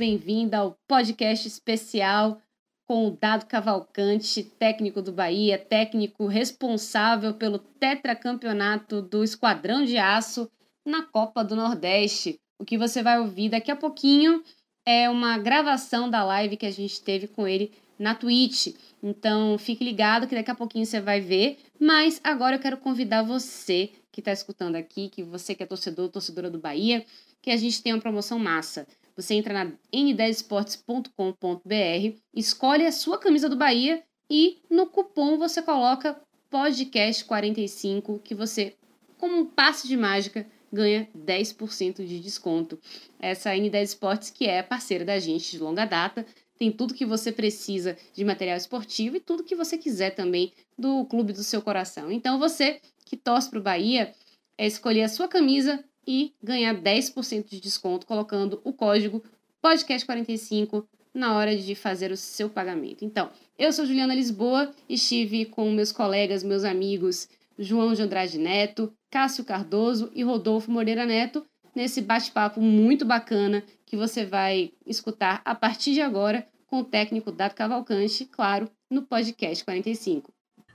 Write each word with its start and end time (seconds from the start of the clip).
Bem-vinda 0.00 0.56
ao 0.56 0.78
podcast 0.88 1.46
especial 1.46 2.40
com 2.88 3.08
o 3.08 3.10
Dado 3.10 3.44
Cavalcante, 3.44 4.42
técnico 4.42 5.02
do 5.02 5.12
Bahia, 5.12 5.58
técnico 5.58 6.26
responsável 6.26 7.34
pelo 7.34 7.58
tetracampeonato 7.58 9.02
do 9.02 9.22
Esquadrão 9.22 9.84
de 9.84 9.98
Aço 9.98 10.50
na 10.86 11.02
Copa 11.02 11.44
do 11.44 11.54
Nordeste. 11.54 12.40
O 12.58 12.64
que 12.64 12.78
você 12.78 13.02
vai 13.02 13.20
ouvir 13.20 13.50
daqui 13.50 13.70
a 13.70 13.76
pouquinho 13.76 14.42
é 14.86 15.10
uma 15.10 15.36
gravação 15.36 16.08
da 16.08 16.24
live 16.24 16.56
que 16.56 16.64
a 16.64 16.72
gente 16.72 17.02
teve 17.02 17.28
com 17.28 17.46
ele 17.46 17.70
na 17.98 18.14
Twitch. 18.14 18.68
Então 19.02 19.58
fique 19.58 19.84
ligado 19.84 20.26
que 20.26 20.34
daqui 20.34 20.50
a 20.50 20.54
pouquinho 20.54 20.86
você 20.86 20.98
vai 20.98 21.20
ver. 21.20 21.58
Mas 21.78 22.18
agora 22.24 22.56
eu 22.56 22.60
quero 22.60 22.78
convidar 22.78 23.22
você 23.22 23.90
que 24.10 24.22
está 24.22 24.32
escutando 24.32 24.76
aqui, 24.76 25.10
que 25.10 25.22
você 25.22 25.54
que 25.54 25.62
é 25.62 25.66
torcedor, 25.66 26.08
torcedora 26.08 26.50
do 26.50 26.58
Bahia, 26.58 27.04
que 27.42 27.50
a 27.50 27.56
gente 27.58 27.82
tem 27.82 27.92
uma 27.92 28.00
promoção 28.00 28.38
massa. 28.38 28.86
Você 29.20 29.34
entra 29.34 29.52
na 29.52 29.72
n10esportes.com.br, 29.92 32.18
escolhe 32.34 32.86
a 32.86 32.92
sua 32.92 33.18
camisa 33.18 33.48
do 33.48 33.56
Bahia 33.56 34.02
e 34.30 34.58
no 34.70 34.86
cupom 34.86 35.36
você 35.36 35.60
coloca 35.60 36.18
podcast45 36.50 38.20
que 38.22 38.34
você, 38.34 38.74
como 39.18 39.36
um 39.36 39.44
passe 39.44 39.86
de 39.86 39.96
mágica, 39.96 40.46
ganha 40.72 41.06
10% 41.14 42.06
de 42.06 42.20
desconto. 42.20 42.78
Essa 43.18 43.50
N10 43.50 43.82
Esportes 43.82 44.30
que 44.30 44.46
é 44.46 44.62
parceira 44.62 45.04
da 45.04 45.18
gente 45.18 45.50
de 45.50 45.58
longa 45.58 45.84
data, 45.84 46.24
tem 46.58 46.72
tudo 46.72 46.94
que 46.94 47.04
você 47.04 47.30
precisa 47.30 47.96
de 48.14 48.24
material 48.24 48.56
esportivo 48.56 49.16
e 49.16 49.20
tudo 49.20 49.44
que 49.44 49.54
você 49.54 49.76
quiser 49.76 50.14
também 50.14 50.52
do 50.78 51.04
clube 51.04 51.32
do 51.32 51.42
seu 51.42 51.60
coração. 51.60 52.10
Então 52.10 52.38
você 52.38 52.80
que 53.04 53.16
torce 53.16 53.50
para 53.50 53.58
o 53.58 53.62
Bahia, 53.62 54.14
é 54.56 54.66
escolher 54.66 55.02
a 55.02 55.08
sua 55.08 55.26
camisa 55.26 55.82
e 56.10 56.34
ganhar 56.42 56.74
10% 56.74 57.48
de 57.48 57.60
desconto 57.60 58.04
colocando 58.04 58.60
o 58.64 58.72
código 58.72 59.22
podcast45 59.64 60.84
na 61.14 61.36
hora 61.36 61.56
de 61.56 61.76
fazer 61.76 62.10
o 62.10 62.16
seu 62.16 62.50
pagamento. 62.50 63.04
Então, 63.04 63.30
eu 63.56 63.72
sou 63.72 63.86
Juliana 63.86 64.12
Lisboa, 64.12 64.74
estive 64.88 65.44
com 65.44 65.70
meus 65.70 65.92
colegas, 65.92 66.42
meus 66.42 66.64
amigos 66.64 67.28
João 67.56 67.94
de 67.94 68.02
Andrade 68.02 68.38
Neto, 68.38 68.92
Cássio 69.08 69.44
Cardoso 69.44 70.10
e 70.12 70.24
Rodolfo 70.24 70.68
Moreira 70.68 71.06
Neto 71.06 71.46
nesse 71.76 72.00
bate-papo 72.00 72.60
muito 72.60 73.04
bacana 73.04 73.62
que 73.86 73.96
você 73.96 74.26
vai 74.26 74.72
escutar 74.84 75.40
a 75.44 75.54
partir 75.54 75.92
de 75.92 76.00
agora 76.00 76.44
com 76.66 76.80
o 76.80 76.84
técnico 76.84 77.30
Dado 77.30 77.54
Cavalcante, 77.54 78.24
claro, 78.24 78.68
no 78.90 79.02
podcast 79.02 79.64
45. 79.64 80.32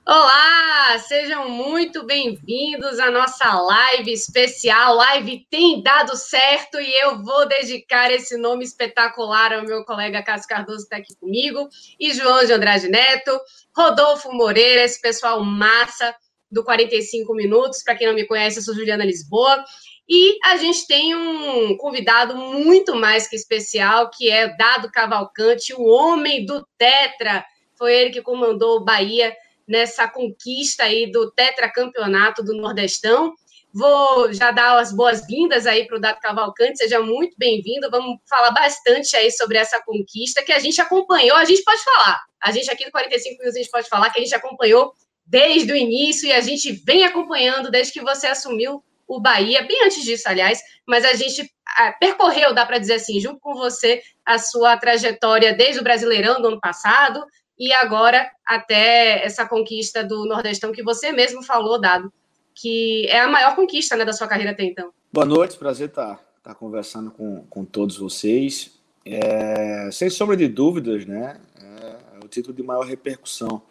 Olá, 0.08 1.00
sejam 1.00 1.50
muito 1.50 2.06
bem-vindos 2.06 3.00
à 3.00 3.10
nossa 3.10 3.60
live 3.60 4.14
especial. 4.14 4.94
Live 4.98 5.48
tem 5.50 5.82
dado 5.82 6.16
certo 6.16 6.80
e 6.80 6.94
eu 7.02 7.24
vou 7.24 7.48
dedicar 7.48 8.12
esse 8.12 8.38
nome 8.38 8.64
espetacular 8.64 9.52
ao 9.52 9.64
meu 9.64 9.84
colega 9.84 10.22
Cássio 10.22 10.48
Cardoso, 10.48 10.78
que 10.78 10.84
está 10.84 10.98
aqui 10.98 11.16
comigo, 11.16 11.68
e 12.00 12.14
João 12.14 12.46
de 12.46 12.54
Andrade 12.54 12.88
Neto, 12.88 13.32
Rodolfo 13.76 14.32
Moreira, 14.32 14.84
esse 14.84 15.02
pessoal 15.02 15.44
massa 15.44 16.16
do 16.52 16.64
45 16.64 17.34
Minutos. 17.34 17.82
Para 17.82 17.96
quem 17.96 18.06
não 18.06 18.14
me 18.14 18.28
conhece, 18.28 18.60
eu 18.60 18.64
sou 18.64 18.76
Juliana 18.76 19.04
Lisboa. 19.04 19.66
E 20.08 20.38
a 20.44 20.56
gente 20.58 20.86
tem 20.86 21.16
um 21.16 21.76
convidado 21.78 22.36
muito 22.36 22.94
mais 22.96 23.28
que 23.28 23.36
especial, 23.36 24.12
que 24.12 24.30
é 24.30 24.56
Dado 24.56 24.92
Cavalcante, 24.92 25.74
o 25.74 25.84
homem 25.84 26.46
do 26.46 26.64
Tetra. 26.78 27.44
Foi 27.76 27.92
ele 27.92 28.12
que 28.12 28.22
comandou 28.22 28.78
o 28.78 28.86
Bahia 28.86 29.36
nessa 29.68 30.08
conquista 30.08 30.84
aí 30.84 31.12
do 31.12 31.32
tetracampeonato 31.32 32.44
do 32.44 32.54
Nordestão. 32.54 33.34
Vou 33.74 34.32
já 34.32 34.52
dar 34.52 34.78
as 34.80 34.94
boas-vindas 34.94 35.68
aí 35.68 35.86
para 35.86 35.98
o 35.98 36.00
Dado 36.00 36.20
Cavalcante, 36.22 36.78
seja 36.78 37.02
muito 37.02 37.36
bem-vindo. 37.38 37.92
Vamos 37.92 38.20
falar 38.30 38.52
bastante 38.52 39.16
aí 39.18 39.30
sobre 39.32 39.58
essa 39.58 39.82
conquista 39.84 40.42
que 40.44 40.54
a 40.54 40.60
gente 40.60 40.80
acompanhou. 40.80 41.36
A 41.36 41.44
gente 41.44 41.62
pode 41.64 41.84
falar, 41.84 42.22
a 42.42 42.52
gente 42.52 42.72
aqui 42.72 42.86
do 42.86 42.92
45 42.92 43.38
Minutos, 43.38 43.56
a 43.56 43.60
gente 43.60 43.72
pode 43.72 43.90
falar 43.90 44.10
que 44.12 44.20
a 44.20 44.24
gente 44.24 44.34
acompanhou 44.34 44.94
desde 45.26 45.74
o 45.74 45.76
início 45.76 46.28
e 46.28 46.32
a 46.32 46.40
gente 46.40 46.72
vem 46.72 47.04
acompanhando 47.04 47.70
desde 47.70 47.92
que 47.92 48.02
você 48.02 48.28
assumiu 48.28 48.82
o 49.08 49.20
Bahia, 49.20 49.64
bem 49.64 49.84
antes 49.84 50.04
disso, 50.04 50.28
aliás, 50.28 50.62
mas 50.88 51.04
a 51.04 51.14
gente 51.14 51.52
percorreu, 52.00 52.54
dá 52.54 52.66
para 52.66 52.78
dizer 52.78 52.94
assim, 52.94 53.20
junto 53.20 53.40
com 53.40 53.56
você, 53.56 54.02
a 54.26 54.40
sua 54.40 54.78
trajetória 54.78 55.54
desde 55.54 55.80
o 55.80 55.84
Brasileirão 55.84 56.42
do 56.42 56.48
ano 56.48 56.60
passado, 56.60 57.24
e 57.58 57.74
agora 57.74 58.30
até 58.46 59.24
essa 59.24 59.46
conquista 59.48 60.04
do 60.04 60.26
Nordestão 60.26 60.72
que 60.72 60.84
você 60.84 61.12
mesmo 61.12 61.42
falou, 61.42 61.80
Dado, 61.80 62.12
que 62.54 63.08
é 63.08 63.20
a 63.20 63.28
maior 63.28 63.56
conquista 63.56 63.96
né, 63.96 64.06
da 64.06 64.14
sua 64.14 64.28
carreira 64.28 64.52
até 64.52 64.64
então. 64.64 64.92
Boa 65.12 65.26
noite, 65.26 65.58
prazer 65.58 65.90
estar, 65.90 66.20
estar 66.38 66.56
conversando 66.56 67.12
com, 67.12 67.46
com 67.50 67.66
todos 67.66 67.98
vocês. 67.98 68.72
É, 69.06 69.90
sem 69.92 70.10
sombra 70.10 70.36
de 70.36 70.48
dúvidas, 70.48 71.06
né, 71.06 71.40
é, 71.62 72.18
é 72.22 72.26
o 72.26 72.28
título 72.28 72.54
de 72.54 72.64
maior 72.64 72.86
repercussão 72.86 73.62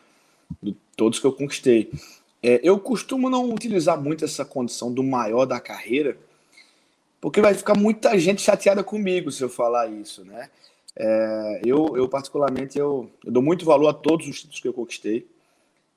de 0.62 0.76
todos 0.96 1.18
que 1.18 1.26
eu 1.26 1.32
conquistei. 1.32 1.90
É, 2.42 2.60
eu 2.62 2.78
costumo 2.78 3.30
não 3.30 3.50
utilizar 3.50 4.00
muito 4.00 4.24
essa 4.24 4.44
condição 4.44 4.92
do 4.92 5.02
maior 5.02 5.46
da 5.46 5.58
carreira, 5.58 6.16
porque 7.20 7.40
vai 7.40 7.54
ficar 7.54 7.74
muita 7.74 8.18
gente 8.18 8.42
chateada 8.42 8.84
comigo 8.84 9.30
se 9.30 9.42
eu 9.42 9.48
falar 9.48 9.88
isso, 9.88 10.24
né? 10.24 10.50
É, 10.96 11.60
eu, 11.64 11.96
eu, 11.96 12.08
particularmente, 12.08 12.78
eu, 12.78 13.10
eu, 13.24 13.32
dou 13.32 13.42
muito 13.42 13.64
valor 13.64 13.88
a 13.88 13.94
todos 13.94 14.28
os 14.28 14.36
títulos 14.36 14.60
que 14.60 14.68
eu 14.68 14.72
conquistei, 14.72 15.26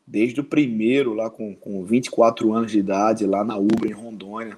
desde 0.06 0.40
o 0.40 0.44
primeiro, 0.44 1.14
lá 1.14 1.30
com, 1.30 1.56
com 1.56 1.84
24 1.84 2.52
anos 2.54 2.72
de 2.72 2.80
idade, 2.80 3.26
lá 3.26 3.44
na 3.44 3.58
Ubra, 3.58 3.88
em 3.88 3.94
Rondônia, 3.94 4.58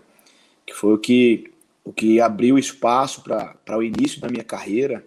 que 0.65 0.73
foi 0.73 0.93
o 0.93 0.97
que, 0.97 1.51
o 1.83 1.91
que 1.91 2.21
abriu 2.21 2.57
espaço 2.57 3.23
para 3.23 3.77
o 3.77 3.83
início 3.83 4.21
da 4.21 4.29
minha 4.29 4.43
carreira. 4.43 5.05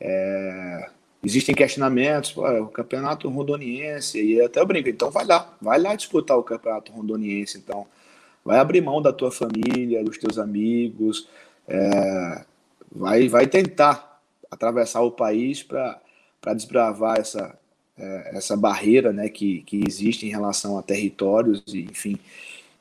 É, 0.00 0.90
existem 1.22 1.54
questionamentos, 1.54 2.32
pô, 2.32 2.48
o 2.62 2.68
campeonato 2.68 3.28
rondoniense, 3.28 4.22
e 4.22 4.40
até 4.40 4.60
eu 4.60 4.66
brinco, 4.66 4.88
então 4.88 5.10
vai 5.10 5.26
lá, 5.26 5.56
vai 5.60 5.78
lá 5.78 5.94
disputar 5.94 6.38
o 6.38 6.42
campeonato 6.42 6.92
rondoniense, 6.92 7.58
então. 7.58 7.86
Vai 8.44 8.58
abrir 8.60 8.80
mão 8.80 9.02
da 9.02 9.12
tua 9.12 9.30
família, 9.30 10.02
dos 10.02 10.16
teus 10.16 10.38
amigos, 10.38 11.28
é, 11.66 12.44
vai, 12.90 13.28
vai 13.28 13.46
tentar 13.46 14.17
atravessar 14.50 15.02
o 15.02 15.10
país 15.10 15.62
para 15.62 16.00
desbravar 16.54 17.18
essa, 17.18 17.58
é, 17.96 18.36
essa 18.36 18.56
barreira 18.56 19.12
né, 19.12 19.28
que, 19.28 19.62
que 19.62 19.82
existe 19.86 20.26
em 20.26 20.30
relação 20.30 20.78
a 20.78 20.82
territórios, 20.82 21.62
e, 21.68 21.80
enfim. 21.82 22.18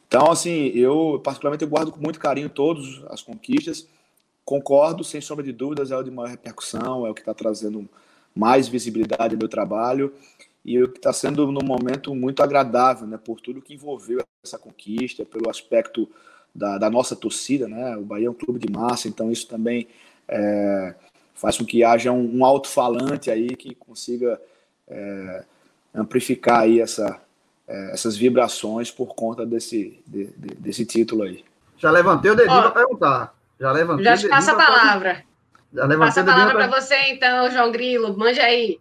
Então, 0.08 0.32
assim, 0.32 0.68
eu 0.68 1.20
particularmente 1.24 1.64
eu 1.64 1.70
guardo 1.70 1.92
com 1.92 2.00
muito 2.00 2.20
carinho 2.20 2.50
todas 2.50 3.04
as 3.10 3.22
conquistas. 3.22 3.88
Concordo, 4.46 5.04
sem 5.04 5.20
sombra 5.20 5.44
de 5.44 5.52
dúvidas, 5.52 5.92
é 5.92 5.98
o 5.98 6.04
de 6.04 6.12
maior 6.12 6.30
repercussão, 6.30 7.06
é 7.06 7.10
o 7.10 7.14
que 7.14 7.20
está 7.20 7.34
trazendo 7.34 7.88
mais 8.34 8.68
visibilidade 8.68 9.36
ao 9.36 9.40
meu 9.40 9.50
trabalho 9.50 10.14
e 10.64 10.82
o 10.82 10.90
que 10.90 11.00
está 11.00 11.12
sendo 11.12 11.50
num 11.52 11.66
momento 11.66 12.14
muito 12.14 12.44
agradável, 12.44 13.08
né, 13.08 13.18
por 13.18 13.40
tudo 13.40 13.62
que 13.62 13.74
envolveu 13.74 14.22
essa 14.44 14.60
conquista, 14.60 15.26
pelo 15.26 15.50
aspecto 15.50 16.10
da, 16.54 16.78
da 16.78 16.90
nossa 16.90 17.16
torcida, 17.16 17.68
né, 17.68 17.96
o 17.96 18.04
Bahia 18.04 18.28
é 18.28 18.30
um 18.30 18.34
clube 18.34 18.60
de 18.60 18.72
massa, 18.72 19.08
então 19.08 19.32
isso 19.32 19.48
também 19.48 19.88
é, 20.28 20.94
faz 21.38 21.58
com 21.58 21.64
que 21.64 21.84
haja 21.84 22.12
um, 22.12 22.40
um 22.40 22.44
alto-falante 22.44 23.32
aí 23.32 23.56
que 23.56 23.74
consiga 23.76 24.42
é, 24.88 25.44
amplificar 25.94 26.62
aí 26.62 26.82
essa, 26.82 27.22
é, 27.68 27.92
essas 27.94 28.18
vibrações 28.18 28.92
por 28.92 29.16
conta 29.16 29.46
desse, 29.46 30.02
de, 30.06 30.26
de, 30.26 30.56
desse 30.56 30.86
título 30.86 31.24
aí. 31.24 31.46
Já 31.78 31.92
levantei 31.92 32.32
o 32.32 32.36
dedinho 32.36 32.62
para 32.62 32.72
perguntar. 32.72 33.36
Já 33.60 33.72
levantei 33.72 34.04
Já 34.04 34.18
te 34.18 34.28
passa 34.28 34.52
a 34.52 34.56
palavra. 34.56 35.24
Já 35.74 35.86
levantei 35.86 36.08
Passa 36.08 36.22
a 36.22 36.26
palavra 36.26 36.56
para 36.56 36.82
você 36.82 36.96
então, 37.10 37.52
João 37.52 37.72
Grilo. 37.72 38.18
Mande 38.18 38.40
aí. 38.40 38.80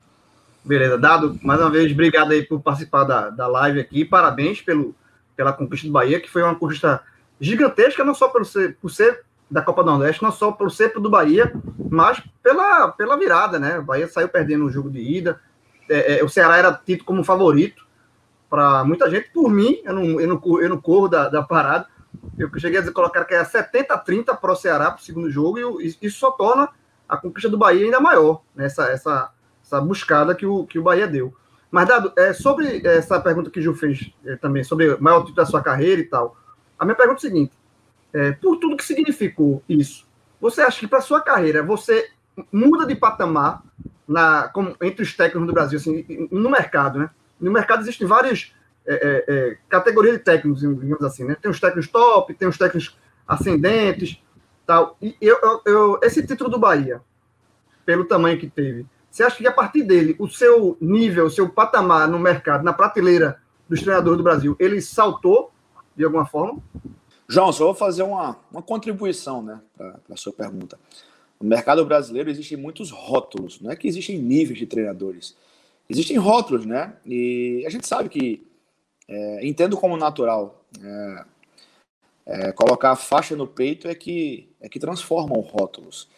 Beleza, 0.65 0.99
Dado, 0.99 1.39
mais 1.43 1.61
uma 1.61 1.71
vez, 1.71 1.93
obrigado 1.93 2.33
aí 2.33 2.43
por 2.43 2.61
participar 2.61 3.05
da, 3.05 3.31
da 3.31 3.47
live 3.47 3.79
aqui. 3.79 4.05
Parabéns 4.05 4.61
pelo, 4.63 4.97
pela 5.37 5.53
conquista 5.53 5.87
do 5.87 5.93
Bahia, 5.93 6.21
que 6.21 6.31
foi 6.31 6.43
uma 6.43 6.57
conquista 6.57 7.03
gigantesca, 7.41 8.03
não 8.03 8.15
só 8.15 8.29
pelo 8.29 8.45
ser, 8.45 8.77
por 8.81 8.91
ser 8.91 9.25
da 9.51 9.63
Copa 9.63 9.83
do 9.83 9.91
Nordeste, 9.91 10.23
não 10.23 10.33
só 10.33 10.51
pelo 10.53 10.71
ser 10.71 10.93
do 10.93 11.09
Bahia, 11.09 11.53
mas 11.91 12.23
pela, 12.43 12.89
pela 12.89 13.17
virada, 13.17 13.59
né? 13.59 13.79
O 13.79 13.85
Bahia 13.85 14.09
saiu 14.09 14.29
perdendo 14.29 14.65
o 14.65 14.71
jogo 14.71 14.91
de 14.91 15.01
ida. 15.01 15.41
É, 15.89 16.19
é, 16.19 16.25
o 16.25 16.29
Ceará 16.29 16.57
era 16.57 16.73
tido 16.73 17.05
como 17.05 17.23
favorito 17.23 17.87
para 18.51 18.85
muita 18.85 19.09
gente. 19.09 19.31
Por 19.31 19.51
mim, 19.51 19.81
eu 19.85 19.95
não, 19.95 20.21
eu 20.21 20.29
não, 20.29 20.61
eu 20.61 20.69
não 20.69 20.81
corro 20.81 21.09
da, 21.09 21.29
da 21.29 21.43
parada. 21.43 21.87
Eu 22.37 22.51
cheguei 22.59 22.79
a 22.79 22.81
dizer, 22.81 22.93
colocar 22.93 23.25
que 23.25 23.35
era 23.35 23.45
70-30 23.45 24.37
para 24.37 24.53
o 24.53 24.57
Ceará 24.57 24.91
para 24.91 25.01
o 25.01 25.05
segundo 25.05 25.31
jogo, 25.31 25.81
e 25.81 25.97
isso 26.03 26.19
só 26.19 26.31
torna 26.31 26.69
a 27.09 27.17
conquista 27.17 27.49
do 27.49 27.59
Bahia 27.59 27.85
ainda 27.85 28.01
maior, 28.01 28.43
né? 28.55 28.67
essa, 28.67 28.87
essa, 28.91 29.31
essa 29.63 29.81
buscada 29.81 30.35
que 30.35 30.45
o, 30.45 30.67
que 30.67 30.79
o 30.79 30.83
Bahia 30.83 31.07
deu. 31.07 31.33
Mas, 31.71 31.89
Dado, 31.89 32.13
é, 32.17 32.33
sobre 32.33 32.85
essa 32.87 33.21
pergunta 33.21 33.51
que 33.51 33.61
o 33.61 33.63
Gil 33.63 33.75
fez 33.75 34.13
é, 34.25 34.37
também, 34.37 34.65
sobre 34.65 34.95
o 34.95 35.03
maior 35.03 35.21
título 35.21 35.37
da 35.37 35.47
sua 35.47 35.63
carreira 35.63 36.01
e 36.01 36.05
tal, 36.05 36.37
a 36.79 36.85
minha 36.85 36.97
pergunta 36.97 37.19
é 37.19 37.27
a 37.27 37.31
seguinte: 37.31 37.53
é, 38.17 38.33
por 38.33 38.57
tudo 38.57 38.79
que 38.79 38.85
significou 38.85 39.63
isso, 39.69 40.07
você 40.41 40.63
acha 40.63 40.81
que 40.81 40.87
para 40.87 41.03
sua 41.03 41.21
carreira 41.21 41.63
você 41.63 42.09
muda 42.51 42.87
de 42.87 42.95
patamar 42.95 43.63
na, 44.09 44.49
como, 44.49 44.75
entre 44.81 45.03
os 45.03 45.15
técnicos 45.15 45.47
do 45.47 45.53
Brasil, 45.53 45.79
assim, 45.79 46.29
no 46.31 46.49
mercado, 46.49 46.99
né? 46.99 47.11
No 47.39 47.53
mercado 47.53 47.83
existem 47.83 48.07
várias 48.07 48.55
é, 48.87 48.95
é, 48.95 49.25
é, 49.29 49.59
categorias 49.69 50.17
de 50.17 50.23
técnicos, 50.23 50.61
digamos 50.61 51.03
assim, 51.03 51.25
né? 51.25 51.37
Tem 51.41 51.51
os 51.51 51.61
técnicos 51.61 51.91
top, 51.91 52.33
tem 52.33 52.49
os 52.49 52.57
técnicos 52.57 52.97
ascendentes, 53.29 54.23
tal. 54.65 54.97
E 55.03 55.15
eu, 55.21 55.39
eu, 55.43 55.63
eu, 55.67 56.01
esse 56.03 56.27
título 56.27 56.49
do 56.49 56.59
Bahia, 56.59 57.03
pelo 57.85 58.07
tamanho 58.07 58.39
que 58.39 58.49
teve, 58.49 58.87
você 59.11 59.25
acha 59.25 59.37
que 59.37 59.47
a 59.47 59.53
partir 59.53 59.83
dele, 59.83 60.17
o 60.19 60.27
seu 60.27 60.79
nível, 60.81 61.27
o 61.27 61.31
seu 61.31 61.51
patamar 61.51 62.09
no 62.09 62.19
mercado, 62.19 62.65
na 62.65 62.73
prateleira 62.73 63.39
dos 63.69 63.83
treinadores 63.83 64.17
do 64.17 64.25
Brasil, 64.25 64.57
ele 64.59 64.81
saltou 64.81 65.53
de 65.95 66.03
alguma 66.03 66.25
forma? 66.25 66.63
João, 67.29 67.53
só 67.53 67.65
vou 67.65 67.75
fazer 67.75 68.03
uma, 68.03 68.39
uma 68.51 68.63
contribuição 68.63 69.43
né, 69.43 69.61
para 69.77 70.01
a 70.11 70.17
sua 70.17 70.33
pergunta. 70.33 70.79
No 71.41 71.49
mercado 71.49 71.85
brasileiro 71.85 72.31
existem 72.31 72.57
muitos 72.57 72.91
rótulos, 72.91 73.61
não 73.61 73.71
é 73.71 73.77
que 73.77 73.89
existem 73.89 74.19
níveis 74.19 74.59
de 74.59 74.67
treinadores. 74.67 75.37
Existem 75.89 76.17
rótulos, 76.17 76.67
né? 76.67 76.95
E 77.05 77.63
a 77.67 77.71
gente 77.71 77.87
sabe 77.87 78.09
que, 78.09 78.47
é, 79.07 79.47
entendo 79.47 79.77
como 79.77 79.97
natural, 79.97 80.65
é, 80.83 81.25
é, 82.27 82.53
colocar 82.53 82.91
a 82.91 82.97
faixa 82.97 83.37
no 83.37 83.47
peito 83.47 83.87
é 83.87 83.95
que, 83.95 84.49
é 84.61 84.69
que 84.69 84.81
transformam 84.81 85.41
rótulos. 85.41 86.09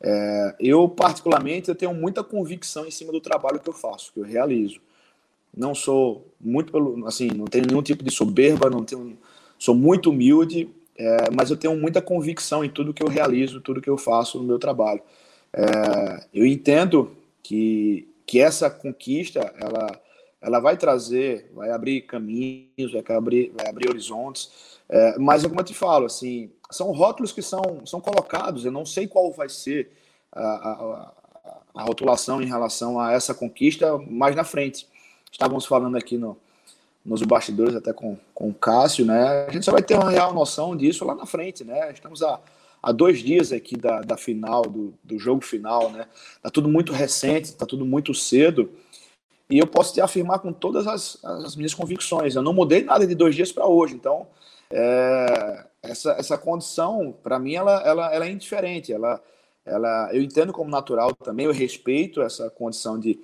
É, 0.00 0.56
eu, 0.58 0.88
particularmente, 0.88 1.68
eu 1.68 1.74
tenho 1.74 1.92
muita 1.92 2.24
convicção 2.24 2.86
em 2.86 2.90
cima 2.90 3.12
do 3.12 3.20
trabalho 3.20 3.60
que 3.60 3.68
eu 3.68 3.74
faço, 3.74 4.12
que 4.12 4.20
eu 4.20 4.24
realizo. 4.24 4.80
Não 5.54 5.74
sou 5.74 6.26
muito 6.40 6.72
pelo, 6.72 7.06
assim, 7.06 7.28
não 7.28 7.44
tenho 7.44 7.66
nenhum 7.66 7.82
tipo 7.82 8.02
de 8.02 8.10
soberba, 8.10 8.70
não 8.70 8.84
tenho, 8.84 9.18
sou 9.60 9.74
muito 9.74 10.10
humilde, 10.10 10.68
é, 10.96 11.30
mas 11.30 11.50
eu 11.50 11.56
tenho 11.56 11.76
muita 11.76 12.00
convicção 12.00 12.64
em 12.64 12.70
tudo 12.70 12.94
que 12.94 13.02
eu 13.02 13.08
realizo, 13.08 13.60
tudo 13.60 13.80
que 13.80 13.90
eu 13.90 13.98
faço 13.98 14.38
no 14.38 14.44
meu 14.44 14.58
trabalho. 14.58 15.02
É, 15.52 16.26
eu 16.32 16.46
entendo 16.46 17.14
que, 17.42 18.08
que 18.26 18.40
essa 18.40 18.70
conquista, 18.70 19.40
ela, 19.60 20.00
ela 20.40 20.60
vai 20.60 20.76
trazer, 20.78 21.50
vai 21.54 21.70
abrir 21.70 22.00
caminhos, 22.02 22.92
vai 22.92 23.16
abrir, 23.16 23.52
vai 23.54 23.68
abrir 23.68 23.90
horizontes, 23.90 24.50
é, 24.88 25.18
mas, 25.18 25.46
como 25.46 25.60
eu 25.60 25.64
te 25.64 25.74
falo, 25.74 26.06
assim, 26.06 26.50
são 26.70 26.90
rótulos 26.90 27.30
que 27.30 27.42
são, 27.42 27.62
são 27.84 28.00
colocados, 28.00 28.64
eu 28.64 28.72
não 28.72 28.86
sei 28.86 29.06
qual 29.06 29.30
vai 29.30 29.48
ser 29.48 29.90
a, 30.32 30.42
a, 30.42 31.12
a 31.74 31.82
rotulação 31.82 32.40
em 32.40 32.46
relação 32.46 32.98
a 32.98 33.12
essa 33.12 33.34
conquista 33.34 33.98
mais 33.98 34.34
na 34.34 34.42
frente. 34.42 34.88
Estávamos 35.30 35.66
falando 35.66 35.96
aqui 35.96 36.16
no, 36.16 36.36
nos 37.04 37.22
bastidores 37.22 37.74
até 37.74 37.92
com, 37.92 38.16
com 38.34 38.50
o 38.50 38.54
Cássio, 38.54 39.04
né? 39.04 39.46
A 39.46 39.50
gente 39.50 39.64
só 39.64 39.72
vai 39.72 39.82
ter 39.82 39.94
uma 39.94 40.10
real 40.10 40.34
noção 40.34 40.76
disso 40.76 41.04
lá 41.04 41.14
na 41.14 41.26
frente, 41.26 41.64
né? 41.64 41.90
Estamos 41.92 42.22
a, 42.22 42.40
a 42.82 42.92
dois 42.92 43.20
dias 43.20 43.52
aqui 43.52 43.76
da, 43.76 44.00
da 44.00 44.16
final, 44.16 44.62
do, 44.62 44.94
do 45.02 45.18
jogo 45.18 45.40
final, 45.40 45.90
né? 45.90 46.06
Tá 46.42 46.50
tudo 46.50 46.68
muito 46.68 46.92
recente, 46.92 47.54
tá 47.54 47.64
tudo 47.64 47.86
muito 47.86 48.14
cedo. 48.14 48.70
E 49.48 49.58
eu 49.58 49.66
posso 49.66 49.92
te 49.92 50.00
afirmar 50.00 50.38
com 50.38 50.52
todas 50.52 50.86
as, 50.86 51.22
as 51.24 51.56
minhas 51.56 51.74
convicções. 51.74 52.36
Eu 52.36 52.42
não 52.42 52.52
mudei 52.52 52.84
nada 52.84 53.06
de 53.06 53.14
dois 53.14 53.34
dias 53.34 53.50
para 53.50 53.66
hoje. 53.66 53.94
Então, 53.94 54.26
é, 54.70 55.64
essa, 55.82 56.12
essa 56.12 56.38
condição, 56.38 57.12
para 57.22 57.38
mim, 57.38 57.54
ela, 57.54 57.82
ela, 57.82 58.14
ela 58.14 58.26
é 58.26 58.30
indiferente. 58.30 58.92
Ela, 58.92 59.20
ela, 59.64 60.10
eu 60.12 60.22
entendo 60.22 60.52
como 60.52 60.70
natural 60.70 61.14
também, 61.16 61.46
eu 61.46 61.52
respeito 61.52 62.22
essa 62.22 62.48
condição 62.48 62.98
de, 63.00 63.18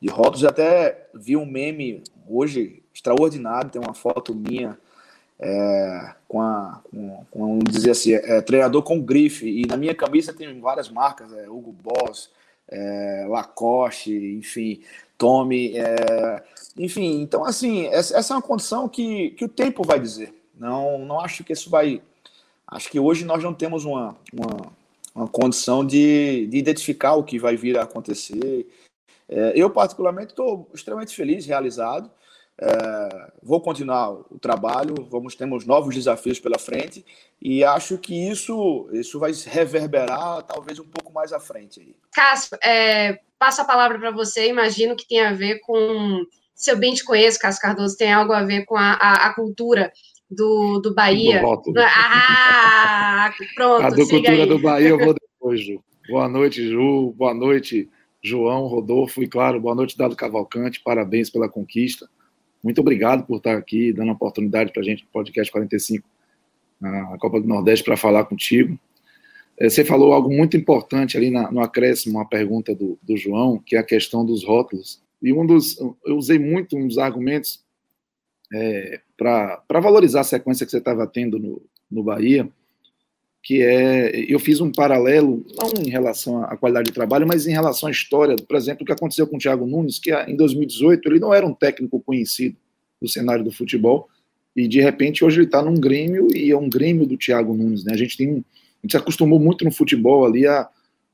de 0.00 0.08
rótulos. 0.08 0.42
Eu 0.42 0.50
até 0.50 1.08
vi 1.14 1.36
um 1.36 1.46
meme 1.46 2.04
hoje 2.28 2.81
extraordinário, 2.94 3.70
tem 3.70 3.80
uma 3.80 3.94
foto 3.94 4.34
minha 4.34 4.78
é, 5.38 6.14
com, 6.28 6.40
a, 6.40 6.80
com, 6.90 7.26
com, 7.30 7.58
dizer 7.58 7.90
assim, 7.90 8.12
é, 8.12 8.40
treinador 8.40 8.82
com 8.82 9.00
grife, 9.00 9.46
e 9.48 9.66
na 9.66 9.76
minha 9.76 9.94
camisa 9.94 10.32
tem 10.32 10.60
várias 10.60 10.88
marcas, 10.88 11.32
é, 11.32 11.48
Hugo 11.48 11.72
Boss, 11.72 12.30
é, 12.68 13.26
Lacoste, 13.28 14.12
enfim, 14.12 14.82
Tommy, 15.18 15.76
é, 15.76 16.42
enfim, 16.76 17.20
então 17.20 17.44
assim, 17.44 17.86
essa, 17.86 18.16
essa, 18.16 18.34
é 18.34 18.36
uma 18.36 18.42
condição 18.42 18.88
que, 18.88 19.30
que 19.30 19.44
o 19.44 19.48
tempo 19.48 19.82
vai 19.82 19.98
dizer, 19.98 20.32
não, 20.54 20.98
não 21.04 21.20
acho 21.20 21.42
que 21.42 21.52
isso 21.52 21.68
vai. 21.68 22.00
Acho 22.66 22.88
que 22.90 23.00
hoje 23.00 23.24
nós 23.24 23.42
não 23.42 23.52
temos 23.52 23.84
uma, 23.84 24.16
uma, 24.32 24.72
uma 25.14 25.28
condição 25.28 25.84
de, 25.84 26.46
de 26.46 26.56
identificar 26.56 27.14
o 27.14 27.24
que 27.24 27.38
vai 27.38 27.56
vir 27.56 27.76
a 27.76 27.82
acontecer. 27.82 28.66
É, 29.28 29.52
eu, 29.54 29.68
particularmente, 29.68 30.30
estou 30.32 30.70
extremamente 30.72 31.14
feliz, 31.14 31.44
realizado. 31.44 32.10
É, 32.64 33.32
vou 33.42 33.60
continuar 33.60 34.12
o 34.12 34.38
trabalho, 34.38 34.94
vamos 35.10 35.34
temos 35.34 35.66
novos 35.66 35.96
desafios 35.96 36.38
pela 36.38 36.60
frente 36.60 37.04
e 37.40 37.64
acho 37.64 37.98
que 37.98 38.14
isso 38.30 38.88
isso 38.92 39.18
vai 39.18 39.32
reverberar 39.46 40.44
talvez 40.44 40.78
um 40.78 40.86
pouco 40.86 41.12
mais 41.12 41.32
à 41.32 41.40
frente 41.40 41.80
aí. 41.80 41.96
Cássio, 42.14 42.56
é, 42.62 43.18
passo 43.36 43.62
a 43.62 43.64
palavra 43.64 43.98
para 43.98 44.12
você. 44.12 44.48
Imagino 44.48 44.94
que 44.94 45.08
tem 45.08 45.20
a 45.20 45.32
ver 45.32 45.58
com 45.60 46.24
se 46.54 46.70
eu 46.70 46.76
bem 46.76 46.94
te 46.94 47.02
conheço, 47.02 47.40
Cássio 47.40 47.60
Cardoso, 47.60 47.96
tem 47.96 48.12
algo 48.12 48.32
a 48.32 48.44
ver 48.44 48.64
com 48.64 48.76
a, 48.76 48.92
a, 48.92 49.26
a 49.26 49.34
cultura 49.34 49.92
do, 50.30 50.78
do 50.78 50.94
Bahia. 50.94 51.42
Do 51.42 51.74
ah, 51.78 53.32
pronto. 53.56 53.84
A 53.84 53.90
do 53.90 54.06
Cultura 54.08 54.30
aí. 54.30 54.46
do 54.46 54.58
Bahia 54.60 54.88
eu 54.90 54.98
vou 54.98 55.14
depois, 55.14 55.60
Ju. 55.60 55.82
Boa 56.08 56.28
noite, 56.28 56.68
Ju. 56.68 57.12
Boa 57.16 57.34
noite, 57.34 57.90
João, 58.22 58.68
Rodolfo. 58.68 59.20
E 59.20 59.26
claro, 59.26 59.60
boa 59.60 59.74
noite, 59.74 59.98
Dado 59.98 60.14
Cavalcante. 60.14 60.80
Parabéns 60.80 61.28
pela 61.28 61.48
conquista. 61.48 62.08
Muito 62.62 62.80
obrigado 62.80 63.26
por 63.26 63.38
estar 63.38 63.56
aqui, 63.56 63.92
dando 63.92 64.10
a 64.10 64.14
oportunidade 64.14 64.72
para 64.72 64.82
a 64.82 64.84
gente, 64.84 65.06
podcast 65.12 65.50
45, 65.50 66.08
na 66.80 67.18
Copa 67.18 67.40
do 67.40 67.48
Nordeste, 67.48 67.84
para 67.84 67.96
falar 67.96 68.24
contigo. 68.24 68.78
É, 69.58 69.68
você 69.68 69.84
falou 69.84 70.12
algo 70.12 70.32
muito 70.32 70.56
importante 70.56 71.16
ali 71.16 71.30
no 71.30 71.60
acréscimo, 71.60 72.18
uma 72.18 72.28
pergunta 72.28 72.74
do, 72.74 72.98
do 73.02 73.16
João, 73.16 73.58
que 73.58 73.76
é 73.76 73.78
a 73.78 73.84
questão 73.84 74.24
dos 74.24 74.44
rótulos. 74.44 75.02
E 75.22 75.32
um 75.32 75.46
dos, 75.46 75.78
eu 76.04 76.16
usei 76.16 76.38
muito 76.38 76.76
uns 76.76 76.98
argumentos 76.98 77.62
é, 78.52 79.00
para 79.16 79.80
valorizar 79.80 80.20
a 80.20 80.24
sequência 80.24 80.64
que 80.66 80.70
você 80.70 80.78
estava 80.78 81.06
tendo 81.06 81.38
no, 81.38 81.62
no 81.90 82.02
Bahia, 82.02 82.48
que 83.42 83.60
é, 83.60 84.24
eu 84.32 84.38
fiz 84.38 84.60
um 84.60 84.70
paralelo, 84.70 85.44
não 85.56 85.82
em 85.82 85.90
relação 85.90 86.44
à 86.44 86.56
qualidade 86.56 86.86
de 86.86 86.92
trabalho, 86.92 87.26
mas 87.26 87.46
em 87.46 87.52
relação 87.52 87.88
à 87.88 87.92
história, 87.92 88.36
por 88.36 88.56
exemplo, 88.56 88.82
o 88.82 88.86
que 88.86 88.92
aconteceu 88.92 89.26
com 89.26 89.36
o 89.36 89.38
Thiago 89.38 89.66
Nunes, 89.66 89.98
que 89.98 90.14
em 90.14 90.36
2018 90.36 91.08
ele 91.08 91.18
não 91.18 91.34
era 91.34 91.44
um 91.44 91.52
técnico 91.52 92.00
conhecido 92.00 92.56
no 93.00 93.08
cenário 93.08 93.44
do 93.44 93.50
futebol, 93.50 94.08
e 94.54 94.68
de 94.68 94.80
repente 94.80 95.24
hoje 95.24 95.38
ele 95.38 95.46
está 95.46 95.60
num 95.60 95.74
Grêmio, 95.74 96.28
e 96.36 96.52
é 96.52 96.56
um 96.56 96.68
Grêmio 96.68 97.04
do 97.04 97.16
Thiago 97.16 97.54
Nunes, 97.54 97.84
né? 97.84 97.94
A 97.94 97.96
gente 97.96 98.16
tem 98.16 98.44
a 98.82 98.86
gente 98.86 98.92
se 98.92 98.96
acostumou 98.96 99.38
muito 99.38 99.64
no 99.64 99.70
futebol 99.70 100.24
ali 100.24 100.46
a, 100.46 100.68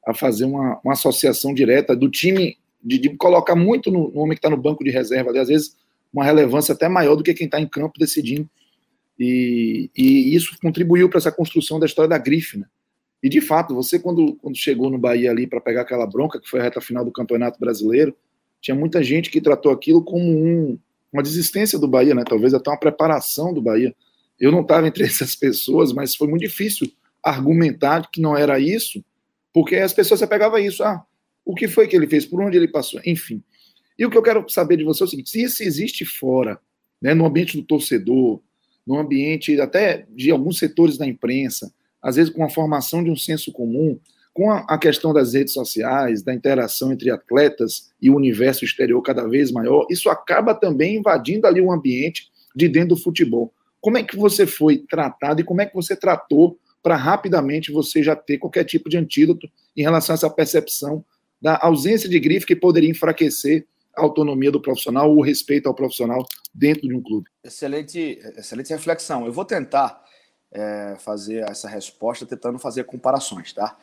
a 0.06 0.14
fazer 0.14 0.46
uma, 0.46 0.80
uma 0.82 0.94
associação 0.94 1.52
direta 1.52 1.94
do 1.94 2.08
time, 2.10 2.56
de, 2.82 2.98
de 2.98 3.10
colocar 3.10 3.54
muito 3.54 3.90
no, 3.90 4.10
no 4.10 4.20
homem 4.20 4.32
que 4.32 4.38
está 4.38 4.48
no 4.48 4.56
banco 4.56 4.82
de 4.82 4.90
reserva 4.90 5.30
ali, 5.30 5.38
às 5.38 5.48
vezes 5.48 5.76
uma 6.12 6.24
relevância 6.24 6.72
até 6.72 6.88
maior 6.88 7.14
do 7.14 7.22
que 7.22 7.34
quem 7.34 7.44
está 7.44 7.60
em 7.60 7.66
campo 7.66 7.98
decidindo. 7.98 8.48
E, 9.18 9.90
e 9.96 10.34
isso 10.34 10.56
contribuiu 10.62 11.08
para 11.08 11.18
essa 11.18 11.32
construção 11.32 11.80
da 11.80 11.86
história 11.86 12.08
da 12.08 12.18
grife, 12.18 12.58
né? 12.58 12.66
E 13.22 13.28
de 13.28 13.40
fato, 13.40 13.74
você 13.74 13.98
quando, 13.98 14.34
quando 14.34 14.56
chegou 14.56 14.88
no 14.90 14.98
Bahia 14.98 15.30
ali 15.30 15.46
para 15.46 15.60
pegar 15.60 15.80
aquela 15.82 16.06
bronca, 16.06 16.40
que 16.40 16.48
foi 16.48 16.60
a 16.60 16.62
reta 16.62 16.80
final 16.80 17.04
do 17.04 17.10
Campeonato 17.10 17.58
Brasileiro, 17.58 18.14
tinha 18.60 18.74
muita 18.74 19.02
gente 19.02 19.28
que 19.30 19.40
tratou 19.40 19.72
aquilo 19.72 20.02
como 20.02 20.24
um, 20.24 20.78
uma 21.12 21.22
desistência 21.22 21.78
do 21.78 21.88
Bahia, 21.88 22.14
né? 22.14 22.22
Talvez 22.24 22.54
até 22.54 22.70
uma 22.70 22.78
preparação 22.78 23.52
do 23.52 23.60
Bahia. 23.60 23.94
Eu 24.38 24.52
não 24.52 24.60
estava 24.60 24.86
entre 24.86 25.02
essas 25.04 25.34
pessoas, 25.34 25.92
mas 25.92 26.14
foi 26.14 26.28
muito 26.28 26.42
difícil 26.42 26.90
argumentar 27.22 28.08
que 28.10 28.20
não 28.20 28.36
era 28.36 28.60
isso, 28.60 29.04
porque 29.52 29.76
as 29.76 29.92
pessoas 29.92 30.20
você 30.20 30.26
pegava 30.26 30.60
isso, 30.60 30.84
ah, 30.84 31.04
o 31.44 31.54
que 31.54 31.66
foi 31.66 31.88
que 31.88 31.96
ele 31.96 32.06
fez, 32.06 32.24
por 32.24 32.40
onde 32.40 32.56
ele 32.56 32.68
passou, 32.68 33.00
enfim. 33.04 33.42
E 33.98 34.06
o 34.06 34.10
que 34.10 34.16
eu 34.16 34.22
quero 34.22 34.48
saber 34.48 34.76
de 34.76 34.84
você 34.84 35.02
é 35.02 35.06
o 35.06 35.08
seguinte: 35.08 35.30
se 35.30 35.42
isso 35.42 35.62
existe 35.62 36.04
fora, 36.04 36.60
né, 37.02 37.14
no 37.14 37.26
ambiente 37.26 37.56
do 37.56 37.64
torcedor, 37.64 38.40
no 38.88 38.98
ambiente 38.98 39.60
até 39.60 40.06
de 40.08 40.30
alguns 40.30 40.58
setores 40.58 40.96
da 40.96 41.06
imprensa, 41.06 41.70
às 42.00 42.16
vezes 42.16 42.32
com 42.32 42.42
a 42.42 42.48
formação 42.48 43.04
de 43.04 43.10
um 43.10 43.16
senso 43.16 43.52
comum, 43.52 44.00
com 44.32 44.50
a 44.50 44.78
questão 44.78 45.12
das 45.12 45.34
redes 45.34 45.52
sociais, 45.52 46.22
da 46.22 46.32
interação 46.32 46.90
entre 46.90 47.10
atletas 47.10 47.90
e 48.00 48.08
o 48.08 48.16
universo 48.16 48.64
exterior 48.64 49.02
cada 49.02 49.28
vez 49.28 49.52
maior, 49.52 49.86
isso 49.90 50.08
acaba 50.08 50.54
também 50.54 50.96
invadindo 50.96 51.46
ali 51.46 51.60
o 51.60 51.70
ambiente 51.70 52.30
de 52.56 52.66
dentro 52.66 52.90
do 52.90 52.96
futebol. 52.96 53.52
Como 53.78 53.98
é 53.98 54.02
que 54.02 54.16
você 54.16 54.46
foi 54.46 54.78
tratado 54.78 55.42
e 55.42 55.44
como 55.44 55.60
é 55.60 55.66
que 55.66 55.74
você 55.74 55.94
tratou 55.94 56.58
para 56.82 56.96
rapidamente 56.96 57.70
você 57.70 58.02
já 58.02 58.16
ter 58.16 58.38
qualquer 58.38 58.64
tipo 58.64 58.88
de 58.88 58.96
antídoto 58.96 59.46
em 59.76 59.82
relação 59.82 60.14
a 60.14 60.16
essa 60.16 60.30
percepção 60.30 61.04
da 61.42 61.58
ausência 61.60 62.08
de 62.08 62.18
grife 62.18 62.46
que 62.46 62.56
poderia 62.56 62.88
enfraquecer 62.88 63.58
a 63.60 63.68
autonomia 63.98 64.50
do 64.50 64.60
profissional, 64.60 65.14
o 65.14 65.22
respeito 65.22 65.68
ao 65.68 65.74
profissional 65.74 66.26
dentro 66.54 66.88
de 66.88 66.94
um 66.94 67.02
clube? 67.02 67.28
Excelente, 67.44 68.18
excelente 68.36 68.70
reflexão. 68.70 69.26
Eu 69.26 69.32
vou 69.32 69.44
tentar 69.44 70.02
é, 70.52 70.96
fazer 70.98 71.48
essa 71.48 71.68
resposta 71.68 72.26
tentando 72.26 72.58
fazer 72.58 72.84
comparações, 72.84 73.52
tá? 73.52 73.76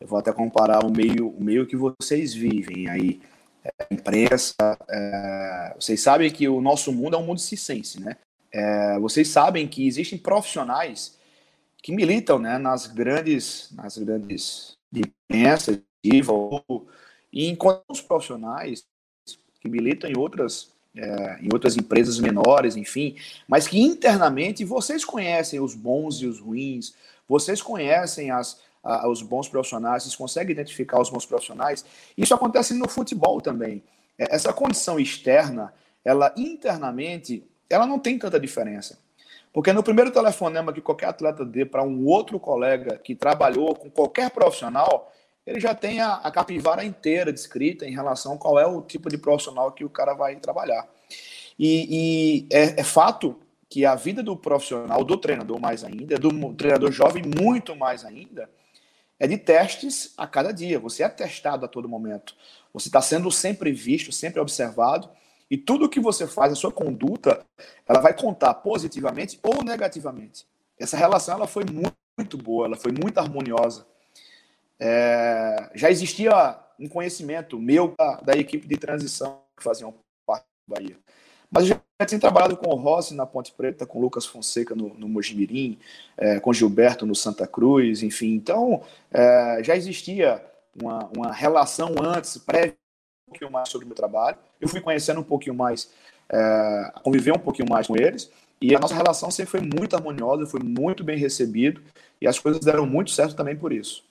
Eu 0.00 0.06
vou 0.06 0.18
até 0.18 0.32
comparar 0.32 0.84
o 0.84 0.90
meio, 0.90 1.28
o 1.28 1.42
meio 1.42 1.66
que 1.66 1.76
vocês 1.76 2.32
vivem 2.32 2.88
aí, 2.88 3.20
é, 3.64 3.94
imprensa. 3.94 4.54
É, 4.88 5.74
vocês 5.78 6.00
sabem 6.00 6.30
que 6.30 6.48
o 6.48 6.60
nosso 6.60 6.92
mundo 6.92 7.16
é 7.16 7.18
um 7.18 7.26
mundo 7.26 7.40
circense, 7.40 8.00
né? 8.00 8.16
É, 8.52 8.98
vocês 8.98 9.28
sabem 9.28 9.68
que 9.68 9.86
existem 9.86 10.18
profissionais 10.18 11.18
que 11.82 11.92
militam, 11.92 12.38
né, 12.38 12.58
nas 12.58 12.86
grandes, 12.86 13.70
nas 13.72 13.98
grandes 13.98 14.76
imprensa, 14.92 15.82
e 16.02 17.48
enquanto 17.48 17.84
os 17.88 18.00
profissionais 18.00 18.84
militam 19.68 20.10
em 20.10 20.16
outras 20.16 20.70
é, 20.96 21.38
em 21.40 21.48
outras 21.52 21.76
empresas 21.76 22.18
menores, 22.18 22.76
enfim, 22.76 23.16
mas 23.46 23.68
que 23.68 23.80
internamente 23.80 24.64
vocês 24.64 25.04
conhecem 25.04 25.60
os 25.60 25.74
bons 25.74 26.20
e 26.20 26.26
os 26.26 26.40
ruins, 26.40 26.94
vocês 27.28 27.62
conhecem 27.62 28.30
as, 28.30 28.60
a, 28.82 29.08
os 29.08 29.22
bons 29.22 29.48
profissionais, 29.48 30.02
vocês 30.02 30.16
conseguem 30.16 30.52
identificar 30.52 31.00
os 31.00 31.10
bons 31.10 31.24
profissionais. 31.24 31.84
Isso 32.16 32.34
acontece 32.34 32.74
no 32.74 32.88
futebol 32.88 33.40
também. 33.40 33.82
É, 34.18 34.34
essa 34.34 34.52
condição 34.52 34.98
externa, 34.98 35.72
ela 36.04 36.32
internamente, 36.36 37.44
ela 37.70 37.86
não 37.86 37.98
tem 37.98 38.18
tanta 38.18 38.40
diferença. 38.40 38.98
Porque 39.52 39.72
no 39.72 39.82
primeiro 39.82 40.10
telefonema 40.10 40.72
que 40.72 40.80
qualquer 40.80 41.06
atleta 41.06 41.44
dê 41.44 41.64
para 41.64 41.82
um 41.82 42.06
outro 42.06 42.38
colega 42.38 42.98
que 42.98 43.14
trabalhou 43.14 43.74
com 43.74 43.90
qualquer 43.90 44.30
profissional, 44.30 45.12
ele 45.48 45.60
já 45.60 45.74
tem 45.74 45.98
a, 45.98 46.16
a 46.16 46.30
capivara 46.30 46.84
inteira 46.84 47.32
descrita 47.32 47.86
em 47.86 47.92
relação 47.92 48.34
a 48.34 48.36
qual 48.36 48.58
é 48.58 48.66
o 48.66 48.82
tipo 48.82 49.08
de 49.08 49.16
profissional 49.16 49.72
que 49.72 49.82
o 49.82 49.88
cara 49.88 50.12
vai 50.12 50.36
trabalhar. 50.36 50.86
E, 51.58 51.88
e 51.90 52.54
é, 52.54 52.80
é, 52.80 52.84
fato 52.84 53.40
que 53.66 53.86
a 53.86 53.94
vida 53.94 54.22
do 54.22 54.36
profissional, 54.36 55.02
do 55.02 55.16
treinador 55.16 55.58
mais 55.58 55.82
ainda, 55.82 56.18
do 56.18 56.52
treinador 56.52 56.92
jovem 56.92 57.22
muito 57.40 57.74
mais 57.74 58.04
ainda, 58.04 58.50
é 59.18 59.26
de 59.26 59.38
testes 59.38 60.12
a 60.18 60.26
cada 60.26 60.52
dia. 60.52 60.78
Você 60.78 61.02
é 61.02 61.08
testado 61.08 61.64
a 61.64 61.68
todo 61.68 61.88
momento. 61.88 62.36
Você 62.74 62.90
está 62.90 63.00
sendo 63.00 63.30
sempre 63.30 63.72
visto, 63.72 64.12
sempre 64.12 64.40
observado. 64.40 65.08
E 65.50 65.56
tudo 65.56 65.88
que 65.88 65.98
você 65.98 66.26
faz, 66.26 66.52
a 66.52 66.56
sua 66.56 66.70
conduta, 66.70 67.42
ela 67.86 68.00
vai 68.00 68.12
contar 68.12 68.52
positivamente 68.52 69.40
ou 69.42 69.64
negativamente. 69.64 70.46
Essa 70.78 70.98
relação 70.98 71.36
ela 71.36 71.46
foi 71.46 71.64
muito, 71.64 71.96
muito 72.18 72.36
boa, 72.36 72.66
ela 72.66 72.76
foi 72.76 72.92
muito 72.92 73.16
harmoniosa. 73.16 73.86
É, 74.80 75.70
já 75.74 75.90
existia 75.90 76.58
um 76.78 76.88
conhecimento 76.88 77.58
meu 77.58 77.94
da, 77.98 78.20
da, 78.20 78.32
equipe 78.36 78.66
de 78.66 78.76
transição 78.76 79.40
que 79.56 79.62
faziam 79.62 79.94
parte 80.24 80.44
do 80.66 80.74
Bahia. 80.74 80.96
Mas 81.50 81.68
eu 81.68 81.80
já 82.00 82.06
tinha 82.06 82.20
trabalhado 82.20 82.56
com 82.56 82.70
o 82.70 82.76
Rossi 82.76 83.14
na 83.14 83.26
Ponte 83.26 83.52
Preta, 83.52 83.86
com 83.86 83.98
o 83.98 84.02
Lucas 84.02 84.26
Fonseca 84.26 84.74
no, 84.74 84.94
no 84.94 85.08
Mojimirim, 85.08 85.78
é, 86.16 86.38
com 86.38 86.52
Gilberto 86.52 87.06
no 87.06 87.14
Santa 87.14 87.46
Cruz, 87.46 88.02
enfim. 88.02 88.34
Então, 88.34 88.82
é, 89.10 89.60
já 89.64 89.74
existia 89.74 90.44
uma, 90.80 91.10
uma 91.16 91.32
relação 91.32 91.94
antes, 92.00 92.36
prévia, 92.38 92.76
um 93.26 93.30
pouquinho 93.30 93.50
mais 93.50 93.68
sobre 93.68 93.86
o 93.86 93.88
meu 93.88 93.96
trabalho. 93.96 94.36
Eu 94.60 94.68
fui 94.68 94.80
conhecendo 94.80 95.20
um 95.20 95.24
pouquinho 95.24 95.54
mais, 95.54 95.90
é, 96.28 96.92
conviver 97.02 97.32
um 97.32 97.38
pouquinho 97.38 97.68
mais 97.68 97.86
com 97.86 97.96
eles. 97.96 98.30
E 98.60 98.74
a 98.74 98.78
nossa 98.78 98.94
relação 98.94 99.30
sempre 99.30 99.50
foi 99.50 99.60
muito 99.60 99.96
harmoniosa, 99.96 100.46
foi 100.46 100.60
muito 100.60 101.02
bem 101.02 101.16
recebido. 101.16 101.80
E 102.20 102.26
as 102.26 102.38
coisas 102.38 102.64
deram 102.64 102.86
muito 102.86 103.10
certo 103.10 103.34
também 103.34 103.56
por 103.56 103.72
isso. 103.72 104.07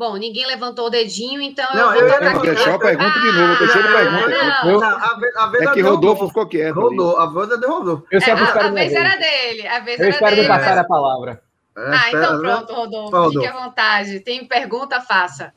Bom, 0.00 0.16
ninguém 0.16 0.46
levantou 0.46 0.86
o 0.86 0.88
dedinho, 0.88 1.42
então 1.42 1.66
não, 1.74 1.94
eu 1.94 2.00
vou 2.00 2.10
tocar 2.10 2.34
aqui. 2.34 2.46
Deixar 2.46 2.74
a 2.74 2.78
pergunta 2.78 3.20
de 3.20 3.32
novo, 3.32 3.58
deixei 3.58 3.82
a 3.82 3.92
pergunta. 3.92 4.28
Não, 4.64 5.50
não, 5.50 5.70
é 5.70 5.74
que 5.74 5.80
Rodolfo 5.82 6.28
ficou 6.28 6.46
quieto. 6.46 6.74
Rodou, 6.74 7.18
a 7.18 7.26
voz 7.26 7.50
é 7.50 7.58
de 7.58 7.66
Rodolfo. 7.66 8.06
Eu 8.10 8.18
é, 8.18 8.30
a, 8.30 8.66
a 8.66 8.70
vez 8.70 8.94
era 8.94 9.16
dele, 9.16 9.68
a 9.68 9.80
vez 9.80 10.00
eu 10.00 10.06
era 10.06 10.14
espero 10.14 10.36
dele. 10.36 10.48
passar 10.48 10.70
mas... 10.70 10.78
a 10.78 10.84
palavra. 10.84 11.42
É, 11.76 11.82
ah, 11.82 12.08
então 12.08 12.40
pronto, 12.40 12.72
Rodolfo, 12.72 13.14
Rodolfo, 13.14 13.40
fique 13.40 13.46
à 13.46 13.52
vontade. 13.52 14.20
Tem 14.20 14.42
pergunta, 14.46 15.02
faça. 15.02 15.52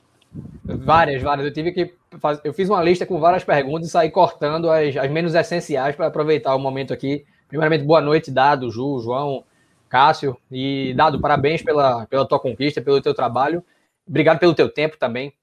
Várias, 0.66 1.22
várias. 1.22 1.48
Eu 1.48 1.54
tive 1.54 1.72
que 1.72 1.94
fazer, 2.20 2.42
eu 2.44 2.54
fiz 2.54 2.70
uma 2.70 2.84
lista 2.84 3.06
com 3.06 3.22
várias 3.22 3.46
perguntas 3.46 3.88
e 3.88 3.92
saí 3.92 4.12
cortando 4.12 4.70
as, 4.70 4.98
as 4.98 5.10
menos 5.10 5.34
essenciais 5.36 5.96
para 5.96 6.08
aproveitar 6.08 6.54
o 6.54 6.60
momento 6.60 6.92
aqui. 6.92 7.24
Primeiramente, 7.48 7.86
boa 7.86 8.02
noite, 8.02 8.30
Dado, 8.30 8.70
Ju, 8.70 9.00
João, 9.00 9.46
Cássio. 9.88 10.36
E, 10.52 10.94
Dado, 10.98 11.22
parabéns 11.22 11.62
pela, 11.62 12.06
pela 12.08 12.28
tua 12.28 12.42
conquista, 12.42 12.82
pelo 12.82 13.02
teu 13.02 13.14
trabalho. 13.14 13.64
Obrigado 14.08 14.40
pelo 14.40 14.54
teu 14.54 14.70
tempo 14.70 14.98
também. 14.98 15.34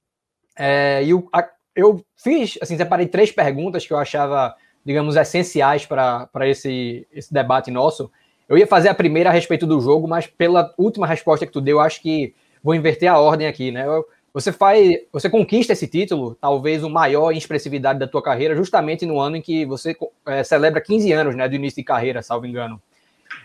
É, 0.57 1.03
e 1.03 1.11
eu, 1.11 1.29
eu 1.75 2.05
fiz, 2.17 2.59
assim, 2.61 2.77
separei 2.77 3.07
três 3.07 3.33
perguntas 3.33 3.87
que 3.87 3.93
eu 3.93 3.99
achava, 3.99 4.55
digamos, 4.85 5.17
essenciais 5.17 5.87
para 5.87 6.29
esse, 6.43 7.07
esse 7.13 7.33
debate 7.33 7.71
nosso. 7.71 8.11
Eu 8.49 8.59
ia 8.59 8.67
fazer 8.67 8.89
a 8.89 8.95
primeira 8.95 9.31
a 9.31 9.33
respeito 9.33 9.67
do 9.67 9.81
jogo, 9.81 10.09
mas 10.09 10.27
pela 10.27 10.75
última 10.77 11.07
resposta 11.07 11.47
que 11.47 11.53
tu 11.53 11.61
deu, 11.61 11.81
acho 11.81 12.03
que 12.03 12.35
vou 12.63 12.75
inverter 12.75 13.11
a 13.11 13.19
ordem 13.19 13.47
aqui, 13.47 13.71
né? 13.71 13.85
Você 14.33 14.53
faz, 14.53 14.89
você 15.13 15.29
conquista 15.29 15.73
esse 15.73 15.89
título, 15.89 16.37
talvez 16.41 16.85
o 16.85 16.91
maior 16.91 17.33
em 17.33 17.39
expressividade 17.39 17.99
da 17.99 18.07
tua 18.07 18.23
carreira, 18.23 18.55
justamente 18.55 19.05
no 19.05 19.19
ano 19.19 19.37
em 19.37 19.43
que 19.43 19.65
você 19.65 19.97
é, 20.27 20.45
celebra 20.45 20.81
15 20.81 21.11
anos, 21.13 21.35
né, 21.35 21.49
do 21.49 21.57
início 21.57 21.77
de 21.77 21.85
carreira, 21.85 22.23
salvo 22.23 22.47
engano. 22.47 22.81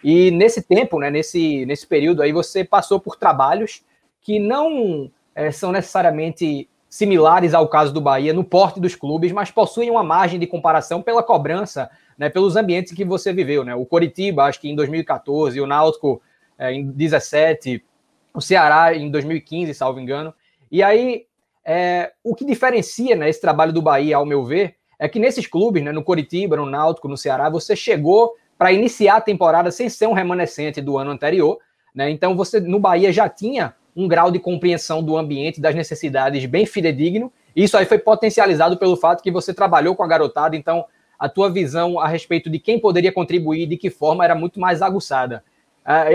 E 0.04 0.30
nesse 0.30 0.62
tempo, 0.62 1.00
né, 1.00 1.10
nesse, 1.10 1.66
nesse 1.66 1.88
período 1.88 2.22
aí, 2.22 2.32
você 2.32 2.64
passou 2.64 3.00
por 3.00 3.16
trabalhos 3.16 3.84
que 4.26 4.40
não 4.40 5.12
é, 5.36 5.52
são 5.52 5.72
necessariamente 5.72 6.68
similares 6.90 7.54
ao 7.54 7.68
caso 7.68 7.94
do 7.94 8.02
Bahia 8.02 8.34
no 8.34 8.44
porte 8.44 8.80
dos 8.80 8.96
clubes, 8.96 9.32
mas 9.32 9.52
possuem 9.52 9.92
uma 9.92 10.04
margem 10.04 10.40
de 10.40 10.48
comparação 10.48 11.00
pela 11.00 11.22
cobrança, 11.22 11.92
né, 12.18 12.28
pelos 12.28 12.56
ambientes 12.56 12.92
que 12.94 13.06
você 13.06 13.32
viveu. 13.32 13.64
Né? 13.64 13.76
O 13.76 13.86
Coritiba, 13.86 14.46
acho 14.46 14.60
que 14.60 14.68
em 14.68 14.76
2014, 14.76 15.62
o 15.62 15.68
Náutico 15.68 16.24
é, 16.58 16.74
em 16.74 16.86
2017, 16.86 17.86
o 18.34 18.42
Ceará 18.42 18.96
em 18.96 19.12
2015, 19.12 19.72
salvo 19.76 20.00
engano. 20.00 20.34
E 20.72 20.82
aí, 20.82 21.28
é, 21.64 22.12
o 22.24 22.34
que 22.34 22.44
diferencia 22.44 23.16
né, 23.16 23.30
esse 23.30 23.40
trabalho 23.40 23.72
do 23.72 23.82
Bahia, 23.82 24.18
ao 24.18 24.26
meu 24.26 24.44
ver, 24.44 24.76
é 24.98 25.08
que 25.08 25.20
nesses 25.20 25.46
clubes, 25.46 25.84
né, 25.84 25.92
no 25.92 26.04
Coritiba, 26.04 26.56
no 26.56 26.66
Náutico, 26.66 27.08
no 27.08 27.16
Ceará, 27.16 27.48
você 27.48 27.76
chegou 27.76 28.34
para 28.58 28.72
iniciar 28.72 29.18
a 29.18 29.22
temporada 29.22 29.70
sem 29.70 29.88
ser 29.88 30.08
um 30.08 30.14
remanescente 30.14 30.82
do 30.82 30.98
ano 30.98 31.12
anterior. 31.12 31.60
Né? 31.94 32.10
Então, 32.10 32.36
você 32.36 32.60
no 32.60 32.80
Bahia 32.80 33.14
já 33.14 33.30
tinha 33.30 33.76
um 33.96 34.08
grau 34.08 34.30
de 34.30 34.40
compreensão 34.40 35.02
do 35.02 35.18
ambiente, 35.18 35.62
das 35.62 35.74
necessidades 35.74 36.46
bem 36.46 36.66
fidedigno. 36.66 37.32
Isso 37.56 37.78
aí 37.78 37.86
foi 37.86 37.98
potencializado 37.98 38.78
pelo 38.78 38.98
fato 38.98 39.24
que 39.24 39.32
você 39.32 39.54
trabalhou 39.54 39.96
com 39.96 40.04
a 40.04 40.08
garotada, 40.08 40.56
então 40.56 40.86
a 41.18 41.30
tua 41.30 41.50
visão 41.50 41.98
a 42.00 42.08
respeito 42.08 42.50
de 42.50 42.60
quem 42.60 42.80
poderia 42.80 43.12
contribuir, 43.12 43.68
de 43.68 43.78
que 43.78 43.90
forma, 43.90 44.26
era 44.26 44.36
muito 44.36 44.60
mais 44.60 44.82
aguçada. 44.82 45.44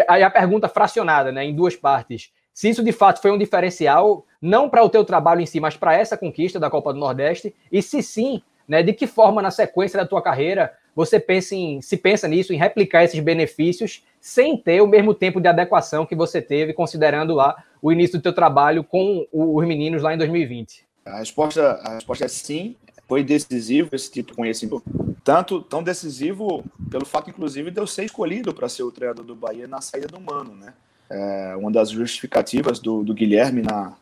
Aí 0.08 0.22
a 0.22 0.28
pergunta 0.28 0.68
fracionada, 0.68 1.32
né, 1.32 1.44
em 1.44 1.54
duas 1.54 1.76
partes. 1.76 2.30
Se 2.52 2.68
isso 2.68 2.82
de 2.82 2.92
fato 2.92 3.22
foi 3.22 3.30
um 3.30 3.38
diferencial, 3.38 4.26
não 4.42 4.68
para 4.68 4.84
o 4.84 4.88
teu 4.88 5.04
trabalho 5.04 5.40
em 5.40 5.46
si, 5.46 5.60
mas 5.60 5.76
para 5.76 5.94
essa 5.94 6.16
conquista 6.16 6.60
da 6.60 6.68
Copa 6.68 6.92
do 6.92 6.98
Nordeste, 6.98 7.54
e 7.72 7.80
se 7.80 8.02
sim, 8.02 8.42
né, 8.68 8.82
de 8.82 8.92
que 8.92 9.06
forma 9.06 9.40
na 9.40 9.50
sequência 9.50 9.98
da 9.98 10.06
tua 10.06 10.20
carreira 10.20 10.72
você 10.94 11.20
pensa 11.20 11.54
em, 11.54 11.80
se 11.80 11.96
pensa 11.96 12.26
nisso, 12.28 12.52
em 12.52 12.56
replicar 12.56 13.04
esses 13.04 13.20
benefícios 13.20 14.04
sem 14.20 14.56
ter 14.56 14.82
o 14.82 14.86
mesmo 14.86 15.14
tempo 15.14 15.40
de 15.40 15.48
adequação 15.48 16.04
que 16.04 16.14
você 16.14 16.42
teve, 16.42 16.74
considerando 16.74 17.34
lá 17.34 17.56
o 17.82 17.92
início 17.92 18.18
do 18.18 18.22
teu 18.22 18.32
trabalho 18.32 18.84
com 18.84 19.26
os 19.32 19.66
meninos 19.66 20.02
lá 20.02 20.14
em 20.14 20.18
2020? 20.18 20.84
A 21.04 21.18
resposta, 21.18 21.72
a 21.82 21.94
resposta 21.94 22.24
é 22.24 22.28
sim. 22.28 22.76
Foi 23.08 23.24
decisivo 23.24 23.90
esse 23.92 24.10
tipo 24.10 24.30
de 24.30 24.36
conhecimento. 24.36 24.82
Tanto 25.24 25.60
tão 25.60 25.82
decisivo 25.82 26.64
pelo 26.90 27.04
fato, 27.04 27.28
inclusive, 27.28 27.70
de 27.70 27.80
eu 27.80 27.86
ser 27.86 28.04
escolhido 28.04 28.54
para 28.54 28.68
ser 28.68 28.84
o 28.84 28.92
treinador 28.92 29.24
do 29.24 29.34
Bahia 29.34 29.66
na 29.66 29.80
saída 29.80 30.06
do 30.06 30.20
Mano, 30.20 30.54
né? 30.54 30.72
É, 31.08 31.56
uma 31.56 31.72
das 31.72 31.90
justificativas 31.90 32.78
do, 32.78 33.02
do 33.02 33.12
Guilherme 33.12 33.62
na, 33.62 33.96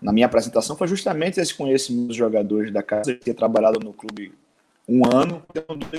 na 0.00 0.12
minha 0.12 0.24
apresentação 0.24 0.76
foi 0.76 0.88
justamente 0.88 1.38
esse 1.38 1.54
conhecimento 1.54 2.08
dos 2.08 2.16
jogadores 2.16 2.72
da 2.72 2.82
casa, 2.82 3.14
ter 3.14 3.34
trabalhado 3.34 3.78
no 3.80 3.92
clube 3.92 4.32
um 4.88 5.04
ano, 5.04 5.42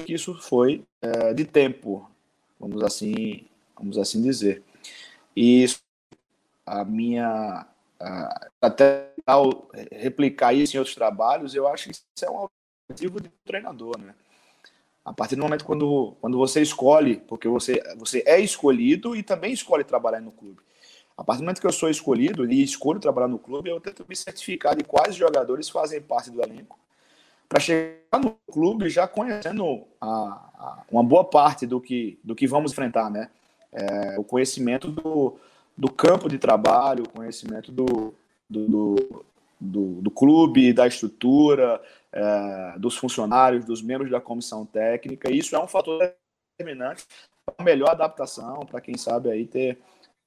que 0.05 0.13
isso 0.13 0.33
foi 0.33 0.83
é, 1.01 1.33
de 1.35 1.45
tempo, 1.45 2.09
vamos 2.59 2.83
assim, 2.83 3.45
vamos 3.77 3.99
assim 3.99 4.21
dizer. 4.21 4.63
E 5.37 5.67
a 6.69 6.85
minha 6.85 7.65
a, 7.99 8.47
até 8.61 9.09
replicar 9.91 10.53
isso 10.53 10.75
em 10.75 10.79
outros 10.79 10.95
trabalhos, 10.95 11.55
eu 11.55 11.67
acho 11.67 11.89
que 11.89 11.91
isso 11.91 12.03
é 12.25 12.29
um 12.29 12.47
objetivo 12.89 13.19
de 13.19 13.29
treinador, 13.45 13.97
né? 13.99 14.13
A 15.03 15.13
partir 15.13 15.35
do 15.35 15.41
momento 15.41 15.65
quando, 15.65 16.15
quando 16.21 16.37
você 16.37 16.61
escolhe, 16.61 17.17
porque 17.27 17.47
você, 17.47 17.81
você 17.97 18.23
é 18.25 18.39
escolhido 18.39 19.15
e 19.15 19.23
também 19.23 19.51
escolhe 19.51 19.83
trabalhar 19.83 20.21
no 20.21 20.31
clube. 20.31 20.61
A 21.17 21.23
partir 21.23 21.39
do 21.39 21.45
momento 21.45 21.59
que 21.59 21.67
eu 21.67 21.73
sou 21.73 21.89
escolhido 21.89 22.49
e 22.49 22.63
escolho 22.63 22.99
trabalhar 22.99 23.27
no 23.27 23.39
clube, 23.39 23.69
eu 23.69 23.79
tento 23.81 24.05
me 24.07 24.15
certificar 24.15 24.75
de 24.75 24.83
quais 24.83 25.15
jogadores 25.15 25.67
fazem 25.69 26.01
parte 26.01 26.29
do 26.29 26.41
elenco, 26.41 26.79
para 27.47 27.59
chegar 27.59 28.19
no 28.21 28.37
clube 28.51 28.89
já 28.89 29.07
conhecendo 29.07 29.83
a, 29.99 30.07
a, 30.07 30.83
uma 30.91 31.03
boa 31.03 31.25
parte 31.25 31.65
do 31.65 31.81
que, 31.81 32.19
do 32.23 32.35
que 32.35 32.47
vamos 32.47 32.71
enfrentar, 32.71 33.09
né? 33.09 33.29
É, 33.71 34.19
o 34.19 34.23
conhecimento 34.23 34.89
do, 34.89 35.37
do 35.79 35.89
campo 35.89 36.27
de 36.27 36.37
trabalho, 36.37 37.07
conhecimento 37.07 37.71
do, 37.71 38.13
do, 38.49 38.67
do, 38.67 39.25
do, 39.57 40.01
do 40.01 40.11
clube, 40.11 40.73
da 40.73 40.85
estrutura, 40.85 41.81
é, 42.11 42.73
dos 42.77 42.97
funcionários, 42.97 43.63
dos 43.63 43.81
membros 43.81 44.11
da 44.11 44.19
comissão 44.19 44.65
técnica. 44.65 45.31
Isso 45.31 45.55
é 45.55 45.59
um 45.63 45.69
fator 45.69 46.13
determinante 46.57 47.05
para 47.45 47.55
a 47.57 47.63
melhor 47.63 47.91
adaptação, 47.91 48.59
para 48.65 48.81
quem 48.81 48.97
sabe 48.97 49.31
aí 49.31 49.45
ter, 49.45 49.77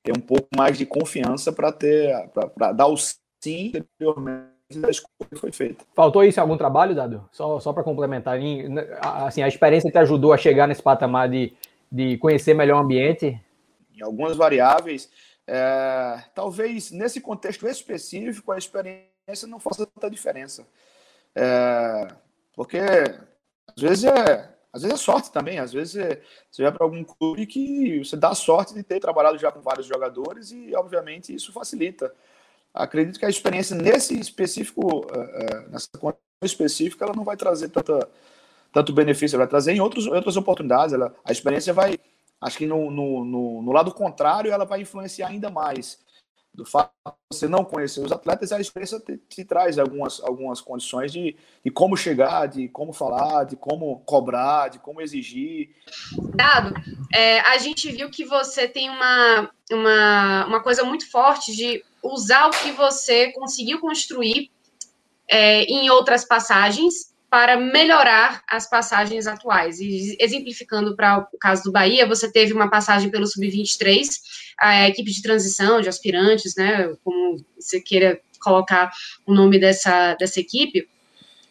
ter 0.02 0.16
um 0.16 0.20
pouco 0.22 0.48
mais 0.56 0.78
de 0.78 0.86
confiança 0.86 1.52
para 1.52 1.70
ter 1.70 2.30
para 2.54 2.72
dar 2.72 2.86
o 2.86 2.96
sim 2.96 3.72
anteriormente 3.76 4.52
da 4.80 4.88
escolha 4.88 5.28
que 5.28 5.36
foi 5.36 5.52
feita. 5.52 5.84
Faltou 5.94 6.24
isso 6.24 6.40
em 6.40 6.40
algum 6.40 6.56
trabalho, 6.56 6.94
Dado? 6.94 7.28
Só, 7.30 7.60
só 7.60 7.74
para 7.74 7.84
complementar, 7.84 8.38
assim, 9.26 9.42
a 9.42 9.48
experiência 9.48 9.90
te 9.90 9.98
ajudou 9.98 10.32
a 10.32 10.38
chegar 10.38 10.66
nesse 10.66 10.82
patamar 10.82 11.28
de, 11.28 11.52
de 11.90 12.16
conhecer 12.16 12.54
melhor 12.54 12.80
o 12.80 12.84
ambiente? 12.84 13.38
Em 13.94 14.02
algumas 14.02 14.34
variáveis, 14.34 15.10
é, 15.46 16.24
talvez 16.34 16.90
nesse 16.90 17.20
contexto 17.20 17.66
específico 17.68 18.52
a 18.52 18.58
experiência 18.58 19.48
não 19.48 19.58
faça 19.60 19.86
tanta 19.86 20.10
diferença. 20.10 20.66
É, 21.34 22.08
porque 22.54 22.78
às 22.78 23.82
vezes 23.82 24.04
é 24.04 24.52
às 24.72 24.82
vezes 24.82 25.00
é 25.00 25.02
sorte 25.02 25.30
também, 25.30 25.58
às 25.58 25.72
vezes 25.72 25.96
é, 25.96 26.22
você 26.50 26.62
vai 26.62 26.72
para 26.72 26.84
algum 26.84 27.04
clube 27.04 27.44
que 27.46 27.98
você 27.98 28.16
dá 28.16 28.34
sorte 28.34 28.72
de 28.72 28.82
ter 28.82 29.00
trabalhado 29.00 29.36
já 29.36 29.52
com 29.52 29.60
vários 29.60 29.86
jogadores 29.86 30.50
e, 30.50 30.74
obviamente, 30.74 31.34
isso 31.34 31.52
facilita. 31.52 32.12
Acredito 32.72 33.18
que 33.18 33.26
a 33.26 33.28
experiência 33.28 33.76
nesse 33.76 34.18
específico, 34.18 35.00
uh, 35.00 35.70
nessa 35.70 35.88
condição 35.98 36.22
específica, 36.42 37.04
ela 37.04 37.14
não 37.14 37.22
vai 37.22 37.36
trazer 37.36 37.68
tanta, 37.68 38.08
tanto 38.72 38.94
benefício, 38.94 39.36
ela 39.36 39.44
vai 39.44 39.50
trazer 39.50 39.72
em 39.72 39.80
outros, 39.80 40.06
outras 40.06 40.38
oportunidades. 40.38 40.94
Ela, 40.94 41.14
a 41.22 41.32
experiência 41.32 41.74
vai, 41.74 41.98
acho 42.42 42.58
que 42.58 42.66
no, 42.66 42.90
no, 42.90 43.24
no, 43.24 43.62
no 43.62 43.72
lado 43.72 43.94
contrário, 43.94 44.52
ela 44.52 44.64
vai 44.64 44.80
influenciar 44.80 45.28
ainda 45.28 45.48
mais 45.48 45.98
do 46.54 46.66
fato 46.66 46.92
de 47.06 47.12
você 47.32 47.48
não 47.48 47.64
conhecer 47.64 48.00
os 48.00 48.12
atletas, 48.12 48.52
a 48.52 48.60
experiência 48.60 49.00
te, 49.00 49.16
te 49.16 49.44
traz 49.44 49.78
algumas, 49.78 50.20
algumas 50.20 50.60
condições 50.60 51.10
de, 51.10 51.34
de 51.64 51.70
como 51.70 51.96
chegar, 51.96 52.46
de 52.46 52.68
como 52.68 52.92
falar, 52.92 53.44
de 53.44 53.56
como 53.56 54.00
cobrar, 54.00 54.68
de 54.68 54.78
como 54.78 55.00
exigir. 55.00 55.70
Dado, 56.34 56.74
é, 57.14 57.40
a 57.40 57.56
gente 57.56 57.90
viu 57.90 58.10
que 58.10 58.24
você 58.24 58.68
tem 58.68 58.90
uma, 58.90 59.50
uma, 59.70 60.46
uma 60.46 60.62
coisa 60.62 60.84
muito 60.84 61.10
forte 61.10 61.56
de 61.56 61.82
usar 62.02 62.48
o 62.48 62.50
que 62.50 62.72
você 62.72 63.32
conseguiu 63.32 63.80
construir 63.80 64.50
é, 65.28 65.62
em 65.62 65.88
outras 65.88 66.26
passagens 66.26 67.11
para 67.32 67.56
melhorar 67.56 68.44
as 68.46 68.68
passagens 68.68 69.26
atuais. 69.26 69.80
E 69.80 70.14
exemplificando 70.20 70.94
para 70.94 71.26
o 71.32 71.38
caso 71.38 71.62
do 71.62 71.72
Bahia, 71.72 72.06
você 72.06 72.30
teve 72.30 72.52
uma 72.52 72.68
passagem 72.68 73.10
pelo 73.10 73.26
Sub-23, 73.26 74.06
a 74.60 74.86
equipe 74.86 75.10
de 75.10 75.22
transição, 75.22 75.80
de 75.80 75.88
aspirantes, 75.88 76.54
né, 76.54 76.94
como 77.02 77.42
você 77.58 77.80
queira 77.80 78.20
colocar 78.38 78.90
o 79.24 79.32
nome 79.32 79.58
dessa, 79.58 80.14
dessa 80.16 80.40
equipe, 80.40 80.86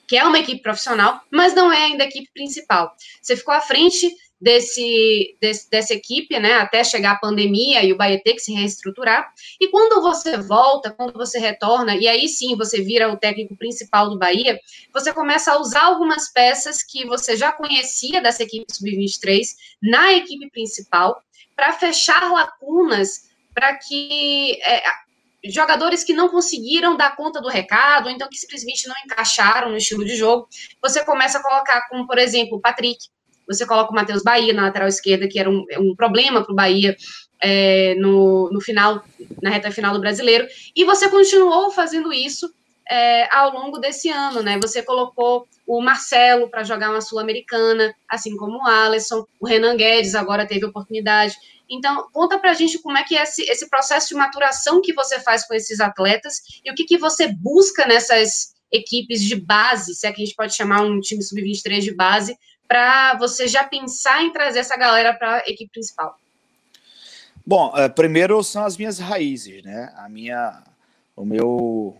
que 0.07 0.15
é 0.15 0.23
uma 0.23 0.38
equipe 0.38 0.61
profissional, 0.61 1.19
mas 1.31 1.55
não 1.55 1.73
é 1.73 1.85
ainda 1.85 2.03
a 2.03 2.07
equipe 2.07 2.29
principal. 2.31 2.95
Você 3.19 3.35
ficou 3.35 3.55
à 3.55 3.59
frente 3.59 4.15
desse, 4.41 5.38
desse, 5.39 5.69
dessa 5.69 5.93
equipe, 5.93 6.39
né, 6.39 6.53
até 6.53 6.83
chegar 6.83 7.12
a 7.12 7.19
pandemia 7.19 7.83
e 7.83 7.93
o 7.93 7.98
Bahia 7.98 8.21
ter 8.24 8.33
que 8.33 8.39
se 8.39 8.51
reestruturar. 8.51 9.31
E 9.60 9.67
quando 9.67 10.01
você 10.01 10.38
volta, 10.38 10.89
quando 10.89 11.13
você 11.13 11.38
retorna, 11.38 11.95
e 11.95 12.07
aí 12.07 12.27
sim 12.27 12.55
você 12.55 12.81
vira 12.81 13.12
o 13.12 13.17
técnico 13.17 13.55
principal 13.55 14.10
do 14.10 14.17
Bahia, 14.17 14.60
você 14.91 15.13
começa 15.13 15.51
a 15.51 15.60
usar 15.60 15.83
algumas 15.83 16.33
peças 16.33 16.81
que 16.81 17.05
você 17.05 17.38
já 17.38 17.51
conhecia 17.51 18.19
dessa 18.19 18.41
equipe 18.41 18.65
sub-23 18.74 19.45
na 19.81 20.13
equipe 20.13 20.50
principal 20.50 21.21
para 21.55 21.74
fechar 21.74 22.31
lacunas 22.31 23.29
para 23.53 23.75
que 23.75 24.59
é, 24.63 24.81
jogadores 25.46 26.03
que 26.03 26.13
não 26.13 26.29
conseguiram 26.29 26.98
dar 26.98 27.16
conta 27.16 27.39
do 27.42 27.48
recado, 27.48 28.05
ou 28.05 28.11
então 28.11 28.27
que 28.27 28.37
simplesmente 28.37 28.87
não 28.87 28.96
encaixaram 29.05 29.70
no 29.70 29.77
estilo 29.77 30.03
de 30.03 30.16
jogo, 30.16 30.48
você 30.81 31.03
começa 31.03 31.37
a 31.37 31.44
colocar 31.44 31.87
como, 31.89 32.07
por 32.07 32.18
exemplo, 32.18 32.57
o 32.57 32.61
Patrick, 32.61 33.07
você 33.48 33.66
coloca 33.66 33.92
o 33.92 33.96
Matheus 33.96 34.24
Bahia 34.24 34.54
na 34.54 34.64
lateral 34.64 34.88
esquerda, 34.88 35.27
que 35.27 35.40
era 35.40 35.50
um, 35.50 35.66
um 35.80 35.96
problema 35.96 36.44
para 36.44 36.51
o 36.51 36.56
Bahia 36.56 36.96
é, 37.42 37.96
no, 37.96 38.50
no 38.51 38.62
final, 38.62 39.04
na 39.42 39.50
reta 39.50 39.72
final 39.72 39.94
do 39.94 40.00
brasileiro, 40.00 40.48
e 40.75 40.86
você 40.86 41.10
continuou 41.10 41.72
fazendo 41.72 42.14
isso 42.14 42.51
é, 42.90 43.34
ao 43.34 43.54
longo 43.54 43.77
desse 43.77 44.10
ano, 44.10 44.42
né? 44.42 44.60
Você 44.62 44.84
colocou 44.84 45.48
o 45.66 45.82
Marcelo 45.82 46.50
para 46.50 46.64
jogar 46.64 46.92
uma 46.92 47.00
Sul-Americana, 47.00 47.96
assim 48.10 48.36
como 48.36 48.58
o 48.58 48.68
Alisson, 48.68 49.25
o 49.40 49.48
Renan 49.48 49.77
Guedes 49.77 50.14
agora 50.14 50.46
teve 50.46 50.66
oportunidade. 50.66 51.36
Então, 51.70 52.06
conta 52.12 52.38
para 52.38 52.51
a 52.51 52.54
gente 52.54 52.80
como 52.80 52.98
é 52.98 53.04
que 53.04 53.16
é 53.16 53.24
esse, 53.24 53.44
esse 53.44 53.70
processo 53.70 54.10
de 54.10 54.16
maturação 54.16 54.82
que 54.82 54.94
você 54.94 55.22
faz 55.22 55.48
com 55.48 55.54
esses 55.54 55.80
atletas 55.80 56.42
e 56.66 56.70
o 56.70 56.75
que, 56.75 56.84
que 56.84 56.98
você 56.98 57.30
busca 57.30 57.88
nessas 57.88 58.54
equipes 58.70 59.22
de 59.22 59.36
base, 59.36 59.96
se 59.96 60.06
é 60.06 60.12
que 60.12 60.22
a 60.22 60.25
gente 60.25 60.36
pode 60.36 60.54
chamar 60.54 60.82
um 60.82 61.00
time 61.00 61.24
sub-23 61.24 61.80
de 61.80 61.94
base, 61.94 62.38
para 62.72 63.18
você 63.18 63.50
já 63.50 63.66
pensar 63.66 64.24
em 64.24 64.31
trazer 64.31 64.60
essa 64.60 64.77
galera 64.77 65.14
para 65.14 65.40
a 65.40 65.40
equipe 65.40 65.70
principal? 65.74 66.18
Bom, 67.46 67.74
é, 67.75 67.90
primeiro 67.90 68.42
são 68.46 68.64
as 68.64 68.77
minhas 68.77 68.98
raízes, 68.98 69.62
né? 69.62 69.92
A 69.98 70.07
minha, 70.07 70.64
o 71.14 71.25
meu, 71.25 71.98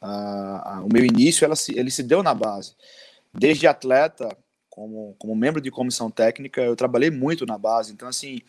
a, 0.00 0.76
a, 0.76 0.84
o 0.84 0.88
meu 0.92 1.04
início, 1.04 1.44
ela 1.44 1.56
se, 1.56 1.76
ele 1.76 1.90
se 1.90 2.04
deu 2.04 2.22
na 2.22 2.32
base. 2.32 2.76
Desde 3.34 3.66
atleta, 3.66 4.28
como, 4.70 5.16
como 5.18 5.34
membro 5.34 5.60
de 5.60 5.68
comissão 5.68 6.08
técnica, 6.08 6.60
eu 6.60 6.76
trabalhei 6.76 7.10
muito 7.10 7.44
na 7.44 7.58
base. 7.58 7.92
Então, 7.92 8.06
assim, 8.06 8.40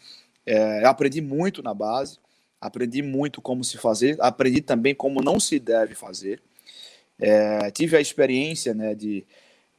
é, 0.45 0.83
eu 0.83 0.87
aprendi 0.87 1.19
muito 1.19 1.63
na 1.63 1.73
base, 1.73 2.19
aprendi 2.61 3.01
muito 3.01 3.41
como 3.41 3.63
se 3.63 3.79
fazer, 3.79 4.15
aprendi 4.19 4.61
também 4.61 4.93
como 4.93 5.19
não 5.19 5.39
se 5.39 5.57
deve 5.57 5.95
fazer. 5.95 6.43
É, 7.17 7.71
tive 7.71 7.97
a 7.97 8.01
experiência, 8.01 8.71
né, 8.75 8.93
de 8.93 9.25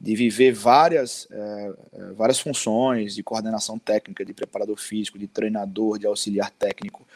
de 0.01 0.15
viver 0.15 0.51
várias, 0.51 1.27
é, 1.29 1.73
várias 2.15 2.39
funções 2.39 3.13
de 3.13 3.21
coordenação 3.21 3.77
técnica, 3.77 4.25
de 4.25 4.33
preparador 4.33 4.75
físico, 4.77 5.19
de 5.19 5.27
treinador, 5.27 5.99
de 5.99 6.07
auxiliar 6.07 6.49
técnico. 6.49 7.07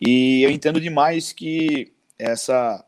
E 0.00 0.40
eu 0.44 0.50
entendo 0.50 0.80
demais 0.80 1.32
que 1.32 1.92
essa, 2.16 2.84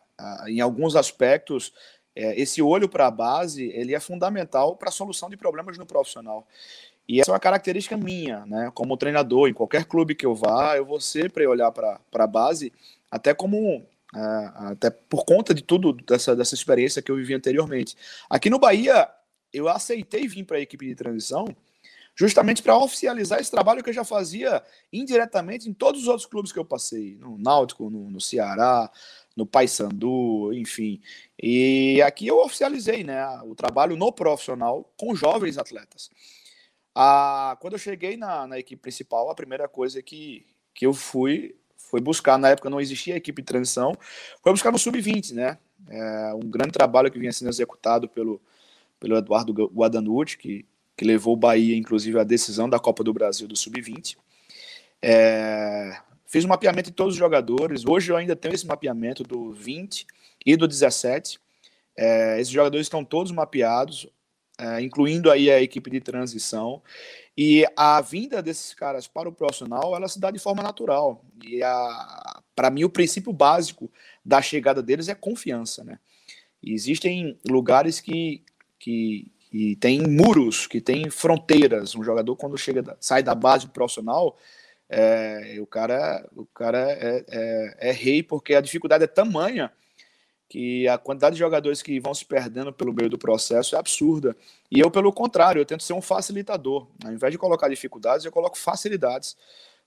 em 0.46 0.60
alguns 0.60 0.94
aspectos, 0.94 1.72
é, 2.14 2.40
esse 2.40 2.62
olho 2.62 2.88
para 2.88 3.08
a 3.08 3.10
base 3.10 3.64
ele 3.74 3.92
é 3.92 3.98
fundamental 3.98 4.76
para 4.76 4.88
a 4.88 4.92
solução 4.92 5.28
de 5.28 5.36
problemas 5.36 5.76
no 5.76 5.84
profissional. 5.84 6.46
E 7.08 7.20
essa 7.20 7.32
é 7.32 7.34
uma 7.34 7.40
característica 7.40 7.96
minha, 7.96 8.46
né? 8.46 8.70
Como 8.72 8.96
treinador, 8.96 9.48
em 9.48 9.52
qualquer 9.52 9.84
clube 9.84 10.14
que 10.14 10.24
eu 10.24 10.32
vá, 10.32 10.76
eu 10.76 10.84
vou 10.84 11.00
sempre 11.00 11.44
olhar 11.44 11.72
para 11.72 11.98
a 12.14 12.26
base, 12.28 12.72
até 13.10 13.34
como 13.34 13.84
até 14.12 14.90
por 14.90 15.24
conta 15.24 15.54
de 15.54 15.62
tudo 15.62 15.92
dessa, 15.92 16.34
dessa 16.34 16.54
experiência 16.54 17.02
que 17.02 17.10
eu 17.10 17.16
vivi 17.16 17.34
anteriormente. 17.34 17.96
Aqui 18.28 18.50
no 18.50 18.58
Bahia, 18.58 19.08
eu 19.52 19.68
aceitei 19.68 20.26
vir 20.26 20.44
para 20.44 20.58
a 20.58 20.60
equipe 20.60 20.86
de 20.86 20.94
transição 20.94 21.46
justamente 22.14 22.62
para 22.62 22.76
oficializar 22.76 23.40
esse 23.40 23.50
trabalho 23.50 23.82
que 23.82 23.88
eu 23.88 23.94
já 23.94 24.04
fazia 24.04 24.62
indiretamente 24.92 25.68
em 25.68 25.72
todos 25.72 26.02
os 26.02 26.08
outros 26.08 26.26
clubes 26.26 26.52
que 26.52 26.58
eu 26.58 26.64
passei, 26.64 27.16
no 27.16 27.38
Náutico, 27.38 27.88
no, 27.88 28.10
no 28.10 28.20
Ceará, 28.20 28.90
no 29.34 29.46
Paysandu, 29.46 30.52
enfim. 30.52 31.00
E 31.42 32.02
aqui 32.02 32.26
eu 32.26 32.38
oficializei 32.40 33.04
né, 33.04 33.24
o 33.44 33.54
trabalho 33.54 33.96
no 33.96 34.12
profissional 34.12 34.92
com 34.98 35.14
jovens 35.14 35.56
atletas. 35.56 36.10
Ah, 36.94 37.56
quando 37.60 37.74
eu 37.74 37.78
cheguei 37.78 38.18
na, 38.18 38.46
na 38.46 38.58
equipe 38.58 38.82
principal, 38.82 39.30
a 39.30 39.34
primeira 39.34 39.66
coisa 39.66 40.02
que, 40.02 40.44
que 40.74 40.84
eu 40.84 40.92
fui 40.92 41.56
foi 41.76 42.00
buscar, 42.00 42.38
na 42.38 42.50
época 42.50 42.68
não 42.68 42.80
existia 42.80 43.16
equipe 43.16 43.40
de 43.40 43.46
transição, 43.46 43.96
foi 44.42 44.52
buscar 44.52 44.70
no 44.70 44.78
sub-20, 44.78 45.32
né? 45.32 45.58
É 45.88 46.34
um 46.34 46.50
grande 46.50 46.72
trabalho 46.72 47.10
que 47.10 47.18
vinha 47.18 47.32
sendo 47.32 47.48
executado 47.48 48.08
pelo, 48.08 48.40
pelo 49.00 49.16
Eduardo 49.16 49.52
Guadanucci, 49.52 50.36
que, 50.36 50.66
que 50.94 51.04
levou 51.04 51.32
o 51.32 51.36
Bahia, 51.36 51.74
inclusive, 51.74 52.20
à 52.20 52.22
decisão 52.22 52.68
da 52.68 52.78
Copa 52.78 53.02
do 53.02 53.12
Brasil 53.12 53.48
do 53.48 53.56
Sub-20. 53.56 54.16
É, 55.02 55.98
fiz 56.26 56.44
um 56.44 56.48
mapeamento 56.48 56.90
de 56.90 56.96
todos 56.96 57.14
os 57.14 57.18
jogadores. 57.18 57.86
Hoje 57.86 58.12
eu 58.12 58.16
ainda 58.16 58.36
tenho 58.36 58.54
esse 58.54 58.66
mapeamento 58.66 59.24
do 59.24 59.50
20 59.50 60.06
e 60.44 60.54
do 60.54 60.68
17. 60.68 61.40
É, 61.96 62.38
esses 62.38 62.52
jogadores 62.52 62.86
estão 62.86 63.02
todos 63.02 63.32
mapeados, 63.32 64.06
é, 64.58 64.82
incluindo 64.82 65.30
aí 65.30 65.50
a 65.50 65.62
equipe 65.62 65.90
de 65.90 66.00
transição. 66.00 66.82
E 67.36 67.64
a 67.74 68.02
vinda 68.02 68.42
desses 68.42 68.74
caras 68.74 69.06
para 69.08 69.26
o 69.26 69.32
profissional, 69.32 69.96
ela 69.96 70.08
se 70.08 70.20
dá 70.20 70.30
de 70.30 70.38
forma 70.38 70.62
natural. 70.62 71.24
E 71.42 71.60
para 72.54 72.68
mim 72.68 72.84
o 72.84 72.90
princípio 72.90 73.32
básico 73.32 73.90
da 74.22 74.42
chegada 74.42 74.82
deles 74.82 75.08
é 75.08 75.14
confiança, 75.14 75.82
né? 75.82 75.98
Existem 76.62 77.38
lugares 77.48 78.00
que 78.00 78.44
que, 78.80 79.30
que 79.50 79.76
tem 79.76 80.00
muros, 80.00 80.66
que 80.66 80.80
tem 80.80 81.08
fronteiras. 81.08 81.94
Um 81.94 82.02
jogador, 82.02 82.34
quando 82.34 82.58
chega 82.58 82.96
sai 82.98 83.22
da 83.22 83.34
base 83.34 83.68
profissional, 83.68 84.36
é, 84.88 85.56
o 85.60 85.66
cara, 85.66 86.28
o 86.34 86.44
cara 86.46 86.78
é, 86.90 87.24
é, 87.28 87.90
é, 87.90 87.92
rei 87.92 88.24
porque 88.24 88.56
a 88.56 88.60
dificuldade 88.60 89.04
é 89.04 89.06
tamanha 89.06 89.70
que 90.48 90.88
a 90.88 90.98
quantidade 90.98 91.34
de 91.36 91.38
jogadores 91.38 91.80
que 91.80 92.00
vão 92.00 92.12
se 92.12 92.24
perdendo 92.24 92.72
pelo 92.72 92.92
meio 92.92 93.08
do 93.08 93.16
processo 93.16 93.76
é 93.76 93.78
absurda. 93.78 94.36
E 94.68 94.80
eu, 94.80 94.90
pelo 94.90 95.12
contrário, 95.12 95.60
eu 95.60 95.64
tento 95.64 95.84
ser 95.84 95.92
um 95.92 96.02
facilitador. 96.02 96.88
Ao 97.04 97.12
invés 97.12 97.30
de 97.30 97.38
colocar 97.38 97.68
dificuldades, 97.68 98.26
eu 98.26 98.32
coloco 98.32 98.58
facilidades. 98.58 99.36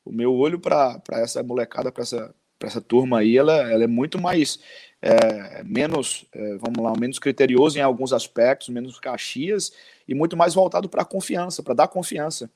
O 0.06 0.12
meu 0.12 0.34
olho 0.34 0.58
para 0.58 1.02
essa 1.12 1.44
molecada, 1.44 1.92
para 1.92 2.04
essa, 2.04 2.34
essa 2.62 2.80
turma 2.80 3.20
aí, 3.20 3.38
ela, 3.38 3.70
ela 3.70 3.84
é 3.84 3.88
muito 3.88 4.22
mais, 4.22 4.58
é, 5.06 5.62
menos, 5.66 6.26
é, 6.32 6.56
vamos 6.56 6.82
lá, 6.82 6.94
menos 6.98 7.20
criterioso 7.20 7.78
em 7.78 7.82
alguns 7.82 8.14
aspectos, 8.14 8.70
menos 8.70 8.98
caxias 9.02 9.74
e 10.08 10.16
muito 10.16 10.38
mais 10.38 10.54
voltado 10.54 10.88
para 10.88 11.02
a 11.02 11.06
confiança, 11.06 11.62
para 11.62 11.74
dar 11.74 11.90
confiança. 11.90 12.50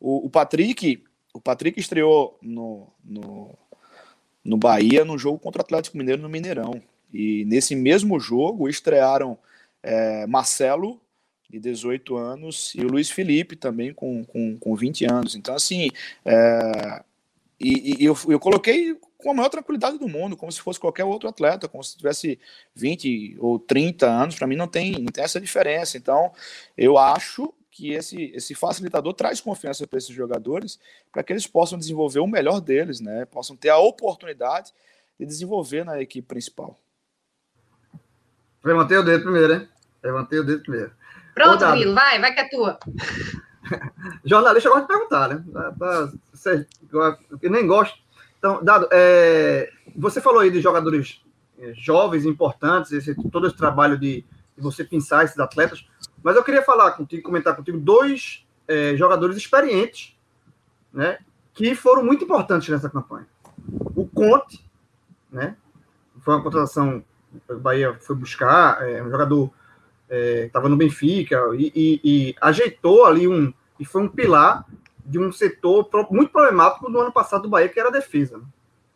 O, 0.00 0.26
o 0.26 0.30
Patrick, 0.30 1.04
o 1.34 1.40
Patrick 1.40 1.78
estreou 1.78 2.38
no, 2.40 2.86
no, 3.04 3.54
no 4.42 4.56
Bahia 4.56 5.04
no 5.04 5.18
jogo 5.18 5.38
contra 5.38 5.60
o 5.60 5.64
Atlético 5.64 5.98
Mineiro 5.98 6.22
no 6.22 6.28
Mineirão. 6.30 6.80
E 7.12 7.44
nesse 7.44 7.76
mesmo 7.76 8.18
jogo 8.18 8.66
estrearam 8.66 9.36
é, 9.82 10.26
Marcelo, 10.26 10.98
de 11.50 11.58
18 11.58 12.16
anos, 12.16 12.72
e 12.76 12.80
o 12.80 12.88
Luiz 12.88 13.10
Felipe 13.10 13.56
também 13.56 13.92
com, 13.92 14.24
com, 14.24 14.56
com 14.56 14.74
20 14.74 15.04
anos. 15.04 15.34
Então, 15.34 15.54
assim, 15.54 15.90
é, 16.24 17.02
e, 17.60 18.02
e 18.02 18.04
eu, 18.06 18.16
eu 18.26 18.40
coloquei 18.40 18.96
com 19.22 19.30
a 19.30 19.34
maior 19.34 19.48
tranquilidade 19.48 19.98
do 19.98 20.08
mundo, 20.08 20.36
como 20.36 20.50
se 20.50 20.60
fosse 20.60 20.80
qualquer 20.80 21.04
outro 21.04 21.28
atleta, 21.28 21.68
como 21.68 21.82
se 21.84 21.96
tivesse 21.96 22.38
20 22.74 23.36
ou 23.38 23.58
30 23.58 24.06
anos, 24.06 24.36
para 24.36 24.46
mim 24.46 24.56
não 24.56 24.66
tem, 24.66 24.92
não 24.92 25.12
tem 25.12 25.24
essa 25.24 25.40
diferença. 25.40 25.96
Então, 25.96 26.32
eu 26.76 26.98
acho 26.98 27.52
que 27.70 27.92
esse, 27.92 28.32
esse 28.34 28.54
facilitador 28.54 29.14
traz 29.14 29.40
confiança 29.40 29.86
para 29.86 29.98
esses 29.98 30.14
jogadores, 30.14 30.78
para 31.12 31.22
que 31.22 31.32
eles 31.32 31.46
possam 31.46 31.78
desenvolver 31.78 32.20
o 32.20 32.26
melhor 32.26 32.60
deles, 32.60 33.00
né? 33.00 33.24
Possam 33.24 33.56
ter 33.56 33.70
a 33.70 33.78
oportunidade 33.78 34.72
de 35.18 35.24
desenvolver 35.24 35.84
na 35.84 36.00
equipe 36.00 36.26
principal. 36.26 36.76
Levantei 38.64 38.98
o 38.98 39.02
dedo 39.02 39.22
primeiro, 39.22 39.54
hein? 39.54 39.68
Levantei 40.02 40.38
o 40.38 40.44
dedo 40.44 40.62
primeiro. 40.62 40.92
Pronto, 41.34 41.70
Grilo, 41.70 41.94
vai, 41.94 42.20
vai 42.20 42.34
que 42.34 42.40
é 42.40 42.48
tua. 42.48 42.78
Jornalista 44.24 44.68
gosta 44.68 44.82
de 44.82 44.88
perguntar, 44.88 45.28
né? 45.28 45.44
Eu 47.40 47.50
nem 47.50 47.66
gosto. 47.66 47.98
Então, 48.40 48.64
Dado, 48.64 48.88
é, 48.90 49.70
você 49.94 50.18
falou 50.18 50.40
aí 50.40 50.50
de 50.50 50.62
jogadores 50.62 51.22
é, 51.58 51.74
jovens, 51.74 52.24
importantes, 52.24 52.90
esse, 52.90 53.14
todo 53.30 53.46
esse 53.46 53.56
trabalho 53.56 53.98
de, 53.98 54.24
de, 54.56 54.62
você 54.62 54.82
pensar 54.82 55.24
esses 55.24 55.38
atletas, 55.38 55.86
mas 56.22 56.34
eu 56.34 56.42
queria 56.42 56.62
falar 56.62 56.92
contigo, 56.92 57.22
comentar 57.22 57.54
contigo 57.54 57.78
dois 57.78 58.46
é, 58.66 58.96
jogadores 58.96 59.36
experientes, 59.36 60.16
né? 60.90 61.18
Que 61.52 61.74
foram 61.74 62.02
muito 62.02 62.24
importantes 62.24 62.68
nessa 62.70 62.88
campanha. 62.88 63.28
O 63.94 64.06
Conte, 64.06 64.64
né? 65.30 65.54
Foi 66.20 66.34
uma 66.34 66.42
contratação 66.42 67.04
o 67.48 67.58
Bahia 67.58 67.94
foi 68.00 68.16
buscar, 68.16 68.82
é, 68.88 69.02
um 69.02 69.10
jogador 69.10 69.52
estava 70.08 70.66
é, 70.66 70.70
no 70.70 70.76
Benfica 70.76 71.38
e, 71.54 71.72
e, 71.74 72.00
e, 72.02 72.36
ajeitou 72.40 73.04
ali 73.04 73.28
um 73.28 73.52
e 73.78 73.84
foi 73.84 74.02
um 74.02 74.08
pilar 74.08 74.66
de 75.04 75.18
um 75.18 75.32
setor 75.32 75.88
muito 76.10 76.30
problemático 76.30 76.90
do 76.90 77.00
ano 77.00 77.12
passado 77.12 77.42
do 77.42 77.48
Bahia, 77.48 77.68
que 77.68 77.78
era 77.78 77.88
a 77.88 77.92
defesa. 77.92 78.38
Né? 78.38 78.44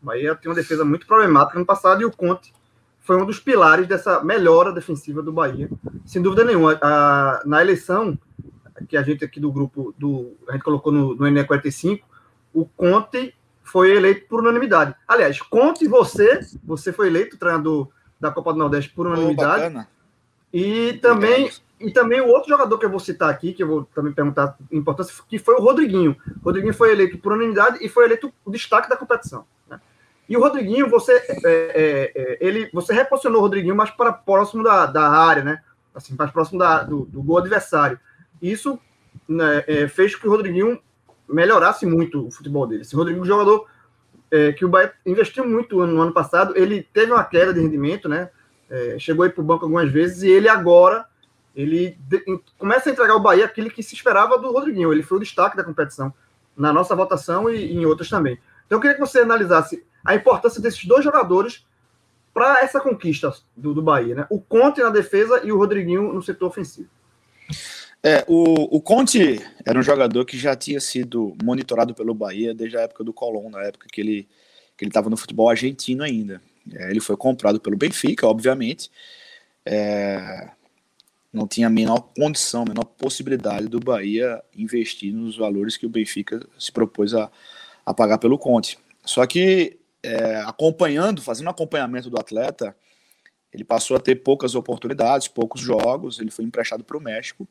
O 0.01 0.05
Bahia 0.05 0.35
tinha 0.39 0.49
uma 0.49 0.55
defesa 0.55 0.85
muito 0.85 1.05
problemática 1.05 1.53
no 1.53 1.59
ano 1.59 1.65
passado 1.65 2.01
e 2.01 2.05
o 2.05 2.11
Conte 2.11 2.53
foi 2.99 3.21
um 3.21 3.25
dos 3.25 3.39
pilares 3.39 3.87
dessa 3.87 4.23
melhora 4.23 4.71
defensiva 4.71 5.21
do 5.21 5.31
Bahia, 5.31 5.69
sem 6.05 6.21
dúvida 6.21 6.43
nenhuma. 6.43 6.79
A, 6.81 7.41
na 7.45 7.61
eleição 7.61 8.17
que 8.89 8.97
a 8.97 9.03
gente 9.03 9.23
aqui 9.23 9.39
do 9.39 9.51
grupo 9.51 9.93
do 9.97 10.33
a 10.49 10.53
gente 10.53 10.63
colocou 10.63 10.91
no, 10.91 11.15
no 11.15 11.29
NE 11.29 11.43
45, 11.43 12.05
o 12.53 12.65
Conte 12.65 13.33
foi 13.63 13.95
eleito 13.95 14.27
por 14.27 14.39
unanimidade. 14.39 14.95
Aliás, 15.07 15.41
Conte 15.41 15.87
você, 15.87 16.39
você 16.63 16.91
foi 16.91 17.07
eleito 17.07 17.37
treinador 17.37 17.89
da 18.19 18.31
Copa 18.31 18.53
do 18.53 18.59
Nordeste 18.59 18.91
por 18.91 19.07
unanimidade. 19.07 19.75
Oh, 19.77 19.83
e 20.53 20.93
também 20.93 21.49
e 21.79 21.91
também 21.91 22.21
o 22.21 22.27
outro 22.27 22.49
jogador 22.49 22.77
que 22.77 22.85
eu 22.85 22.89
vou 22.89 22.99
citar 22.99 23.29
aqui, 23.29 23.53
que 23.53 23.61
eu 23.61 23.67
vou 23.67 23.83
também 23.93 24.13
perguntar 24.13 24.57
importância, 24.71 25.13
que 25.27 25.37
foi 25.37 25.55
o 25.55 25.61
Rodriguinho. 25.61 26.15
O 26.41 26.45
Rodriguinho 26.45 26.73
foi 26.73 26.91
eleito 26.91 27.17
por 27.17 27.33
unanimidade 27.33 27.79
e 27.81 27.89
foi 27.89 28.05
eleito 28.05 28.33
o 28.45 28.51
destaque 28.51 28.89
da 28.89 28.95
competição. 28.95 29.45
Né? 29.67 29.79
E 30.29 30.37
o 30.37 30.39
Rodriguinho, 30.39 30.89
você, 30.89 31.13
é, 31.13 31.21
é, 31.45 32.11
é, 32.15 32.37
ele, 32.39 32.69
você 32.73 32.93
reposicionou 32.93 33.39
o 33.39 33.43
Rodriguinho 33.43 33.75
mais 33.75 33.89
para 33.89 34.13
próximo 34.13 34.63
da, 34.63 34.85
da 34.85 35.09
área, 35.09 35.43
né? 35.43 35.61
Assim, 35.93 36.15
mais 36.17 36.31
próximo 36.31 36.59
da, 36.59 36.83
do, 36.83 37.05
do 37.05 37.21
gol 37.21 37.37
adversário. 37.37 37.99
Isso 38.41 38.79
né, 39.27 39.63
é, 39.67 39.87
fez 39.87 40.15
com 40.15 40.21
que 40.21 40.27
o 40.27 40.31
Rodriguinho 40.31 40.79
melhorasse 41.27 41.85
muito 41.85 42.27
o 42.27 42.31
futebol 42.31 42.67
dele. 42.67 42.81
Esse 42.81 42.95
Rodriguinho, 42.95 43.25
jogador 43.25 43.65
é, 44.31 44.51
que 44.53 44.65
o 44.65 44.69
Bahia 44.69 44.93
investiu 45.05 45.47
muito 45.47 45.85
no 45.85 46.01
ano 46.01 46.13
passado, 46.13 46.53
ele 46.55 46.87
teve 46.93 47.11
uma 47.11 47.23
queda 47.23 47.53
de 47.53 47.61
rendimento, 47.61 48.07
né? 48.07 48.29
É, 48.69 48.97
chegou 48.97 49.23
aí 49.23 49.31
para 49.31 49.41
o 49.41 49.45
banco 49.45 49.65
algumas 49.65 49.91
vezes 49.91 50.23
e 50.23 50.29
ele 50.29 50.49
agora 50.49 51.05
ele 51.55 51.97
começa 52.57 52.89
a 52.89 52.91
entregar 52.91 53.15
o 53.15 53.19
Bahia 53.19 53.45
aquilo 53.45 53.71
que 53.71 53.81
se 53.81 53.95
esperava 53.95 54.37
do 54.37 54.51
Rodriguinho. 54.51 54.91
Ele 54.91 55.01
foi 55.01 55.17
o 55.17 55.21
destaque 55.21 55.55
da 55.55 55.63
competição 55.63 56.13
na 56.55 56.73
nossa 56.73 56.95
votação 56.95 57.49
e, 57.49 57.71
e 57.71 57.75
em 57.75 57.85
outras 57.85 58.09
também. 58.09 58.37
Então 58.65 58.77
eu 58.77 58.81
queria 58.81 58.95
que 58.95 58.99
você 58.99 59.19
analisasse 59.19 59.85
a 60.03 60.15
importância 60.15 60.61
desses 60.61 60.83
dois 60.85 61.03
jogadores 61.03 61.65
para 62.33 62.61
essa 62.61 62.81
conquista 62.81 63.33
do, 63.55 63.73
do 63.73 63.81
Bahia, 63.81 64.15
né? 64.15 64.27
O 64.29 64.41
Conte 64.41 64.81
na 64.81 64.89
defesa 64.89 65.41
e 65.43 65.51
o 65.51 65.57
Rodriguinho 65.57 66.11
no 66.11 66.21
setor 66.21 66.47
ofensivo. 66.47 66.89
É, 68.03 68.23
o, 68.27 68.75
o 68.75 68.81
Conte 68.81 69.39
era 69.65 69.79
um 69.79 69.83
jogador 69.83 70.25
que 70.25 70.37
já 70.37 70.55
tinha 70.55 70.79
sido 70.79 71.35
monitorado 71.41 71.95
pelo 71.95 72.13
Bahia 72.13 72.53
desde 72.53 72.77
a 72.77 72.81
época 72.81 73.03
do 73.03 73.13
Colón, 73.13 73.49
na 73.49 73.63
época 73.63 73.87
que 73.91 74.01
ele 74.01 74.27
que 74.77 74.83
ele 74.83 74.89
estava 74.89 75.09
no 75.09 75.15
futebol 75.15 75.49
argentino 75.49 76.03
ainda. 76.03 76.41
É, 76.73 76.89
ele 76.89 76.99
foi 76.99 77.15
comprado 77.15 77.59
pelo 77.61 77.77
Benfica, 77.77 78.27
obviamente. 78.27 78.91
É, 79.65 80.49
não 81.35 81.47
tinha 81.47 81.67
a 81.67 81.69
menor 81.69 81.99
condição, 82.17 82.63
a 82.63 82.65
menor 82.65 82.85
possibilidade 82.85 83.67
do 83.67 83.79
Bahia 83.79 84.41
investir 84.55 85.13
nos 85.13 85.35
valores 85.35 85.75
que 85.75 85.85
o 85.85 85.89
Benfica 85.89 86.39
se 86.57 86.71
propôs 86.71 87.13
a, 87.13 87.29
a 87.85 87.93
pagar 87.93 88.17
pelo 88.17 88.39
Conte. 88.39 88.79
Só 89.03 89.25
que 89.27 89.77
é, 90.01 90.37
acompanhando, 90.37 91.21
fazendo 91.21 91.49
acompanhamento 91.49 92.09
do 92.09 92.17
atleta, 92.17 92.73
ele 93.51 93.65
passou 93.65 93.97
a 93.97 93.99
ter 93.99 94.15
poucas 94.15 94.55
oportunidades, 94.55 95.27
poucos 95.27 95.59
jogos, 95.59 96.19
ele 96.19 96.31
foi 96.31 96.45
emprestado 96.45 96.85
para 96.85 96.97
o 96.97 97.01
México 97.01 97.45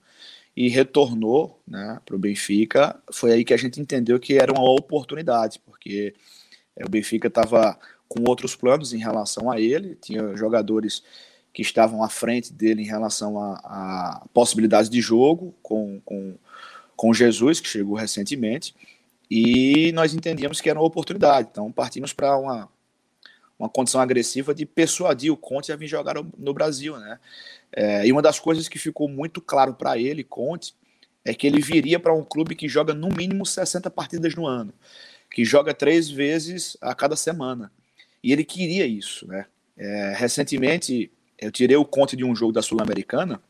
e 0.56 0.68
retornou 0.68 1.60
né, 1.68 2.00
para 2.06 2.16
o 2.16 2.18
Benfica. 2.18 2.98
Foi 3.12 3.32
aí 3.32 3.44
que 3.44 3.52
a 3.52 3.58
gente 3.58 3.80
entendeu 3.80 4.18
que 4.18 4.38
era 4.38 4.50
uma 4.50 4.70
oportunidade, 4.70 5.58
porque 5.58 6.14
é, 6.74 6.86
o 6.86 6.88
Benfica 6.88 7.28
estava 7.28 7.78
com 8.08 8.24
outros 8.26 8.56
planos 8.56 8.94
em 8.94 8.98
relação 8.98 9.50
a 9.50 9.60
ele, 9.60 9.94
tinha 9.96 10.34
jogadores 10.36 11.02
que 11.54 11.62
estavam 11.62 12.02
à 12.02 12.08
frente 12.08 12.52
dele 12.52 12.82
em 12.82 12.86
relação 12.86 13.38
a 13.38 14.26
possibilidades 14.34 14.90
de 14.90 15.00
jogo 15.00 15.54
com, 15.62 16.00
com, 16.04 16.34
com 16.96 17.14
Jesus, 17.14 17.60
que 17.60 17.68
chegou 17.68 17.94
recentemente, 17.94 18.74
e 19.30 19.92
nós 19.92 20.12
entendíamos 20.12 20.60
que 20.60 20.68
era 20.68 20.80
uma 20.80 20.84
oportunidade. 20.84 21.48
Então 21.52 21.70
partimos 21.70 22.12
para 22.12 22.36
uma, 22.36 22.68
uma 23.56 23.68
condição 23.68 24.00
agressiva 24.00 24.52
de 24.52 24.66
persuadir 24.66 25.32
o 25.32 25.36
Conte 25.36 25.70
a 25.70 25.76
vir 25.76 25.86
jogar 25.86 26.16
no 26.36 26.52
Brasil, 26.52 26.98
né? 26.98 27.20
É, 27.72 28.06
e 28.06 28.10
uma 28.10 28.20
das 28.20 28.40
coisas 28.40 28.68
que 28.68 28.78
ficou 28.78 29.08
muito 29.08 29.40
claro 29.40 29.74
para 29.74 29.96
ele, 29.96 30.24
Conte, 30.24 30.74
é 31.24 31.32
que 31.32 31.46
ele 31.46 31.60
viria 31.60 32.00
para 32.00 32.12
um 32.12 32.24
clube 32.24 32.56
que 32.56 32.68
joga 32.68 32.92
no 32.92 33.08
mínimo 33.08 33.46
60 33.46 33.88
partidas 33.90 34.34
no 34.34 34.44
ano, 34.44 34.74
que 35.30 35.44
joga 35.44 35.72
três 35.72 36.10
vezes 36.10 36.76
a 36.80 36.94
cada 36.96 37.14
semana. 37.14 37.72
E 38.22 38.32
ele 38.32 38.44
queria 38.44 38.86
isso, 38.86 39.26
né? 39.28 39.46
É, 39.76 40.14
recentemente, 40.16 41.10
eu 41.44 41.52
tirei 41.52 41.76
o 41.76 41.84
Conte 41.84 42.16
de 42.16 42.24
um 42.24 42.34
jogo 42.34 42.52
da 42.52 42.62
Sul-Americana, 42.62 43.40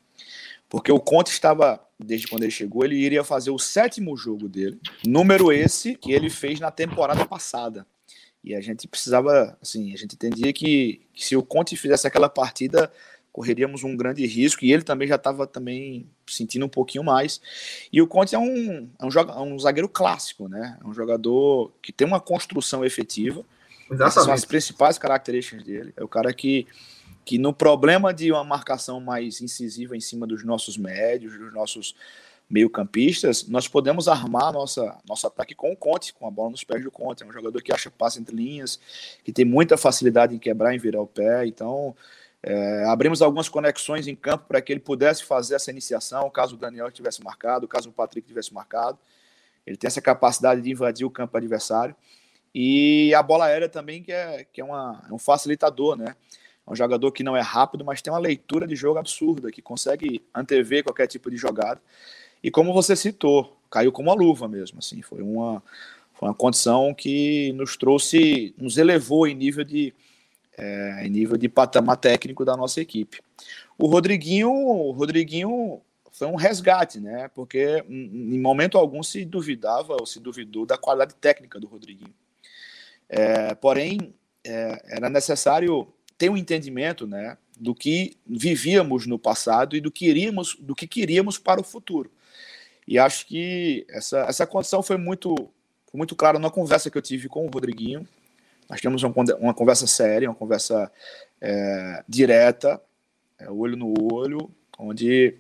porque 0.69 0.91
o 0.91 1.01
Conte 1.01 1.29
estava, 1.29 1.81
desde 1.99 2.27
quando 2.27 2.43
ele 2.43 2.51
chegou, 2.51 2.85
ele 2.85 2.97
iria 2.97 3.23
fazer 3.23 3.51
o 3.51 3.59
sétimo 3.59 4.17
jogo 4.17 4.49
dele, 4.49 4.79
número 5.07 5.53
esse 5.53 5.95
que 5.95 6.13
ele 6.13 6.29
fez 6.29 6.61
na 6.61 6.71
temporada 6.71 7.25
passada. 7.27 7.87
E 8.43 8.55
a 8.55 8.61
gente 8.61 8.87
precisava, 8.87 9.57
assim, 9.63 9.95
a 9.95 9.97
gente 9.97 10.15
entendia 10.15 10.53
que, 10.53 11.01
que 11.15 11.25
se 11.25 11.35
o 11.35 11.43
Conte 11.43 11.77
fizesse 11.77 12.07
aquela 12.07 12.29
partida, 12.29 12.93
correríamos 13.33 13.83
um 13.83 13.97
grande 13.97 14.25
risco 14.27 14.65
e 14.65 14.73
ele 14.73 14.83
também 14.83 15.09
já 15.09 15.17
estava 15.17 15.47
também 15.47 16.07
sentindo 16.27 16.67
um 16.67 16.69
pouquinho 16.69 17.03
mais. 17.03 17.41
E 17.93 18.03
o 18.03 18.07
Conte 18.07 18.35
é 18.35 18.39
um, 18.39 18.89
é 18.99 19.05
um, 19.05 19.09
é 19.09 19.41
um 19.41 19.59
zagueiro 19.59 19.89
clássico, 19.89 20.47
né? 20.47 20.79
É 20.81 20.87
um 20.87 20.93
jogador 20.93 21.73
que 21.81 21.91
tem 21.91 22.07
uma 22.07 22.21
construção 22.21 22.85
efetiva. 22.85 23.45
Exatamente. 23.91 24.03
Essas 24.03 24.25
são 24.25 24.33
as 24.33 24.45
principais 24.45 24.99
características 24.99 25.65
dele. 25.65 25.93
É 25.97 26.05
o 26.05 26.09
cara 26.09 26.33
que, 26.33 26.67
que 27.25 27.39
no 27.39 27.53
problema 27.53 28.13
de 28.13 28.31
uma 28.31 28.45
marcação 28.45 29.01
mais 29.01 29.41
incisiva 29.41 29.97
em 29.97 30.01
cima 30.01 30.27
dos 30.27 30.45
nossos 30.45 30.77
médios, 30.77 31.39
dos 31.39 31.53
nossos 31.53 31.95
meio-campistas, 32.49 33.49
nós 33.49 33.67
podemos 33.67 34.07
armar 34.07 34.53
nossa, 34.53 34.99
nosso 35.09 35.27
ataque 35.27 35.55
com 35.55 35.73
o 35.73 35.77
Conte, 35.77 36.13
com 36.13 36.27
a 36.27 36.31
bola 36.31 36.51
nos 36.51 36.63
pés 36.63 36.83
do 36.83 36.91
Conte. 36.91 37.23
É 37.23 37.27
um 37.27 37.33
jogador 37.33 37.63
que 37.63 37.73
acha 37.73 37.91
passe 37.91 38.21
entre 38.21 38.37
linhas, 38.37 38.79
que 39.25 39.33
tem 39.33 39.45
muita 39.45 39.77
facilidade 39.77 40.35
em 40.35 40.39
quebrar, 40.39 40.75
em 40.75 40.79
virar 40.79 41.01
o 41.01 41.07
pé. 41.07 41.47
Então, 41.47 41.97
é, 42.43 42.85
abrimos 42.85 43.23
algumas 43.23 43.49
conexões 43.49 44.07
em 44.07 44.15
campo 44.15 44.45
para 44.47 44.61
que 44.61 44.73
ele 44.73 44.81
pudesse 44.81 45.25
fazer 45.25 45.55
essa 45.55 45.71
iniciação, 45.71 46.29
caso 46.29 46.57
o 46.57 46.59
Daniel 46.59 46.91
tivesse 46.91 47.23
marcado, 47.23 47.67
caso 47.67 47.89
o 47.89 47.93
Patrick 47.93 48.29
tivesse 48.29 48.53
marcado. 48.53 48.99
Ele 49.67 49.79
tem 49.79 49.89
essa 49.89 50.03
capacidade 50.03 50.61
de 50.61 50.71
invadir 50.71 51.07
o 51.07 51.11
campo 51.11 51.35
adversário. 51.37 51.97
E 52.55 53.13
a 53.15 53.23
bola 53.23 53.47
aérea 53.47 53.69
também, 53.69 54.03
que 54.03 54.13
é, 54.13 54.45
que 54.45 54.61
é, 54.61 54.65
uma, 54.65 55.03
é 55.09 55.13
um 55.13 55.19
facilitador, 55.19 55.97
né? 55.97 56.15
É 56.67 56.73
um 56.73 56.77
jogador 56.77 57.13
que 57.13 57.23
não 57.23 57.37
é 57.37 57.41
rápido, 57.41 57.85
mas 57.85 58.01
tem 58.01 58.13
uma 58.13 58.19
leitura 58.19 58.67
de 58.67 58.75
jogo 58.75 58.99
absurda, 58.99 59.51
que 59.51 59.61
consegue 59.61 60.23
antever 60.35 60.83
qualquer 60.83 61.07
tipo 61.07 61.31
de 61.31 61.37
jogada. 61.37 61.81
E 62.43 62.51
como 62.51 62.73
você 62.73 62.97
citou, 62.97 63.57
caiu 63.71 63.93
como 63.93 64.11
uma 64.11 64.17
luva 64.17 64.49
mesmo, 64.49 64.79
assim, 64.79 65.03
foi 65.03 65.23
uma, 65.23 65.63
foi 66.15 66.29
uma 66.29 66.35
condição 66.35 66.95
que 66.95 67.53
nos 67.55 67.77
trouxe, 67.77 68.55
nos 68.57 68.79
elevou 68.79 69.27
em 69.27 69.35
nível 69.35 69.65
de, 69.65 69.93
é, 70.57 71.07
em 71.07 71.11
nível 71.11 71.37
de 71.37 71.49
patamar 71.49 71.97
técnico 71.97 72.45
da 72.45 72.57
nossa 72.57 72.81
equipe. 72.81 73.21
O 73.77 73.87
Rodriguinho, 73.87 74.51
o 74.51 74.93
Rodriguinho 74.93 75.81
foi 76.13 76.29
um 76.29 76.37
resgate, 76.37 77.01
né? 77.01 77.29
Porque 77.35 77.85
em 77.89 78.39
momento 78.39 78.79
algum 78.79 79.03
se 79.03 79.25
duvidava 79.25 79.97
ou 79.99 80.07
se 80.07 80.21
duvidou 80.21 80.65
da 80.65 80.79
qualidade 80.79 81.15
técnica 81.17 81.59
do 81.59 81.67
Rodriguinho. 81.67 82.15
É, 83.09 83.55
porém, 83.55 84.15
é, 84.45 84.97
era 84.97 85.11
necessário 85.11 85.93
ter 86.17 86.31
um 86.31 86.37
entendimento, 86.37 87.07
né, 87.07 87.37
do 87.59 87.75
que 87.75 88.17
vivíamos 88.27 89.07
no 89.07 89.19
passado 89.19 89.77
e 89.77 89.81
do 89.81 89.91
que 89.91 90.07
iríamos, 90.07 90.57
do 90.59 90.75
que 90.75 90.87
queríamos 90.87 91.39
para 91.39 91.61
o 91.61 91.65
futuro. 91.65 92.11
E 92.87 92.99
acho 92.99 93.27
que 93.27 93.87
essa, 93.89 94.21
essa 94.29 94.47
condição 94.47 94.83
foi 94.83 94.97
muito, 94.97 95.35
foi 95.91 95.99
muito 95.99 96.15
clara 96.15 96.39
na 96.39 96.51
conversa 96.51 96.91
que 96.91 96.99
eu 96.99 97.03
tive 97.03 97.29
com 97.29 97.47
o 97.47 97.51
Rodriguinho. 97.51 98.07
Nós 98.69 98.81
temos 98.81 99.03
uma, 99.03 99.15
uma 99.39 99.55
conversa 99.55 99.87
séria, 99.87 100.29
uma 100.29 100.35
conversa 100.35 100.91
é, 101.41 102.05
direta, 102.09 102.81
é, 103.39 103.51
olho 103.51 103.77
no 103.77 103.95
olho, 104.13 104.51
onde 104.79 105.37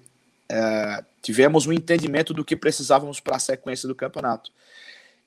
é, 0.48 1.04
tivemos 1.22 1.66
um 1.66 1.72
entendimento 1.72 2.32
do 2.32 2.44
que 2.44 2.56
precisávamos 2.56 3.20
para 3.20 3.36
a 3.36 3.40
sequência 3.40 3.88
do 3.88 3.94
campeonato. 3.94 4.50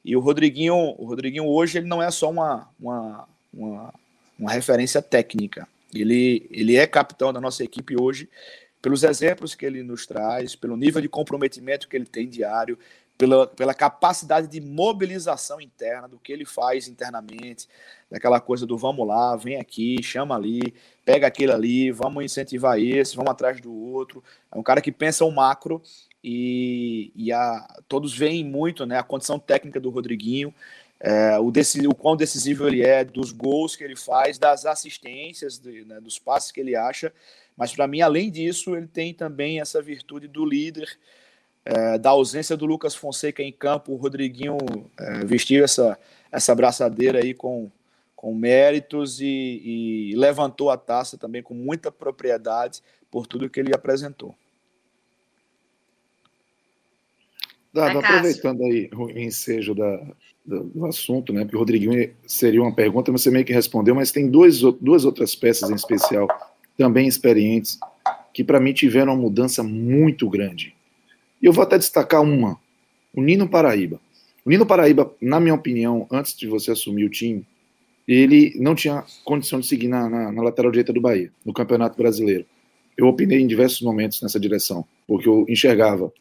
E 0.04 0.16
o 0.16 0.20
Rodriguinho, 0.20 0.96
o 0.98 1.06
Rodriguinho 1.06 1.46
hoje 1.46 1.78
ele 1.78 1.88
não 1.88 2.02
é 2.02 2.10
só 2.10 2.30
uma, 2.30 2.70
uma, 2.80 3.28
uma, 3.54 3.94
uma 4.38 4.52
referência 4.52 5.02
técnica. 5.02 5.68
Ele, 5.94 6.48
ele 6.52 6.76
é 6.76 6.86
capitão 6.86 7.32
da 7.32 7.42
nossa 7.42 7.64
equipe 7.64 7.96
hoje 8.00 8.30
pelos 8.82 9.04
exemplos 9.04 9.56
que 9.56 9.66
ele 9.66 9.84
nos 9.84 10.06
traz, 10.06 10.56
pelo 10.56 10.78
nível 10.78 11.02
de 11.02 11.10
comprometimento 11.10 11.88
que 11.88 11.96
ele 11.96 12.06
tem 12.06 12.28
diário, 12.28 12.78
pela, 13.18 13.48
pela 13.48 13.74
capacidade 13.74 14.48
de 14.48 14.62
mobilização 14.62 15.60
interna 15.60 16.08
do 16.08 16.20
que 16.20 16.32
ele 16.32 16.46
faz 16.46 16.88
internamente, 16.88 17.68
daquela 18.10 18.40
coisa 18.40 18.66
do 18.66 18.78
vamos 18.78 19.08
lá, 19.08 19.36
vem 19.36 19.60
aqui, 19.60 20.02
chama 20.04 20.36
ali, 20.36 20.74
pega 21.04 21.26
aquele 21.26 21.52
ali, 21.52 21.92
vamos 21.92 22.24
incentivar 22.24 22.80
esse, 22.80 23.16
vamos 23.16 23.32
atrás 23.32 23.60
do 23.60 23.74
outro. 23.74 24.24
É 24.54 24.58
um 24.58 24.64
cara 24.64 24.82
que 24.82 24.92
pensa 24.92 25.26
o 25.26 25.32
macro 25.32 25.82
e, 26.24 27.12
e 27.16 27.32
a, 27.32 27.68
todos 27.88 28.16
veem 28.16 28.44
muito 28.44 28.86
né, 28.86 29.00
a 29.00 29.04
condição 29.04 29.40
técnica 29.40 29.80
do 29.80 29.90
Rodriguinho, 29.90 30.54
é, 31.00 31.38
o, 31.40 31.52
o 31.90 31.96
quão 31.96 32.16
decisivo 32.16 32.68
ele 32.68 32.82
é, 32.82 33.04
dos 33.04 33.32
gols 33.32 33.76
que 33.76 33.84
ele 33.84 33.96
faz, 33.96 34.38
das 34.38 34.66
assistências, 34.66 35.60
de, 35.60 35.86
né, 35.86 36.00
dos 36.00 36.18
passes 36.18 36.52
que 36.52 36.60
ele 36.60 36.76
acha. 36.76 37.14
Mas 37.56 37.74
para 37.74 37.88
mim, 37.88 38.02
além 38.02 38.32
disso, 38.32 38.76
ele 38.76 38.88
tem 38.88 39.14
também 39.14 39.60
essa 39.60 39.82
virtude 39.82 40.28
do 40.28 40.46
líder, 40.46 40.98
é, 41.66 41.98
da 41.98 42.12
ausência 42.12 42.56
do 42.56 42.66
Lucas 42.66 42.96
Fonseca 42.96 43.44
em 43.44 43.52
campo, 43.52 43.92
o 43.92 43.98
Rodriguinho 43.98 44.58
é, 44.98 45.26
vestiu 45.26 45.64
essa, 45.64 46.00
essa 46.32 46.56
braçadeira 46.56 47.20
aí 47.20 47.34
com, 47.34 47.70
com 48.16 48.34
méritos 48.34 49.20
e, 49.20 49.26
e, 49.26 50.16
levantou 50.16 50.70
a 50.70 50.78
taça 50.78 51.18
também 51.18 51.44
com 51.44 51.54
muita 51.54 51.92
propriedade 51.92 52.82
por 53.12 53.28
tudo 53.28 53.50
que 53.50 53.60
ele 53.60 53.76
apresentou. 53.76 54.34
Dado, 57.74 58.00
aproveitando 58.00 58.64
aí 58.64 58.90
o 58.94 59.10
ensejo 59.12 59.76
da, 59.76 60.16
do, 60.48 60.64
do, 60.64 60.86
assunto, 60.86 61.34
né? 61.34 61.42
Porque 61.42 61.58
o 61.58 61.60
Rodriguinho 61.60 62.10
seria 62.26 62.62
uma 62.62 62.74
pergunta, 62.74 63.12
mas 63.12 63.22
você 63.22 63.30
meio 63.30 63.44
que 63.44 63.52
respondeu, 63.52 63.94
mas 63.94 64.12
tem 64.12 64.30
dois, 64.30 64.62
duas 64.80 65.04
outras 65.04 65.36
peças 65.36 65.70
em 65.70 65.76
especial, 65.76 66.28
também 66.78 67.08
experientes, 67.08 67.78
que 68.34 68.44
para 68.44 68.60
mim 68.60 68.72
tiveram 68.72 69.14
uma 69.14 69.22
mudança 69.22 69.62
muito 69.62 70.30
grande. 70.30 70.74
E 71.42 71.46
eu 71.46 71.54
vou 71.54 71.64
até 71.64 71.78
destacar 71.78 72.22
uma: 72.22 72.58
o 73.14 73.22
Nino 73.22 73.48
Paraíba. 73.48 74.00
O 74.46 74.50
Nino 74.50 74.66
Paraíba, 74.66 75.14
na 75.22 75.40
minha 75.40 75.54
opinião, 75.54 76.08
antes 76.10 76.36
de 76.36 76.48
você 76.48 76.72
assumir 76.72 77.04
o 77.04 77.10
time, 77.10 77.46
ele 78.08 78.54
não 78.58 78.74
tinha 78.74 79.04
condição 79.26 79.60
de 79.60 79.68
seguir 79.68 79.90
na, 79.90 80.10
na, 80.10 80.32
na 80.32 80.42
lateral 80.42 80.72
direita 80.72 80.94
do 80.94 81.02
Bahia, 81.02 81.30
no 81.44 81.52
Campeonato 81.52 81.98
Brasileiro. 81.98 82.46
Eu 82.98 83.08
opinei 83.08 83.42
em 83.42 83.48
diversos 83.48 83.82
momentos 83.82 84.22
nessa 84.22 84.40
direção, 84.40 84.86
porque 85.06 85.28
eu 85.28 85.46
enxergava 85.50 86.12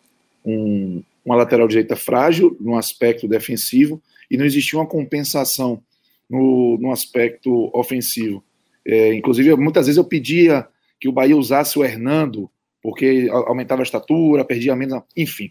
um, 0.44 1.02
uma 1.24 1.36
lateral 1.36 1.68
direita 1.68 1.94
frágil 1.94 2.56
no 2.60 2.76
aspecto 2.76 3.28
defensivo 3.28 4.02
e 4.30 4.36
não 4.36 4.44
existia 4.44 4.78
uma 4.78 4.86
compensação 4.86 5.82
no, 6.28 6.78
no 6.78 6.92
aspecto 6.92 7.70
ofensivo. 7.72 8.42
É, 8.84 9.14
inclusive, 9.14 9.54
muitas 9.56 9.86
vezes 9.86 9.98
eu 9.98 10.04
pedia 10.04 10.66
que 11.00 11.08
o 11.08 11.12
Bahia 11.12 11.36
usasse 11.36 11.78
o 11.78 11.84
Hernando 11.84 12.50
porque 12.82 13.28
aumentava 13.30 13.82
a 13.82 13.84
estatura, 13.84 14.44
perdia 14.44 14.76
menos, 14.76 15.02
enfim. 15.16 15.50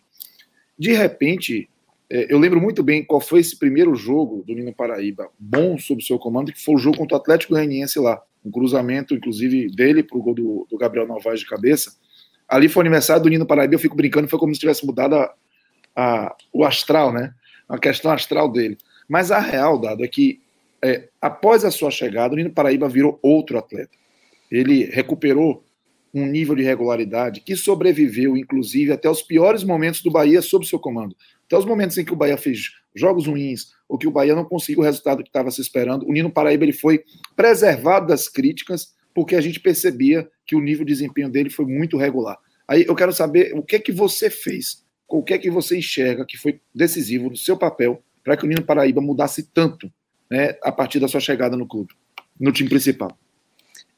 De 0.80 0.94
repente, 0.94 1.70
é, 2.10 2.34
eu 2.34 2.40
lembro 2.40 2.62
muito 2.62 2.82
bem 2.82 3.04
qual 3.04 3.20
foi 3.20 3.42
esse 3.42 3.60
primeiro 3.60 3.94
jogo 3.94 4.42
do 4.48 4.54
Nino 4.54 4.74
Paraíba, 4.74 5.30
bom 5.38 5.78
sob 5.78 6.02
seu 6.02 6.18
comando, 6.18 6.54
que 6.54 6.64
foi 6.64 6.76
o 6.76 6.78
jogo 6.78 6.98
contra 6.98 7.18
o 7.18 7.20
Atlético 7.20 7.54
Goianiense 7.54 8.00
lá, 8.00 8.22
um 8.44 8.50
cruzamento, 8.50 9.14
inclusive, 9.14 9.70
dele 9.70 10.02
para 10.02 10.18
o 10.18 10.22
gol 10.22 10.34
do, 10.34 10.68
do, 10.70 10.78
Gabriel 10.78 11.06
Novaes 11.06 11.42
de 11.42 11.46
cabeça. 11.46 11.98
Ali 12.48 12.70
foi 12.70 12.82
o 12.82 12.86
aniversário 12.86 13.24
do 13.24 13.30
Nino 13.30 13.46
Paraíba, 13.46 13.76
eu 13.76 13.80
fico 13.80 13.98
brincando, 13.98 14.30
foi 14.30 14.40
como 14.40 14.54
se 14.54 14.60
tivesse 14.62 14.86
mudado 14.86 15.16
a, 15.16 15.34
a, 15.94 16.36
o 16.54 16.64
astral, 16.64 17.12
né? 17.12 17.34
A 17.68 17.78
questão 17.78 18.12
astral 18.12 18.52
dele. 18.52 18.78
Mas 19.08 19.32
a 19.32 19.40
real, 19.40 19.80
dado, 19.80 20.04
é 20.04 20.08
que 20.08 20.42
é, 20.84 21.10
após 21.20 21.66
a 21.66 21.72
sua 21.72 21.90
chegada, 21.90 22.34
o 22.34 22.38
Nino 22.38 22.52
Paraíba 22.52 22.88
virou 22.88 23.20
outro 23.22 23.58
atleta. 23.58 23.92
Ele 24.52 24.86
recuperou 24.86 25.64
um 26.14 26.26
nível 26.26 26.56
de 26.56 26.64
regularidade 26.64 27.42
que 27.42 27.56
sobreviveu, 27.56 28.38
inclusive, 28.38 28.92
até 28.92 29.10
os 29.10 29.22
piores 29.22 29.64
momentos 29.64 30.02
do 30.02 30.10
Bahia 30.10 30.42
sob 30.42 30.66
seu 30.66 30.80
comando. 30.80 31.16
Até 31.46 31.58
os 31.58 31.66
momentos 31.66 31.98
em 31.98 32.06
que 32.06 32.14
o 32.14 32.16
Bahia 32.16 32.38
fez 32.38 32.72
jogos 32.96 33.28
ruins, 33.28 33.74
ou 33.90 33.98
que 33.98 34.08
o 34.08 34.12
Bahia 34.12 34.34
não 34.34 34.46
conseguiu 34.46 34.82
o 34.82 34.86
resultado 34.86 35.22
que 35.22 35.30
estava 35.30 35.52
se 35.52 35.60
esperando, 35.60 36.08
o 36.08 36.14
Nino 36.14 36.32
Paraíba 36.32 36.64
ele 36.64 36.72
foi 36.72 37.04
preservado 37.36 38.08
das 38.08 38.30
críticas, 38.30 38.94
porque 39.14 39.36
a 39.36 39.42
gente 39.42 39.60
percebia 39.60 40.30
que 40.46 40.56
o 40.56 40.62
nível 40.62 40.86
de 40.86 40.94
desempenho 40.94 41.30
dele 41.30 41.50
foi 41.50 41.66
muito 41.66 41.98
regular. 41.98 42.38
Aí 42.68 42.86
eu 42.88 42.96
quero 42.96 43.12
saber 43.12 43.54
o 43.54 43.62
que 43.62 43.76
é 43.76 43.80
que 43.80 43.92
você 43.92 44.30
fez, 44.30 44.85
o 45.08 45.24
que 45.24 45.34
é 45.34 45.38
que 45.38 45.50
você 45.50 45.78
enxerga 45.78 46.26
que 46.26 46.38
foi 46.38 46.62
decisivo 46.74 47.30
no 47.30 47.38
seu 47.38 47.58
papel 47.58 48.04
para 48.24 48.36
que 48.36 48.44
o 48.44 48.48
Nino 48.48 48.64
Paraíba 48.64 49.02
mudasse 49.02 49.44
tanto 49.44 49.92
né, 50.30 50.58
a 50.64 50.72
partir 50.72 51.00
da 51.00 51.08
sua 51.08 51.20
chegada 51.20 51.56
no 51.56 51.68
clube, 51.68 51.94
no 52.40 52.52
time 52.52 52.70
principal. 52.70 53.18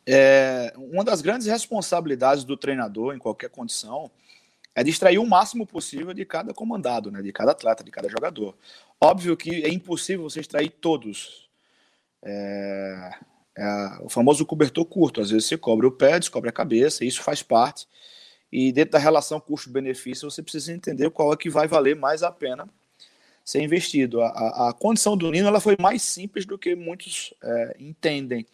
É, 0.05 0.73
uma 0.77 1.03
das 1.03 1.21
grandes 1.21 1.47
responsabilidades 1.47 2.43
do 2.43 2.55
treinador 2.55 3.13
em 3.13 3.19
qualquer 3.19 3.49
condição 3.49 4.09
é 4.73 4.83
distrair 4.83 5.17
o 5.17 5.25
máximo 5.25 5.65
possível 5.65 6.13
de 6.13 6.23
cada 6.23 6.53
comandado, 6.53 7.09
né, 7.11 7.21
de 7.21 7.33
cada 7.33 7.51
atleta, 7.51 7.83
de 7.83 7.91
cada 7.91 8.07
jogador. 8.07 8.55
Óbvio 9.01 9.35
que 9.35 9.63
é 9.63 9.69
impossível 9.69 10.29
você 10.29 10.39
extrair 10.39 10.69
todos. 10.69 11.49
É, 12.23 13.11
é, 13.57 13.97
o 14.01 14.09
famoso 14.09 14.45
cobertor 14.45 14.85
curto, 14.85 15.19
às 15.19 15.31
vezes 15.31 15.47
você 15.47 15.57
cobre 15.57 15.87
o 15.87 15.91
pé, 15.91 16.19
descobre 16.19 16.49
a 16.49 16.53
cabeça, 16.53 17.03
isso 17.03 17.21
faz 17.23 17.41
parte. 17.41 17.87
E 18.51 18.71
dentro 18.71 18.93
da 18.93 18.99
relação 18.99 19.39
custo-benefício, 19.39 20.29
você 20.29 20.41
precisa 20.41 20.73
entender 20.73 21.09
qual 21.09 21.33
é 21.33 21.37
que 21.37 21.49
vai 21.49 21.67
valer 21.67 21.95
mais 21.95 22.23
a 22.23 22.31
pena 22.31 22.67
ser 23.43 23.61
investido. 23.61 24.21
A, 24.21 24.27
a, 24.27 24.69
a 24.69 24.73
condição 24.73 25.17
do 25.17 25.29
Nino 25.31 25.47
ela 25.47 25.59
foi 25.59 25.75
mais 25.79 26.01
simples 26.01 26.45
do 26.45 26.57
que 26.57 26.75
muitos 26.75 27.33
é, 27.43 27.75
entendem 27.79 28.45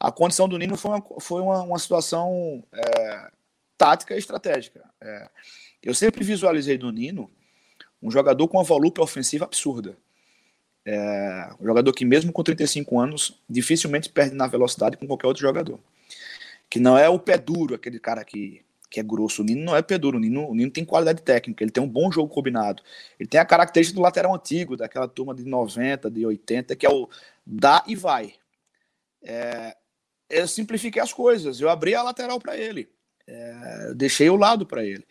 a 0.00 0.12
condição 0.12 0.48
do 0.48 0.56
Nino 0.58 0.76
foi 0.76 0.90
uma, 0.92 1.04
foi 1.20 1.42
uma, 1.42 1.62
uma 1.62 1.78
situação 1.78 2.62
é, 2.72 3.30
tática 3.76 4.14
e 4.14 4.18
estratégica. 4.18 4.84
É, 5.00 5.28
eu 5.82 5.94
sempre 5.94 6.22
visualizei 6.22 6.78
no 6.78 6.92
Nino 6.92 7.30
um 8.00 8.10
jogador 8.10 8.46
com 8.46 8.58
uma 8.58 8.64
volúpia 8.64 9.02
ofensiva 9.02 9.44
absurda. 9.44 9.96
É, 10.84 11.50
um 11.60 11.66
jogador 11.66 11.92
que, 11.92 12.04
mesmo 12.04 12.32
com 12.32 12.42
35 12.42 12.98
anos, 12.98 13.42
dificilmente 13.50 14.08
perde 14.08 14.36
na 14.36 14.46
velocidade 14.46 14.96
com 14.96 15.06
qualquer 15.06 15.26
outro 15.26 15.42
jogador. 15.42 15.80
Que 16.70 16.78
não 16.78 16.96
é 16.96 17.08
o 17.08 17.18
pé 17.18 17.36
duro, 17.36 17.74
aquele 17.74 17.98
cara 17.98 18.24
que, 18.24 18.62
que 18.90 19.00
é 19.00 19.02
grosso. 19.02 19.42
O 19.42 19.44
Nino 19.44 19.64
não 19.64 19.76
é 19.76 19.82
pé 19.82 19.98
duro. 19.98 20.16
O 20.16 20.20
Nino, 20.20 20.48
o 20.48 20.54
Nino 20.54 20.70
tem 20.70 20.84
qualidade 20.84 21.22
técnica, 21.22 21.62
ele 21.62 21.70
tem 21.70 21.82
um 21.82 21.88
bom 21.88 22.10
jogo 22.10 22.32
combinado. 22.32 22.82
Ele 23.18 23.28
tem 23.28 23.40
a 23.40 23.44
característica 23.44 23.96
do 23.96 24.02
lateral 24.02 24.34
antigo, 24.34 24.76
daquela 24.76 25.08
turma 25.08 25.34
de 25.34 25.44
90, 25.44 26.10
de 26.10 26.24
80, 26.24 26.76
que 26.76 26.86
é 26.86 26.90
o 26.90 27.08
dá 27.46 27.84
e 27.86 27.94
vai. 27.94 28.34
É, 29.22 29.76
eu 30.30 30.46
simplifiquei 30.48 31.00
as 31.00 31.12
coisas. 31.12 31.60
Eu 31.60 31.68
abri 31.68 31.94
a 31.94 32.02
lateral 32.02 32.38
para 32.38 32.56
ele. 32.56 32.88
É, 33.26 33.92
deixei 33.94 34.30
o 34.30 34.36
lado 34.36 34.66
para 34.66 34.84
ele. 34.84 35.06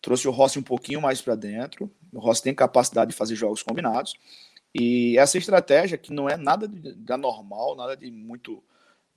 Trouxe 0.00 0.28
o 0.28 0.30
Rossi 0.30 0.58
um 0.58 0.62
pouquinho 0.62 1.00
mais 1.00 1.20
para 1.20 1.34
dentro. 1.34 1.90
O 2.12 2.18
Rossi 2.18 2.42
tem 2.42 2.54
capacidade 2.54 3.10
de 3.10 3.16
fazer 3.16 3.34
jogos 3.34 3.62
combinados. 3.62 4.14
E 4.74 5.16
essa 5.18 5.38
estratégia, 5.38 5.98
que 5.98 6.12
não 6.12 6.28
é 6.28 6.36
nada 6.36 6.68
de, 6.68 6.94
da 6.94 7.16
normal, 7.16 7.74
nada 7.74 7.96
de 7.96 8.10
muito 8.10 8.62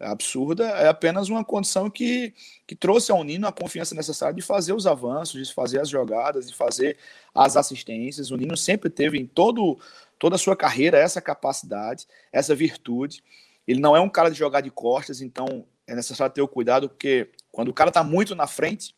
absurda, 0.01 0.65
é 0.65 0.87
apenas 0.87 1.29
uma 1.29 1.43
condição 1.43 1.89
que, 1.89 2.33
que 2.67 2.75
trouxe 2.75 3.11
ao 3.11 3.23
Nino 3.23 3.47
a 3.47 3.51
confiança 3.51 3.95
necessária 3.95 4.35
de 4.35 4.41
fazer 4.41 4.73
os 4.73 4.87
avanços, 4.87 5.47
de 5.47 5.53
fazer 5.53 5.79
as 5.79 5.89
jogadas, 5.89 6.47
de 6.47 6.55
fazer 6.55 6.97
as 7.33 7.55
assistências. 7.57 8.31
O 8.31 8.37
Nino 8.37 8.57
sempre 8.57 8.89
teve 8.89 9.19
em 9.19 9.25
todo, 9.25 9.79
toda 10.17 10.35
a 10.35 10.39
sua 10.39 10.55
carreira 10.55 10.97
essa 10.97 11.21
capacidade, 11.21 12.07
essa 12.31 12.55
virtude. 12.55 13.23
Ele 13.67 13.79
não 13.79 13.95
é 13.95 13.99
um 13.99 14.09
cara 14.09 14.29
de 14.29 14.37
jogar 14.37 14.61
de 14.61 14.71
costas, 14.71 15.21
então 15.21 15.65
é 15.87 15.95
necessário 15.95 16.33
ter 16.33 16.41
o 16.41 16.47
cuidado, 16.47 16.89
porque 16.89 17.29
quando 17.51 17.69
o 17.69 17.73
cara 17.73 17.89
está 17.89 18.03
muito 18.03 18.35
na 18.35 18.47
frente, 18.47 18.95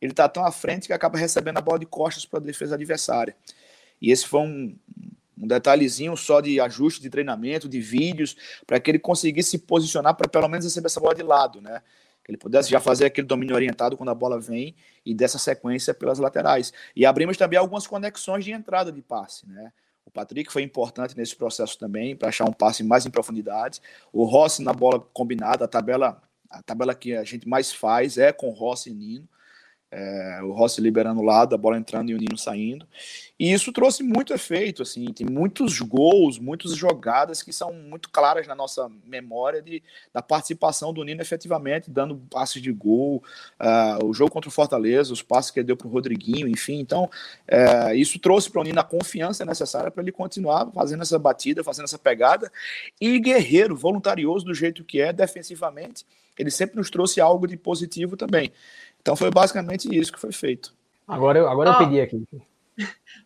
ele 0.00 0.12
está 0.12 0.28
tão 0.28 0.44
à 0.44 0.50
frente 0.50 0.86
que 0.86 0.92
acaba 0.92 1.18
recebendo 1.18 1.58
a 1.58 1.60
bola 1.60 1.78
de 1.78 1.86
costas 1.86 2.24
para 2.24 2.38
a 2.38 2.42
defesa 2.42 2.74
adversária. 2.74 3.36
E 4.00 4.10
esse 4.10 4.26
foi 4.26 4.40
um, 4.40 4.78
um 5.40 5.46
detalhezinho 5.46 6.16
só 6.16 6.40
de 6.40 6.60
ajuste 6.60 7.00
de 7.00 7.08
treinamento, 7.08 7.68
de 7.68 7.80
vídeos, 7.80 8.36
para 8.66 8.78
que 8.78 8.90
ele 8.90 8.98
conseguisse 8.98 9.50
se 9.50 9.58
posicionar 9.58 10.14
para 10.14 10.28
pelo 10.28 10.48
menos 10.48 10.64
receber 10.64 10.86
essa 10.86 11.00
bola 11.00 11.14
de 11.14 11.22
lado, 11.22 11.60
né? 11.60 11.82
Que 12.22 12.30
ele 12.30 12.38
pudesse 12.38 12.70
já 12.70 12.78
fazer 12.78 13.06
aquele 13.06 13.26
domínio 13.26 13.54
orientado 13.54 13.96
quando 13.96 14.10
a 14.10 14.14
bola 14.14 14.38
vem 14.38 14.74
e 15.04 15.14
dessa 15.14 15.38
sequência 15.38 15.94
pelas 15.94 16.18
laterais. 16.18 16.72
E 16.94 17.06
abrimos 17.06 17.36
também 17.36 17.58
algumas 17.58 17.86
conexões 17.86 18.44
de 18.44 18.52
entrada 18.52 18.92
de 18.92 19.00
passe, 19.00 19.48
né? 19.48 19.72
O 20.04 20.10
Patrick 20.10 20.52
foi 20.52 20.62
importante 20.62 21.16
nesse 21.16 21.36
processo 21.36 21.78
também 21.78 22.16
para 22.16 22.28
achar 22.28 22.44
um 22.44 22.52
passe 22.52 22.82
mais 22.82 23.06
em 23.06 23.10
profundidade. 23.10 23.80
O 24.12 24.24
Rossi 24.24 24.62
na 24.62 24.72
bola 24.72 25.00
combinada, 25.12 25.64
a 25.64 25.68
tabela 25.68 26.20
a 26.50 26.60
tabela 26.62 26.94
que 26.96 27.16
a 27.16 27.22
gente 27.22 27.48
mais 27.48 27.72
faz 27.72 28.18
é 28.18 28.32
com 28.32 28.50
Rossi 28.50 28.90
e 28.90 28.94
Nino. 28.94 29.28
É, 29.92 30.40
o 30.42 30.52
Rossi 30.52 30.80
liberando 30.80 31.20
o 31.20 31.24
lado, 31.24 31.54
a 31.54 31.58
bola 31.58 31.76
entrando 31.76 32.10
e 32.10 32.14
o 32.14 32.18
Nino 32.18 32.38
saindo. 32.38 32.86
E 33.40 33.52
isso 33.52 33.72
trouxe 33.72 34.02
muito 34.02 34.32
efeito, 34.32 34.82
assim, 34.82 35.06
tem 35.12 35.26
muitos 35.26 35.80
gols, 35.80 36.38
muitas 36.38 36.76
jogadas 36.76 37.42
que 37.42 37.52
são 37.52 37.72
muito 37.72 38.10
claras 38.10 38.46
na 38.46 38.54
nossa 38.54 38.90
memória 39.04 39.62
de, 39.62 39.82
da 40.12 40.20
participação 40.20 40.92
do 40.92 41.02
Nino 41.02 41.22
efetivamente, 41.22 41.90
dando 41.90 42.16
passes 42.30 42.60
de 42.60 42.70
gol, 42.70 43.22
uh, 43.58 44.04
o 44.04 44.12
jogo 44.12 44.30
contra 44.30 44.48
o 44.48 44.52
Fortaleza, 44.52 45.12
os 45.12 45.22
passes 45.22 45.50
que 45.50 45.58
ele 45.58 45.66
deu 45.66 45.76
para 45.76 45.88
o 45.88 45.90
Rodriguinho, 45.90 46.46
enfim. 46.46 46.78
Então, 46.78 47.04
uh, 47.04 47.94
isso 47.94 48.18
trouxe 48.18 48.50
para 48.50 48.60
o 48.60 48.64
Nino 48.64 48.78
a 48.78 48.84
confiança 48.84 49.44
necessária 49.44 49.90
para 49.90 50.02
ele 50.02 50.12
continuar 50.12 50.70
fazendo 50.72 51.02
essa 51.02 51.18
batida, 51.18 51.64
fazendo 51.64 51.86
essa 51.86 51.98
pegada. 51.98 52.52
E 53.00 53.18
guerreiro, 53.18 53.74
voluntarioso 53.74 54.44
do 54.44 54.54
jeito 54.54 54.84
que 54.84 55.00
é, 55.00 55.12
defensivamente, 55.12 56.04
ele 56.38 56.50
sempre 56.50 56.76
nos 56.76 56.90
trouxe 56.90 57.20
algo 57.20 57.46
de 57.46 57.56
positivo 57.56 58.16
também. 58.16 58.52
Então 59.00 59.16
foi 59.16 59.30
basicamente 59.30 59.88
isso 59.94 60.12
que 60.12 60.20
foi 60.20 60.32
feito. 60.32 60.74
Agora 61.06 61.38
eu, 61.38 61.48
agora 61.48 61.70
oh, 61.70 61.72
eu 61.74 61.78
pedi 61.78 62.00
aqui. 62.00 62.22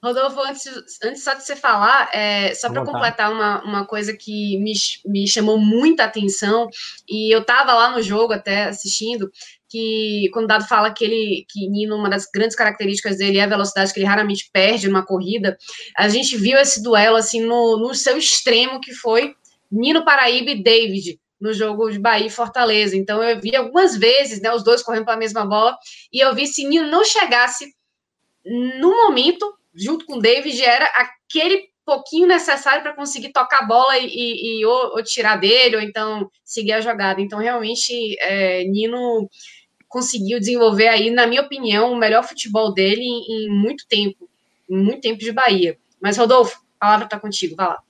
Rodolfo, 0.03 0.41
antes, 0.41 0.67
antes 1.03 1.23
só 1.23 1.35
de 1.35 1.45
você 1.45 1.57
falar, 1.57 2.11
é, 2.13 2.55
só 2.55 2.71
para 2.71 2.85
completar 2.85 3.33
uma, 3.33 3.63
uma 3.65 3.87
coisa 3.87 4.15
que 4.15 4.59
me, 4.59 4.73
me 5.07 5.27
chamou 5.27 5.59
muita 5.59 6.05
atenção, 6.05 6.69
e 7.09 7.35
eu 7.35 7.41
estava 7.41 7.73
lá 7.73 7.91
no 7.91 8.03
jogo 8.03 8.33
até 8.33 8.65
assistindo, 8.65 9.31
que 9.69 10.29
quando 10.33 10.45
o 10.45 10.49
Dado 10.49 10.67
fala 10.67 10.93
que 10.93 11.05
ele, 11.05 11.47
que 11.49 11.69
Nino, 11.69 11.97
uma 11.97 12.11
das 12.11 12.27
grandes 12.33 12.57
características 12.57 13.19
dele 13.19 13.39
é 13.39 13.45
a 13.45 13.49
velocidade 13.49 13.93
que 13.93 14.01
ele 14.01 14.07
raramente 14.07 14.51
perde 14.53 14.89
numa 14.89 15.05
corrida, 15.05 15.57
a 15.97 16.09
gente 16.09 16.37
viu 16.37 16.59
esse 16.59 16.83
duelo 16.83 17.17
assim 17.17 17.41
no, 17.41 17.79
no 17.79 17.95
seu 17.95 18.17
extremo, 18.19 18.81
que 18.81 18.93
foi 18.93 19.35
Nino 19.71 20.05
Paraíba 20.05 20.51
e 20.51 20.63
David 20.63 21.19
no 21.41 21.53
jogo 21.53 21.91
de 21.91 21.99
Bahia 21.99 22.27
e 22.27 22.31
Fortaleza. 22.31 22.97
Então 22.97 23.23
eu 23.23 23.41
vi 23.41 23.55
algumas 23.55 23.97
vezes, 23.97 24.41
né, 24.41 24.53
os 24.53 24.63
dois 24.63 24.83
correndo 24.83 25.05
para 25.05 25.15
a 25.15 25.19
mesma 25.19 25.45
bola, 25.45 25.77
e 26.13 26.21
eu 26.21 26.35
vi 26.35 26.47
se 26.47 26.65
Nino 26.65 26.89
não 26.89 27.05
chegasse 27.05 27.75
no 28.45 28.91
momento, 28.91 29.53
junto 29.75 30.05
com 30.05 30.17
o 30.17 30.21
David, 30.21 30.63
era 30.63 30.87
aquele 30.87 31.69
pouquinho 31.85 32.27
necessário 32.27 32.83
para 32.83 32.95
conseguir 32.95 33.33
tocar 33.33 33.61
a 33.61 33.67
bola 33.67 33.99
e, 33.99 34.07
e, 34.07 34.61
e 34.61 34.67
ou, 34.67 34.97
ou, 34.97 35.03
tirar 35.03 35.37
dele, 35.37 35.77
ou 35.77 35.83
então 35.83 36.31
seguir 36.45 36.73
a 36.73 36.81
jogada. 36.81 37.21
Então, 37.21 37.39
realmente, 37.39 38.17
é, 38.21 38.65
Nino 38.65 39.29
conseguiu 39.89 40.41
desenvolver 40.41 40.89
aí, 40.89 41.11
na 41.11 41.27
minha 41.27 41.43
opinião, 41.43 41.93
o 41.93 41.97
melhor 41.97 42.25
futebol 42.25 42.73
dele 42.73 43.03
em, 43.03 43.47
em 43.47 43.51
muito 43.51 43.87
tempo, 43.87 44.29
em 44.69 44.77
muito 44.77 45.01
tempo 45.01 45.19
de 45.19 45.33
Bahia. 45.33 45.79
Mas, 46.01 46.17
Rodolfo, 46.17 46.59
a 46.81 46.87
palavra 46.87 47.05
está 47.07 47.21
contigo, 47.21 47.55
vai 47.57 47.69
lá. 47.69 47.83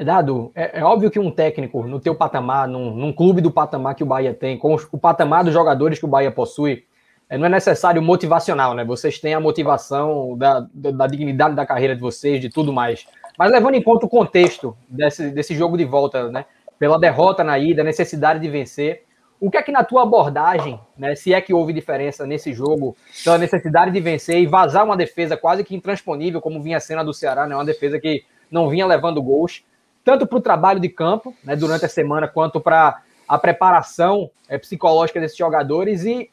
É 0.00 0.04
dado, 0.04 0.50
é, 0.54 0.78
é, 0.80 0.82
óbvio 0.82 1.10
que 1.10 1.18
um 1.18 1.30
técnico 1.30 1.82
no 1.82 2.00
teu 2.00 2.14
patamar, 2.14 2.66
num, 2.66 2.90
num, 2.96 3.12
clube 3.12 3.42
do 3.42 3.50
patamar 3.50 3.94
que 3.94 4.02
o 4.02 4.06
Bahia 4.06 4.32
tem, 4.32 4.56
com 4.56 4.74
o 4.74 4.96
patamar 4.96 5.44
dos 5.44 5.52
jogadores 5.52 5.98
que 5.98 6.06
o 6.06 6.08
Bahia 6.08 6.30
possui, 6.30 6.86
é, 7.28 7.36
não 7.36 7.44
é 7.44 7.48
necessário 7.50 8.00
motivacional, 8.00 8.72
né? 8.72 8.82
Vocês 8.82 9.18
têm 9.18 9.34
a 9.34 9.40
motivação 9.40 10.38
da, 10.38 10.66
da, 10.72 10.90
da, 10.90 11.06
dignidade 11.06 11.54
da 11.54 11.66
carreira 11.66 11.94
de 11.94 12.00
vocês, 12.00 12.40
de 12.40 12.48
tudo 12.48 12.72
mais. 12.72 13.06
Mas 13.38 13.52
levando 13.52 13.74
em 13.74 13.82
conta 13.82 14.06
o 14.06 14.08
contexto 14.08 14.74
desse, 14.88 15.30
desse 15.32 15.54
jogo 15.54 15.76
de 15.76 15.84
volta, 15.84 16.30
né? 16.30 16.46
Pela 16.78 16.98
derrota 16.98 17.44
na 17.44 17.58
ida, 17.58 17.82
a 17.82 17.84
necessidade 17.84 18.40
de 18.40 18.48
vencer, 18.48 19.02
o 19.38 19.50
que 19.50 19.58
é 19.58 19.62
que 19.62 19.70
na 19.70 19.84
tua 19.84 20.04
abordagem, 20.04 20.80
né? 20.96 21.14
Se 21.14 21.34
é 21.34 21.42
que 21.42 21.52
houve 21.52 21.74
diferença 21.74 22.26
nesse 22.26 22.54
jogo, 22.54 22.96
pela 23.22 23.36
necessidade 23.36 23.90
de 23.90 24.00
vencer 24.00 24.38
e 24.38 24.46
vazar 24.46 24.82
uma 24.82 24.96
defesa 24.96 25.36
quase 25.36 25.62
que 25.62 25.76
intransponível, 25.76 26.40
como 26.40 26.62
vinha 26.62 26.80
sendo 26.80 27.00
a 27.00 27.04
do 27.04 27.12
Ceará, 27.12 27.46
né? 27.46 27.54
Uma 27.54 27.66
defesa 27.66 28.00
que 28.00 28.24
não 28.50 28.70
vinha 28.70 28.86
levando 28.86 29.22
gols 29.22 29.62
tanto 30.04 30.26
para 30.26 30.38
o 30.38 30.40
trabalho 30.40 30.80
de 30.80 30.88
campo, 30.88 31.34
né, 31.44 31.54
durante 31.54 31.84
a 31.84 31.88
semana, 31.88 32.26
quanto 32.28 32.60
para 32.60 33.02
a 33.28 33.38
preparação 33.38 34.30
é, 34.48 34.58
psicológica 34.58 35.20
desses 35.20 35.36
jogadores 35.36 36.04
e 36.04 36.30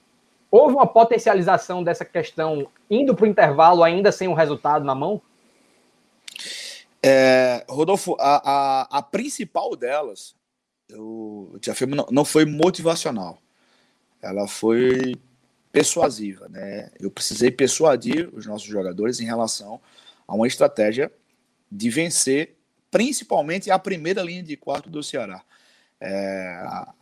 houve 0.49 0.73
uma 0.73 0.87
potencialização 0.87 1.83
dessa 1.83 2.03
questão 2.03 2.67
indo 2.89 3.15
para 3.15 3.25
o 3.25 3.27
intervalo 3.27 3.83
ainda 3.83 4.11
sem 4.11 4.27
um 4.27 4.33
resultado 4.33 4.83
na 4.83 4.95
mão? 4.95 5.21
É, 7.03 7.63
Rodolfo, 7.69 8.15
a, 8.19 8.41
a, 8.43 8.97
a, 8.97 9.01
principal 9.03 9.75
delas, 9.75 10.35
eu 10.89 11.55
te 11.61 11.69
afirmo, 11.69 11.95
não, 11.95 12.07
não 12.11 12.25
foi 12.25 12.45
motivacional. 12.45 13.37
Ela 14.21 14.47
foi 14.47 15.15
persuasiva, 15.71 16.49
né? 16.49 16.89
Eu 16.99 17.11
precisei 17.11 17.51
persuadir 17.51 18.29
os 18.33 18.47
nossos 18.47 18.67
jogadores 18.67 19.19
em 19.19 19.25
relação 19.25 19.79
a 20.27 20.33
uma 20.33 20.47
estratégia 20.47 21.11
de 21.71 21.89
vencer 21.89 22.56
principalmente 22.97 23.69
a 23.69 23.77
primeira 23.77 24.23
linha 24.23 24.41
de 24.41 24.57
quarto 24.57 24.89
do 24.89 25.03
Ceará. 25.03 25.43
É, 26.01 26.63
a, 26.65 26.93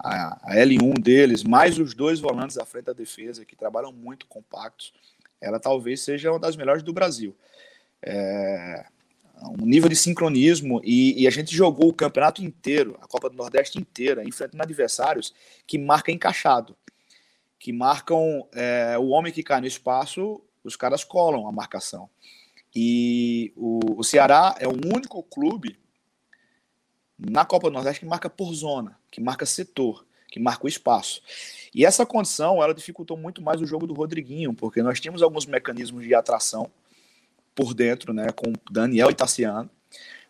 a, 0.44 0.56
L1 0.58 1.00
deles, 1.00 1.42
mais 1.42 1.80
os 1.80 1.94
dois 1.94 2.20
volantes 2.20 2.58
à 2.58 2.66
frente 2.66 2.88
da 2.88 2.92
defesa, 2.92 3.46
que 3.46 3.56
trabalham 3.56 3.94
muito 3.94 4.26
compactos, 4.28 4.92
ela 5.40 5.58
talvez 5.58 6.02
seja 6.02 6.32
uma 6.32 6.40
das 6.40 6.58
melhores 6.58 6.84
do 6.84 6.92
Brasil. 6.92 7.34
É, 8.02 8.86
um 9.58 9.66
nível 9.66 9.88
de 9.88 9.96
sincronismo, 9.96 10.82
e, 10.84 11.24
e, 11.24 11.28
a 11.28 11.30
gente 11.30 11.56
jogou 11.56 11.88
o 11.88 11.94
campeonato 11.94 12.44
inteiro, 12.44 12.98
a 13.02 13.08
Copa 13.08 13.30
do 13.30 13.38
Nordeste 13.38 13.80
inteira, 13.80 14.22
enfrentando 14.28 14.64
adversários 14.64 15.34
que 15.66 15.78
marcam 15.78 16.14
encaixado, 16.14 16.76
que 17.58 17.72
marcam 17.72 18.46
é, 18.54 18.98
o 18.98 19.08
homem 19.08 19.32
que 19.32 19.42
cai 19.42 19.62
no 19.62 19.68
espaço, 19.68 20.42
os 20.62 20.76
caras 20.76 21.06
colam 21.06 21.48
a 21.48 21.54
marcação. 21.54 22.10
E 22.76 23.54
o, 23.56 23.80
o 24.02 24.04
Ceará 24.04 24.58
é 24.60 24.68
o 24.68 24.74
único 24.74 25.24
clube 25.24 25.80
na 27.18 27.46
Copa 27.46 27.70
do 27.70 27.74
Nordeste 27.74 28.02
que 28.02 28.06
marca 28.06 28.30
por 28.30 28.54
zona, 28.54 28.98
que 29.10 29.22
marca 29.22 29.46
setor, 29.46 30.06
que 30.30 30.40
marca 30.40 30.66
o 30.66 30.68
espaço. 30.68 31.22
E 31.74 31.86
essa 31.86 32.06
condição, 32.06 32.62
ela 32.62 32.74
dificultou 32.74 33.18
muito 33.18 33.42
mais 33.42 33.62
o 33.62 33.66
jogo 33.66 33.88
do 33.88 33.94
Rodriguinho, 33.94 34.54
porque 34.54 34.82
nós 34.82 35.00
tínhamos 35.00 35.22
alguns 35.22 35.46
mecanismos 35.46 36.04
de 36.04 36.14
atração 36.14 36.70
por 37.54 37.74
dentro, 37.74 38.14
né, 38.14 38.28
com 38.36 38.52
Daniel 38.70 39.10
e 39.10 39.14
Tassiano, 39.14 39.70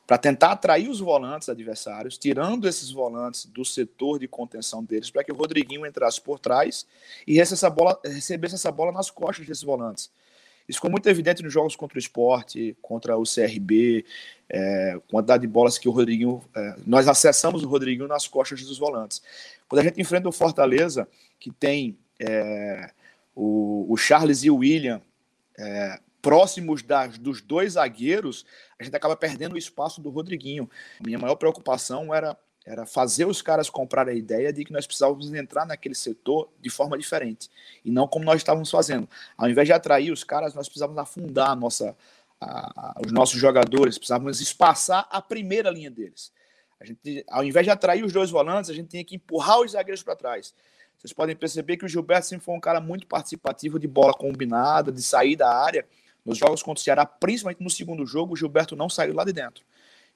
para 0.05 0.19
tentar 0.19 0.51
atrair 0.51 0.87
os 0.87 0.99
volantes 0.99 1.49
adversários, 1.49 2.17
tirando 2.17 2.67
esses 2.67 2.91
volantes 2.91 3.45
do 3.45 3.65
setor 3.65 4.19
de 4.19 4.27
contenção 4.27 4.83
deles, 4.83 5.09
para 5.09 5.23
que 5.23 5.31
o 5.31 5.35
Rodriguinho 5.35 5.85
entrasse 5.85 6.21
por 6.21 6.37
trás 6.37 6.85
e 7.25 7.33
recebesse 7.33 7.53
essa 7.55 7.69
bola, 7.69 7.99
recebesse 8.03 8.55
essa 8.55 8.71
bola 8.71 8.91
nas 8.91 9.09
costas 9.09 9.47
desses 9.47 9.63
volantes. 9.63 10.11
Isso 10.67 10.77
ficou 10.77 10.89
muito 10.89 11.07
evidente 11.07 11.43
nos 11.43 11.53
jogos 11.53 11.75
contra 11.75 11.97
o 11.97 11.99
esporte, 11.99 12.75
contra 12.81 13.17
o 13.17 13.23
CRB, 13.23 14.05
é, 14.49 14.99
quantidade 15.09 15.41
de 15.41 15.47
bolas 15.47 15.77
que 15.77 15.87
o 15.87 15.91
Rodriguinho. 15.91 16.41
É, 16.55 16.75
nós 16.85 17.07
acessamos 17.07 17.63
o 17.63 17.67
Rodriguinho 17.67 18.07
nas 18.07 18.27
costas 18.27 18.63
dos 18.63 18.77
volantes. 18.77 19.21
Quando 19.67 19.81
a 19.81 19.83
gente 19.83 20.01
enfrenta 20.01 20.27
o 20.27 20.31
Fortaleza, 20.31 21.07
que 21.39 21.51
tem 21.51 21.97
é, 22.19 22.91
o, 23.35 23.85
o, 23.89 23.97
Charles 23.97 24.43
e 24.43 24.49
o 24.49 24.57
William 24.57 25.01
é, 25.57 25.99
próximos 26.21 26.81
das, 26.81 27.17
dos 27.17 27.41
dois 27.41 27.73
zagueiros, 27.73 28.45
a 28.79 28.83
gente 28.83 28.95
acaba 28.95 29.15
perdendo 29.15 29.53
o 29.53 29.57
espaço 29.57 30.01
do 30.01 30.09
Rodriguinho. 30.09 30.69
Minha 31.05 31.19
maior 31.19 31.35
preocupação 31.35 32.13
era 32.13 32.35
era 32.65 32.85
fazer 32.85 33.25
os 33.25 33.41
caras 33.41 33.69
comprarem 33.69 34.15
a 34.15 34.17
ideia 34.17 34.51
de 34.51 34.65
que 34.65 34.73
nós 34.73 34.87
precisávamos 34.87 35.31
entrar 35.31 35.65
naquele 35.65 35.93
setor 35.93 36.49
de 36.59 36.69
forma 36.69 36.97
diferente. 36.97 37.49
E 37.83 37.91
não 37.91 38.07
como 38.07 38.25
nós 38.25 38.37
estávamos 38.37 38.71
fazendo. 38.71 39.07
Ao 39.37 39.47
invés 39.47 39.67
de 39.67 39.73
atrair 39.73 40.11
os 40.11 40.23
caras, 40.23 40.55
nós 40.55 40.67
precisávamos 40.67 40.99
afundar 40.99 41.51
a 41.51 41.55
nossa, 41.55 41.95
a, 42.41 42.47
a, 42.75 43.01
os 43.05 43.11
nossos 43.11 43.39
jogadores, 43.39 43.99
precisávamos 43.99 44.41
espaçar 44.41 45.07
a 45.11 45.21
primeira 45.21 45.69
linha 45.69 45.91
deles. 45.91 46.31
A 46.79 46.85
gente, 46.85 47.23
ao 47.29 47.43
invés 47.43 47.65
de 47.65 47.69
atrair 47.69 48.03
os 48.03 48.11
dois 48.11 48.31
volantes, 48.31 48.71
a 48.71 48.73
gente 48.73 48.89
tinha 48.89 49.03
que 49.03 49.15
empurrar 49.15 49.59
os 49.59 49.71
zagueiros 49.71 50.01
para 50.01 50.15
trás. 50.15 50.53
Vocês 50.97 51.13
podem 51.13 51.35
perceber 51.35 51.77
que 51.77 51.85
o 51.85 51.87
Gilberto 51.87 52.25
sempre 52.25 52.45
foi 52.45 52.55
um 52.55 52.59
cara 52.59 52.81
muito 52.81 53.05
participativo 53.05 53.77
de 53.77 53.87
bola 53.87 54.13
combinada, 54.13 54.91
de 54.91 55.03
sair 55.03 55.35
da 55.35 55.49
área. 55.49 55.85
Nos 56.25 56.37
jogos 56.39 56.63
contra 56.63 56.81
o 56.81 56.83
Ceará, 56.83 57.05
principalmente 57.05 57.61
no 57.63 57.69
segundo 57.69 58.05
jogo, 58.07 58.33
o 58.33 58.35
Gilberto 58.35 58.75
não 58.75 58.89
saiu 58.89 59.13
lá 59.13 59.23
de 59.23 59.31
dentro. 59.31 59.63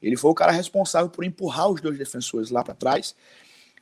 Ele 0.02 0.16
foi 0.16 0.32
o 0.32 0.36
cara 0.36 0.52
responsável 0.52 1.10
por 1.10 1.24
empurrar 1.24 1.70
os 1.70 1.82
dois 1.82 1.98
defensores 1.98 2.50
lá 2.50 2.64
para 2.64 2.74
trás. 2.74 3.16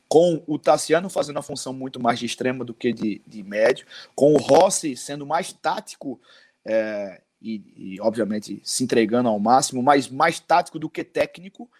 com 0.08 0.42
o 0.46 0.58
Tassiano 0.58 1.10
fazendo 1.10 1.38
a 1.38 1.42
função 1.42 1.72
muito 1.74 2.00
mais 2.00 2.18
de 2.18 2.24
extrema 2.24 2.64
do 2.64 2.72
que 2.72 2.94
de, 2.94 3.20
de 3.26 3.42
médio, 3.42 3.86
com 4.14 4.32
o 4.32 4.38
Rossi 4.38 4.96
sendo 4.96 5.26
mais 5.26 5.52
tático 5.52 6.18
é, 6.64 7.20
e, 7.40 7.62
e, 7.76 8.00
obviamente, 8.00 8.60
se 8.64 8.82
entregando 8.84 9.28
ao 9.28 9.38
máximo, 9.38 9.82
mas 9.82 10.08
mais 10.08 10.40
tático 10.40 10.78
do 10.78 10.88
que 10.88 11.04
técnico, 11.04 11.70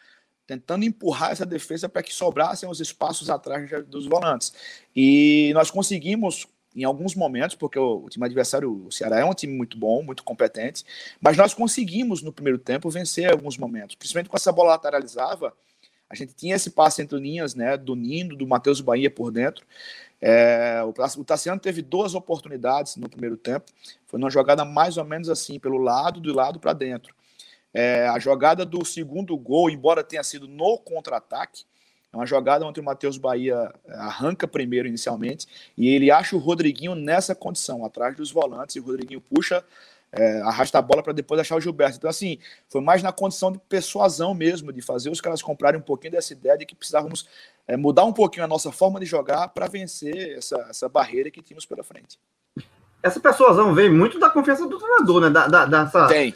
tentando 0.47 0.85
empurrar 0.85 1.33
essa 1.33 1.45
defesa 1.45 1.89
para 1.89 2.03
que 2.03 2.13
sobrassem 2.13 2.69
os 2.69 2.81
espaços 2.81 3.29
atrás 3.29 3.71
dos 3.87 4.07
volantes. 4.07 4.53
E 4.95 5.51
nós 5.53 5.71
conseguimos, 5.71 6.47
em 6.81 6.85
alguns 6.85 7.15
momentos, 7.15 7.57
porque 7.57 7.79
o, 7.79 8.09
time 8.09 8.25
adversário, 8.25 8.87
o 8.87 8.93
Ceará, 8.93 9.21
é 9.21 9.25
um 9.25 9.35
time 9.35 9.55
muito 9.55 9.77
bom, 9.77 10.03
muito 10.03 10.23
competente, 10.23 10.85
mas 11.21 11.37
nós 11.37 11.55
conseguimos, 11.55 12.23
no 12.23 12.33
primeiro 12.33 12.59
tempo, 12.59 12.89
vencer 12.91 13.31
alguns 13.31 13.59
momentos, 13.59 13.97
principalmente 13.97 14.29
com 14.29 14.37
essa 14.37 14.53
bola 14.53 14.71
lateralizava 14.71 15.53
a 16.11 16.15
gente 16.15 16.33
tinha 16.35 16.57
esse 16.57 16.71
passe 16.71 17.03
entre 17.03 17.19
linhas, 17.19 17.55
né, 17.55 17.77
do 17.77 17.95
Nindo, 17.95 18.35
do 18.35 18.47
Matheus 18.47 18.81
Bahia 18.81 19.11
por 19.11 19.31
dentro. 19.31 19.67
É, 20.21 20.81
o, 20.83 21.21
o 21.21 21.25
Tassiano 21.25 21.61
teve 21.61 21.83
duas 21.83 22.15
oportunidades 22.15 22.97
no 22.97 23.09
primeiro 23.09 23.37
tempo. 23.37 23.67
Foi 24.07 24.19
uma 24.19 24.31
jogada 24.31 24.65
mais 24.65 24.97
ou 24.97 25.05
menos 25.05 25.29
assim, 25.29 25.59
pelo 25.59 25.77
lado, 25.77 26.21
do 26.21 26.35
lado 26.35 26.59
para 26.59 26.73
dentro. 26.73 27.15
É, 27.75 28.09
a 28.09 28.19
jogada 28.19 28.65
do 28.65 28.85
segundo 28.85 29.37
gol, 29.37 29.69
embora 29.69 30.03
tenha 30.03 30.25
sido 30.25 30.49
no 30.49 30.79
contra-ataque, 30.79 31.65
é 32.13 32.17
uma 32.17 32.27
jogada 32.27 32.65
onde 32.65 32.81
o 32.81 32.85
Matheus 32.85 33.19
Bahia 33.19 33.73
é, 33.85 33.95
arranca 33.95 34.49
primeiro 34.49 34.89
inicialmente 34.89 35.47
e 35.77 35.89
ele 35.89 36.11
acha 36.11 36.35
o 36.35 36.39
Rodriguinho 36.39 36.95
nessa 36.95 37.35
condição, 37.35 37.85
atrás 37.85 38.17
dos 38.17 38.31
volantes, 38.31 38.77
e 38.77 38.81
o 38.81 38.85
Rodriguinho 38.85 39.21
puxa 39.21 39.65
é, 40.11 40.41
arrasta 40.41 40.79
a 40.79 40.83
bola 40.83 41.03
para 41.03 41.13
depois 41.13 41.41
achar 41.41 41.57
o 41.57 41.61
Gilberto. 41.61 41.99
Então, 41.99 42.09
assim, 42.09 42.39
foi 42.69 42.81
mais 42.81 43.03
na 43.03 43.13
condição 43.13 43.53
de 43.53 43.59
persuasão 43.59 44.35
mesmo, 44.35 44.73
de 44.73 44.81
fazer 44.81 45.11
os 45.11 45.21
caras 45.21 45.43
comprarem 45.43 45.79
um 45.79 45.83
pouquinho 45.83 46.13
dessa 46.13 46.33
ideia 46.33 46.57
de 46.57 46.65
que 46.65 46.75
precisávamos 46.75 47.29
é, 47.67 47.77
mudar 47.77 48.05
um 48.05 48.13
pouquinho 48.13 48.45
a 48.45 48.49
nossa 48.49 48.73
forma 48.73 48.99
de 48.99 49.07
jogar 49.07 49.49
para 49.49 49.67
vencer 49.67 50.37
essa, 50.39 50.57
essa 50.71 50.89
barreira 50.89 51.31
que 51.31 51.43
tínhamos 51.43 51.67
pela 51.67 51.85
frente. 51.85 52.19
Essa 53.03 53.21
persuasão 53.21 53.75
vem 53.75 53.91
muito 53.91 54.19
da 54.19 54.29
confiança 54.29 54.67
do 54.67 54.79
treinador, 54.79 55.21
né? 55.21 55.31
Da, 55.31 55.47
da, 55.47 55.65
dessa, 55.65 56.07
Tem. 56.09 56.35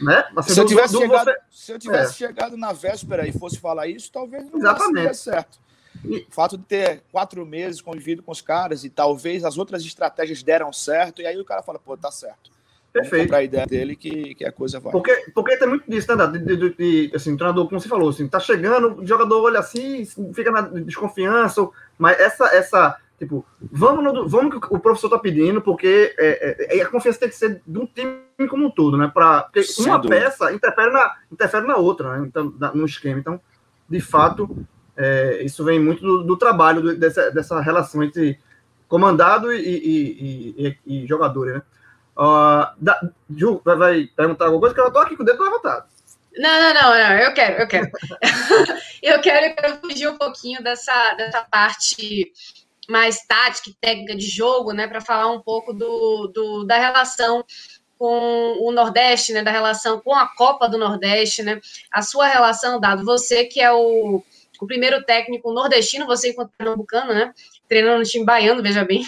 Né? 0.00 0.24
Assim, 0.36 0.54
se, 0.54 0.60
eu 0.60 0.66
tivesse 0.66 0.92
do, 0.92 1.00
chegado, 1.00 1.24
você... 1.24 1.38
se 1.50 1.72
eu 1.72 1.78
tivesse 1.78 2.24
é. 2.24 2.28
chegado 2.28 2.56
na 2.56 2.72
véspera 2.72 3.26
e 3.26 3.32
fosse 3.32 3.58
falar 3.58 3.88
isso, 3.88 4.10
talvez 4.12 4.48
não 4.50 4.58
Exatamente. 4.58 5.16
certo. 5.16 5.58
O 6.04 6.30
fato 6.30 6.56
de 6.56 6.64
ter 6.64 7.02
quatro 7.10 7.44
meses 7.44 7.80
convivido 7.80 8.22
com 8.22 8.30
os 8.30 8.40
caras 8.40 8.84
e 8.84 8.90
talvez 8.90 9.44
as 9.44 9.58
outras 9.58 9.84
estratégias 9.84 10.42
deram 10.42 10.72
certo, 10.72 11.20
e 11.20 11.26
aí 11.26 11.38
o 11.38 11.44
cara 11.44 11.62
fala, 11.62 11.78
pô, 11.78 11.96
tá 11.96 12.10
certo. 12.10 12.50
Perfeito. 12.92 13.34
a 13.34 13.42
ideia 13.42 13.66
dele 13.66 13.94
que, 13.94 14.34
que 14.34 14.44
a 14.44 14.52
coisa 14.52 14.80
vai. 14.80 14.92
Porque, 14.92 15.14
porque 15.34 15.56
tem 15.56 15.68
muito 15.68 15.88
disso, 15.88 16.14
né, 16.16 16.26
de, 16.26 16.38
de, 16.38 16.70
de, 16.74 17.12
assim, 17.14 17.34
o 17.34 17.36
treinador, 17.36 17.68
como 17.68 17.80
você 17.80 17.88
falou, 17.88 18.08
assim, 18.08 18.26
tá 18.26 18.40
chegando, 18.40 19.00
o 19.00 19.06
jogador 19.06 19.42
olha 19.42 19.60
assim, 19.60 20.06
fica 20.32 20.50
na 20.50 20.62
desconfiança, 20.62 21.68
mas 21.98 22.18
essa, 22.18 22.46
essa 22.46 22.96
tipo, 23.18 23.44
vamos 23.60 24.04
no, 24.04 24.28
vamos 24.28 24.60
que 24.60 24.74
o 24.74 24.78
professor 24.78 25.10
tá 25.10 25.18
pedindo, 25.18 25.60
porque 25.60 26.14
é, 26.18 26.76
é, 26.76 26.78
é, 26.78 26.82
a 26.82 26.88
confiança 26.88 27.18
tem 27.18 27.28
que 27.28 27.34
ser 27.34 27.60
de 27.66 27.78
um 27.78 27.86
time 27.86 28.48
como 28.48 28.66
um 28.66 28.70
todo, 28.70 28.96
né, 28.96 29.10
pra, 29.12 29.42
porque 29.42 29.62
Sem 29.64 29.86
uma 29.86 29.98
dúvida. 29.98 30.20
peça 30.20 30.52
interfere 30.52 30.92
na, 30.92 31.16
interfere 31.30 31.66
na 31.66 31.76
outra, 31.76 32.16
né, 32.16 32.26
então, 32.26 32.54
no 32.74 32.86
esquema, 32.86 33.18
então, 33.18 33.40
de 33.88 34.00
fato, 34.00 34.64
é, 34.96 35.42
isso 35.42 35.64
vem 35.64 35.80
muito 35.80 36.00
do, 36.00 36.22
do 36.22 36.36
trabalho, 36.36 36.80
do, 36.80 36.96
dessa, 36.96 37.30
dessa 37.30 37.60
relação 37.60 38.02
entre 38.02 38.38
comandado 38.86 39.52
e, 39.52 39.58
e, 39.58 40.76
e, 40.86 41.02
e 41.02 41.06
jogadores, 41.06 41.54
né. 41.54 41.62
Uh, 42.16 42.66
da, 42.78 43.00
Ju, 43.30 43.62
vai, 43.64 43.76
vai, 43.76 44.06
perguntar 44.16 44.46
alguma 44.46 44.60
coisa 44.60 44.74
que 44.74 44.80
eu 44.80 44.90
tô 44.90 44.98
aqui 44.98 45.16
com 45.16 45.22
o 45.22 45.26
dedo 45.26 45.40
levantado. 45.40 45.86
Não, 46.36 46.60
não, 46.60 46.74
não, 46.74 46.90
não, 46.90 47.18
eu 47.18 47.32
quero, 47.32 47.62
eu 47.62 47.68
quero. 47.68 47.90
eu 49.00 49.20
quero, 49.20 49.46
eu 49.46 49.54
quero 49.54 49.76
fugir 49.76 50.08
um 50.08 50.18
pouquinho 50.18 50.62
dessa, 50.62 51.14
dessa 51.14 51.42
parte 51.42 52.32
mais 52.88 53.20
tática 53.26 53.70
e 53.70 53.74
técnica 53.74 54.16
de 54.16 54.26
jogo, 54.26 54.72
né, 54.72 54.86
para 54.88 55.00
falar 55.00 55.30
um 55.30 55.40
pouco 55.40 55.72
do, 55.72 56.28
do, 56.28 56.64
da 56.64 56.78
relação 56.78 57.44
com 57.98 58.56
o 58.60 58.72
Nordeste, 58.72 59.32
né, 59.32 59.42
da 59.42 59.50
relação 59.50 60.00
com 60.00 60.14
a 60.14 60.26
Copa 60.26 60.68
do 60.68 60.78
Nordeste, 60.78 61.42
né, 61.42 61.60
a 61.92 62.00
sua 62.00 62.26
relação, 62.26 62.80
Dado, 62.80 63.04
você 63.04 63.44
que 63.44 63.60
é 63.60 63.70
o, 63.72 64.22
o 64.60 64.66
primeiro 64.66 65.04
técnico 65.04 65.52
nordestino, 65.52 66.06
você 66.06 66.30
enquanto 66.30 66.52
pernambucano, 66.56 67.12
né, 67.12 67.32
treinando 67.68 67.98
no 67.98 68.04
time 68.04 68.24
baiano, 68.24 68.62
veja 68.62 68.84
bem, 68.84 69.04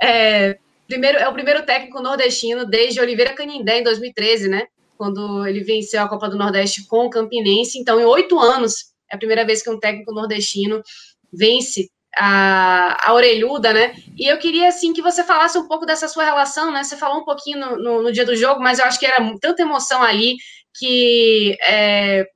é, 0.00 0.58
primeiro, 0.86 1.18
é 1.18 1.28
o 1.28 1.32
primeiro 1.32 1.64
técnico 1.64 2.00
nordestino 2.00 2.64
desde 2.64 3.00
Oliveira 3.00 3.34
Canindé, 3.34 3.80
em 3.80 3.82
2013, 3.82 4.48
né? 4.48 4.66
Quando 4.96 5.46
ele 5.46 5.62
venceu 5.62 6.00
a 6.00 6.08
Copa 6.08 6.28
do 6.28 6.38
Nordeste 6.38 6.86
com 6.86 7.04
o 7.06 7.10
Campinense. 7.10 7.78
Então, 7.78 8.00
em 8.00 8.04
oito 8.04 8.38
anos, 8.38 8.94
é 9.10 9.16
a 9.16 9.18
primeira 9.18 9.44
vez 9.44 9.62
que 9.62 9.68
um 9.68 9.78
técnico 9.78 10.12
nordestino 10.12 10.82
vence 11.30 11.90
a, 12.16 13.10
a 13.10 13.14
orelhuda, 13.14 13.72
né? 13.72 13.94
E 14.16 14.26
eu 14.26 14.38
queria, 14.38 14.68
assim, 14.68 14.92
que 14.92 15.02
você 15.02 15.22
falasse 15.22 15.58
um 15.58 15.68
pouco 15.68 15.84
dessa 15.84 16.08
sua 16.08 16.24
relação, 16.24 16.70
né? 16.72 16.82
Você 16.82 16.96
falou 16.96 17.20
um 17.20 17.24
pouquinho 17.24 17.58
no, 17.58 17.76
no, 17.76 18.02
no 18.02 18.12
dia 18.12 18.24
do 18.24 18.34
jogo, 18.34 18.60
mas 18.60 18.78
eu 18.78 18.84
acho 18.84 18.98
que 18.98 19.06
era 19.06 19.22
tanta 19.40 19.62
emoção 19.62 20.02
ali 20.02 20.36
que 20.78 21.56
é, 21.62 22.26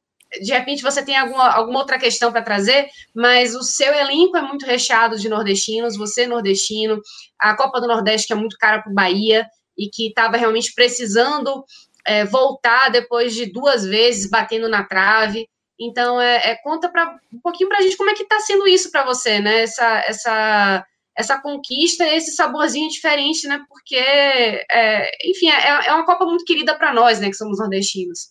de 0.40 0.52
repente 0.52 0.82
você 0.82 1.04
tem 1.04 1.16
alguma, 1.16 1.50
alguma 1.50 1.78
outra 1.80 1.98
questão 1.98 2.30
para 2.30 2.42
trazer, 2.42 2.88
mas 3.14 3.54
o 3.54 3.62
seu 3.62 3.92
elenco 3.92 4.36
é 4.36 4.42
muito 4.42 4.64
recheado 4.64 5.18
de 5.18 5.28
nordestinos, 5.28 5.96
você 5.96 6.22
é 6.22 6.26
nordestino, 6.26 7.00
a 7.38 7.56
Copa 7.56 7.80
do 7.80 7.88
Nordeste 7.88 8.28
que 8.28 8.32
é 8.32 8.36
muito 8.36 8.56
cara 8.58 8.80
para 8.80 8.90
o 8.90 8.94
Bahia 8.94 9.46
e 9.76 9.88
que 9.88 10.08
estava 10.08 10.36
realmente 10.36 10.72
precisando 10.74 11.64
é, 12.06 12.24
voltar 12.24 12.90
depois 12.90 13.34
de 13.34 13.46
duas 13.46 13.84
vezes 13.84 14.30
batendo 14.30 14.68
na 14.68 14.84
trave. 14.84 15.48
Então, 15.80 16.20
é, 16.20 16.50
é 16.50 16.54
conta 16.56 16.88
pra, 16.88 17.18
um 17.32 17.40
pouquinho 17.40 17.68
para 17.68 17.78
a 17.78 17.82
gente 17.82 17.96
como 17.96 18.10
é 18.10 18.14
que 18.14 18.22
está 18.22 18.38
sendo 18.40 18.68
isso 18.68 18.90
para 18.90 19.04
você, 19.04 19.40
né? 19.40 19.62
Essa, 19.62 20.04
essa, 20.06 20.86
essa 21.16 21.40
conquista, 21.40 22.06
esse 22.06 22.32
saborzinho 22.32 22.90
diferente, 22.90 23.48
né? 23.48 23.64
Porque, 23.68 23.96
é, 23.96 25.10
enfim, 25.24 25.48
é, 25.48 25.86
é 25.86 25.94
uma 25.94 26.04
Copa 26.04 26.26
muito 26.26 26.44
querida 26.44 26.74
para 26.74 26.92
nós, 26.92 27.18
né? 27.20 27.28
Que 27.28 27.36
somos 27.36 27.58
nordestinos 27.58 28.30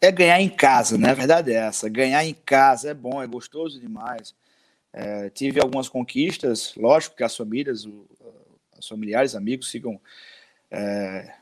é 0.00 0.10
ganhar 0.10 0.40
em 0.40 0.48
casa, 0.48 0.96
né? 0.96 1.10
A 1.10 1.14
verdade 1.14 1.52
é 1.52 1.56
essa. 1.56 1.88
Ganhar 1.88 2.24
em 2.24 2.32
casa 2.32 2.90
é 2.90 2.94
bom, 2.94 3.22
é 3.22 3.26
gostoso 3.26 3.78
demais. 3.78 4.34
É, 4.92 5.28
tive 5.30 5.60
algumas 5.60 5.88
conquistas, 5.88 6.74
lógico 6.74 7.16
que 7.16 7.22
as 7.22 7.36
famílias, 7.36 7.86
os 8.78 8.88
familiares, 8.88 9.34
amigos 9.34 9.70
ficam 9.70 10.00
é, 10.70 11.34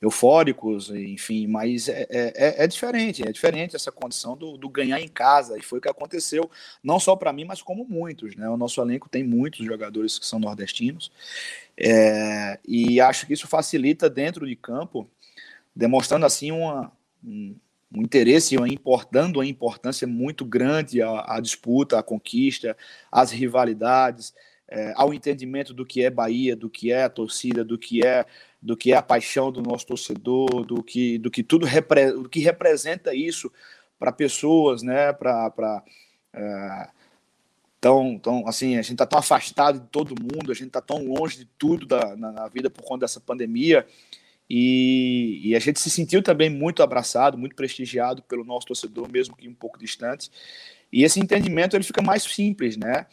eufóricos, 0.00 0.90
enfim, 0.90 1.46
mas 1.48 1.88
é, 1.88 2.06
é, 2.08 2.32
é, 2.36 2.64
é, 2.64 2.66
diferente, 2.66 3.26
é 3.26 3.32
diferente 3.32 3.74
essa 3.74 3.90
condição 3.90 4.36
do, 4.36 4.56
do, 4.56 4.68
ganhar 4.68 5.00
em 5.00 5.08
casa, 5.08 5.58
e 5.58 5.62
foi 5.62 5.80
o 5.80 5.82
que 5.82 5.88
aconteceu, 5.88 6.48
não 6.82 7.00
só 7.00 7.16
para 7.16 7.32
mim, 7.32 7.44
mas 7.44 7.60
como 7.60 7.84
muitos, 7.84 8.36
né? 8.36 8.48
O 8.48 8.56
nosso 8.56 8.80
elenco 8.80 9.08
tem 9.08 9.24
muitos 9.24 9.66
jogadores 9.66 10.18
que 10.18 10.26
são 10.26 10.38
nordestinos, 10.38 11.10
é, 11.76 12.60
e 12.66 13.00
acho 13.00 13.26
que 13.26 13.32
isso 13.32 13.48
facilita 13.48 14.08
dentro 14.08 14.46
de 14.46 14.54
campo, 14.54 15.08
demonstrando 15.74 16.26
assim 16.26 16.52
uma, 16.52 16.92
um, 17.24 17.56
um 17.92 18.02
interesse 18.02 18.54
e 18.54 18.72
importando 18.72 19.40
a 19.40 19.46
importância 19.46 20.06
muito 20.06 20.44
grande 20.44 21.02
à, 21.02 21.36
à 21.36 21.40
disputa, 21.40 21.98
à 21.98 22.02
conquista, 22.04 22.76
às 23.10 23.32
rivalidades, 23.32 24.32
é, 24.68 24.92
ao 24.96 25.14
entendimento 25.14 25.72
do 25.72 25.84
que 25.84 26.04
é 26.04 26.10
Bahia, 26.10 26.54
do 26.54 26.68
que 26.68 26.92
é 26.92 27.04
a 27.04 27.08
torcida, 27.08 27.64
do 27.64 27.78
que 27.78 28.06
é 28.06 28.26
do 28.60 28.76
que 28.76 28.92
é 28.92 28.96
a 28.96 29.02
paixão 29.02 29.52
do 29.52 29.62
nosso 29.62 29.86
torcedor, 29.86 30.64
do 30.64 30.82
que 30.82 31.18
do 31.18 31.30
que 31.30 31.42
tudo 31.42 31.66
repre, 31.66 32.12
do 32.12 32.28
que 32.28 32.40
representa 32.40 33.14
isso 33.14 33.52
para 33.98 34.12
pessoas, 34.12 34.82
né, 34.82 35.12
para 35.12 35.82
é, 36.32 36.88
tão, 37.80 38.18
tão 38.18 38.46
assim 38.48 38.76
a 38.76 38.82
gente 38.82 38.92
está 38.92 39.06
tão 39.06 39.18
afastado 39.18 39.80
de 39.80 39.86
todo 39.86 40.20
mundo, 40.20 40.50
a 40.50 40.54
gente 40.54 40.68
está 40.68 40.80
tão 40.80 41.04
longe 41.04 41.38
de 41.38 41.44
tudo 41.58 41.86
da, 41.86 42.16
na, 42.16 42.32
na 42.32 42.48
vida 42.48 42.68
por 42.68 42.82
conta 42.82 43.00
dessa 43.00 43.20
pandemia 43.20 43.86
e, 44.50 45.40
e, 45.44 45.54
a 45.54 45.58
gente 45.58 45.78
se 45.78 45.90
sentiu 45.90 46.22
também 46.22 46.48
muito 46.48 46.82
abraçado, 46.82 47.36
muito 47.36 47.54
prestigiado 47.54 48.22
pelo 48.22 48.44
nosso 48.44 48.68
torcedor, 48.68 49.10
mesmo 49.10 49.36
que 49.36 49.46
um 49.46 49.54
pouco 49.54 49.78
distante. 49.78 50.30
E 50.90 51.04
esse 51.04 51.20
entendimento 51.20 51.76
ele 51.76 51.84
fica 51.84 52.00
mais 52.00 52.22
simples, 52.22 52.76
né? 52.76 53.06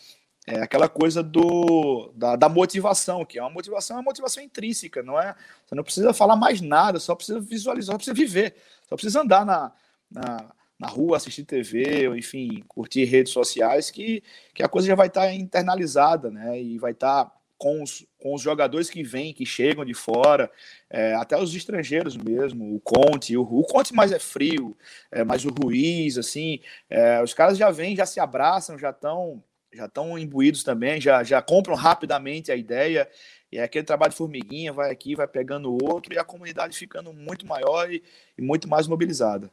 É 0.48 0.62
aquela 0.62 0.88
coisa 0.88 1.24
do, 1.24 2.12
da, 2.16 2.36
da 2.36 2.48
motivação, 2.48 3.26
que 3.26 3.40
é 3.40 3.42
uma 3.42 3.50
motivação, 3.50 3.98
é 3.98 4.00
uma 4.00 4.06
motivação 4.06 4.44
intrínseca, 4.44 5.02
não 5.02 5.20
é? 5.20 5.36
Você 5.66 5.74
não 5.74 5.84
precisa 5.84 6.14
falar 6.14 6.36
mais 6.36 6.62
nada, 6.62 7.00
só 7.00 7.16
precisa 7.16 7.40
visualizar, 7.40 7.94
só 7.94 7.98
precisa 7.98 8.14
viver, 8.14 8.56
só 8.88 8.96
precisa 8.96 9.22
andar 9.22 9.44
na, 9.44 9.72
na, 10.12 10.52
na 10.78 10.88
rua, 10.88 11.18
assistir 11.18 11.46
TV, 11.46 12.08
ou 12.10 12.16
enfim, 12.16 12.64
curtir 12.68 13.06
redes 13.06 13.34
sociais, 13.34 13.90
que, 13.90 14.22
que 14.54 14.62
a 14.62 14.70
coisa 14.70 14.88
já 14.88 14.94
vai 14.94 15.08
estar 15.08 15.34
internalizada, 15.34 16.30
né? 16.30 16.62
E 16.62 16.78
vai 16.78 16.92
estar 16.92 17.32
com 17.58 17.82
os, 17.82 18.06
com 18.20 18.36
os 18.36 18.42
jogadores 18.42 18.90
que 18.90 19.02
vêm, 19.02 19.34
que 19.34 19.48
chegam 19.48 19.84
de 19.84 19.96
fora, 19.96 20.52
é, 20.90 21.16
até 21.16 21.38
os 21.38 21.56
estrangeiros 21.56 22.16
mesmo, 22.16 22.76
o 22.76 22.80
Conte, 22.82 23.36
o, 23.36 23.42
o 23.42 23.64
Conte 23.64 23.96
mais 23.96 24.12
é 24.12 24.20
frio, 24.20 24.78
é, 25.12 25.24
mas 25.24 25.44
o 25.44 25.50
Ruiz, 25.50 26.20
assim, 26.20 26.60
é, 26.88 27.24
os 27.24 27.34
caras 27.34 27.58
já 27.58 27.72
vêm, 27.72 27.96
já 27.96 28.06
se 28.06 28.20
abraçam, 28.20 28.78
já 28.78 28.92
estão 28.92 29.44
já 29.76 29.86
estão 29.86 30.18
imbuídos 30.18 30.64
também, 30.64 31.02
já, 31.02 31.24
já 31.24 31.42
compram 31.42 31.76
rapidamente 31.76 32.52
a 32.52 32.56
ideia, 32.56 33.10
e 33.52 33.58
é 33.58 33.64
aquele 33.64 33.86
trabalho 33.86 34.12
de 34.12 34.18
formiguinha, 34.18 34.72
vai 34.72 34.90
aqui, 34.92 35.16
vai 35.16 35.28
pegando 35.28 35.72
o 35.72 35.78
outro, 35.84 36.14
e 36.14 36.18
a 36.18 36.24
comunidade 36.24 36.78
ficando 36.78 37.12
muito 37.14 37.46
maior 37.46 37.92
e, 37.92 38.04
e 38.38 38.42
muito 38.42 38.68
mais 38.68 38.88
mobilizada. 38.88 39.52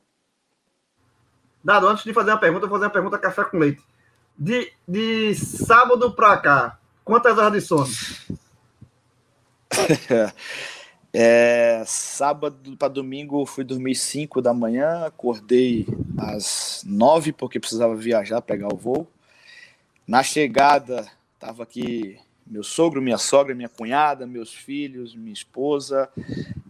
Dado, 1.65 1.87
antes 1.89 2.05
de 2.05 2.13
fazer 2.13 2.31
uma 2.31 2.41
pergunta, 2.41 2.65
eu 2.65 2.69
vou 2.69 2.79
fazer 2.79 2.87
uma 2.87 2.93
pergunta 2.93 3.19
café 3.19 3.45
com 3.45 3.59
leite. 3.59 3.83
De, 4.39 4.73
de 4.89 5.35
sábado 5.35 6.13
para 6.13 6.37
cá, 6.39 6.79
quantas 7.05 7.37
horas 7.39 7.53
de 7.53 7.61
sono? 7.61 7.91
É, 11.15 11.83
sábado 11.85 12.75
para 12.79 12.89
domingo 12.89 13.45
fui 13.45 13.63
dormir 13.65 13.95
5 13.95 14.41
da 14.41 14.55
manhã, 14.55 15.05
acordei 15.05 15.87
às 16.17 16.83
9 16.87 17.33
porque 17.33 17.61
precisava 17.61 17.95
viajar, 17.95 18.41
pegar 18.41 18.73
o 18.73 18.77
voo. 18.79 19.07
Na 20.13 20.23
chegada, 20.23 21.11
estava 21.33 21.63
aqui 21.63 22.19
meu 22.47 22.63
sogro, 22.63 23.01
minha 23.01 23.17
sogra, 23.17 23.55
minha 23.55 23.71
cunhada, 23.71 24.27
meus 24.27 24.53
filhos, 24.53 25.15
minha 25.15 25.33
esposa. 25.33 26.07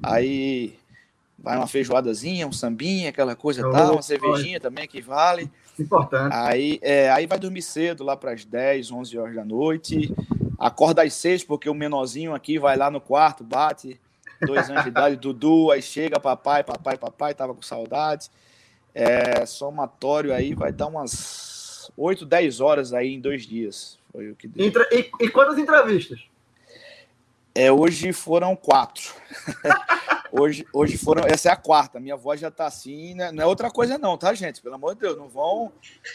Aí 0.01 0.79
vai 1.37 1.57
uma 1.57 1.67
feijoadazinha, 1.67 2.47
um 2.47 2.53
sambinha, 2.53 3.09
aquela 3.09 3.35
coisa 3.35 3.67
oh, 3.67 3.73
tal, 3.73 3.95
uma 3.95 4.03
cervejinha 4.03 4.61
também 4.61 4.87
que 4.87 5.01
vale. 5.01 5.51
Importante. 5.77 6.33
Aí, 6.33 6.79
é, 6.83 7.11
aí 7.11 7.27
vai 7.27 7.37
dormir 7.37 7.63
cedo, 7.63 8.05
lá 8.05 8.17
para 8.17 8.31
as 8.31 8.45
10, 8.45 8.93
11 8.93 9.19
horas 9.19 9.35
da 9.35 9.45
noite. 9.45 10.15
Acorda 10.57 11.03
às 11.03 11.13
6, 11.15 11.43
porque 11.43 11.69
o 11.69 11.75
menorzinho 11.75 12.37
aqui 12.37 12.61
vai 12.61 12.77
lá 12.77 12.93
no 12.93 13.01
quarto, 13.01 13.43
bate 13.43 14.01
dois 14.47 14.71
anos 14.71 14.85
de 14.85 14.91
idade, 14.91 15.17
Dudu, 15.19 15.73
aí 15.73 15.83
chega 15.83 16.21
papai, 16.21 16.63
papai, 16.63 16.97
papai, 16.97 17.35
tava 17.35 17.55
com 17.55 17.63
saudades. 17.63 18.31
É, 18.95 19.45
somatório 19.47 20.33
aí 20.33 20.55
vai 20.55 20.71
dar 20.71 20.87
umas 20.87 21.62
8, 21.97 22.27
10 22.27 22.61
horas 22.61 22.93
aí 22.93 23.15
em 23.15 23.21
dois 23.21 23.47
dias. 23.47 23.99
Foi 24.11 24.31
o 24.31 24.37
que 24.37 24.47
deu. 24.47 24.67
Entra, 24.67 24.87
e, 24.93 25.11
e 25.21 25.29
quantas 25.29 25.59
entrevistas? 25.59 26.21
É, 27.55 27.71
hoje 27.71 28.13
foram 28.13 28.57
quatro. 28.57 29.13
Hoje, 30.35 30.65
hoje 30.73 30.97
foram. 30.97 31.25
Essa 31.27 31.51
é 31.51 31.53
a 31.53 31.57
quarta. 31.57 32.01
Minha 32.01 32.17
voz 32.17 32.41
já 32.41 32.51
tá 32.51 32.65
assim. 32.65 33.15
Né? 33.15 33.31
Não 33.31 33.43
é 33.43 33.47
outra 33.47 33.71
coisa, 33.71 33.99
não, 33.99 34.17
tá, 34.17 34.33
gente? 34.33 34.63
Pelo 34.63 34.77
amor 34.77 34.95
de 34.95 35.03
Deus, 35.03 35.19
não 35.19 35.29
vão, 35.29 35.71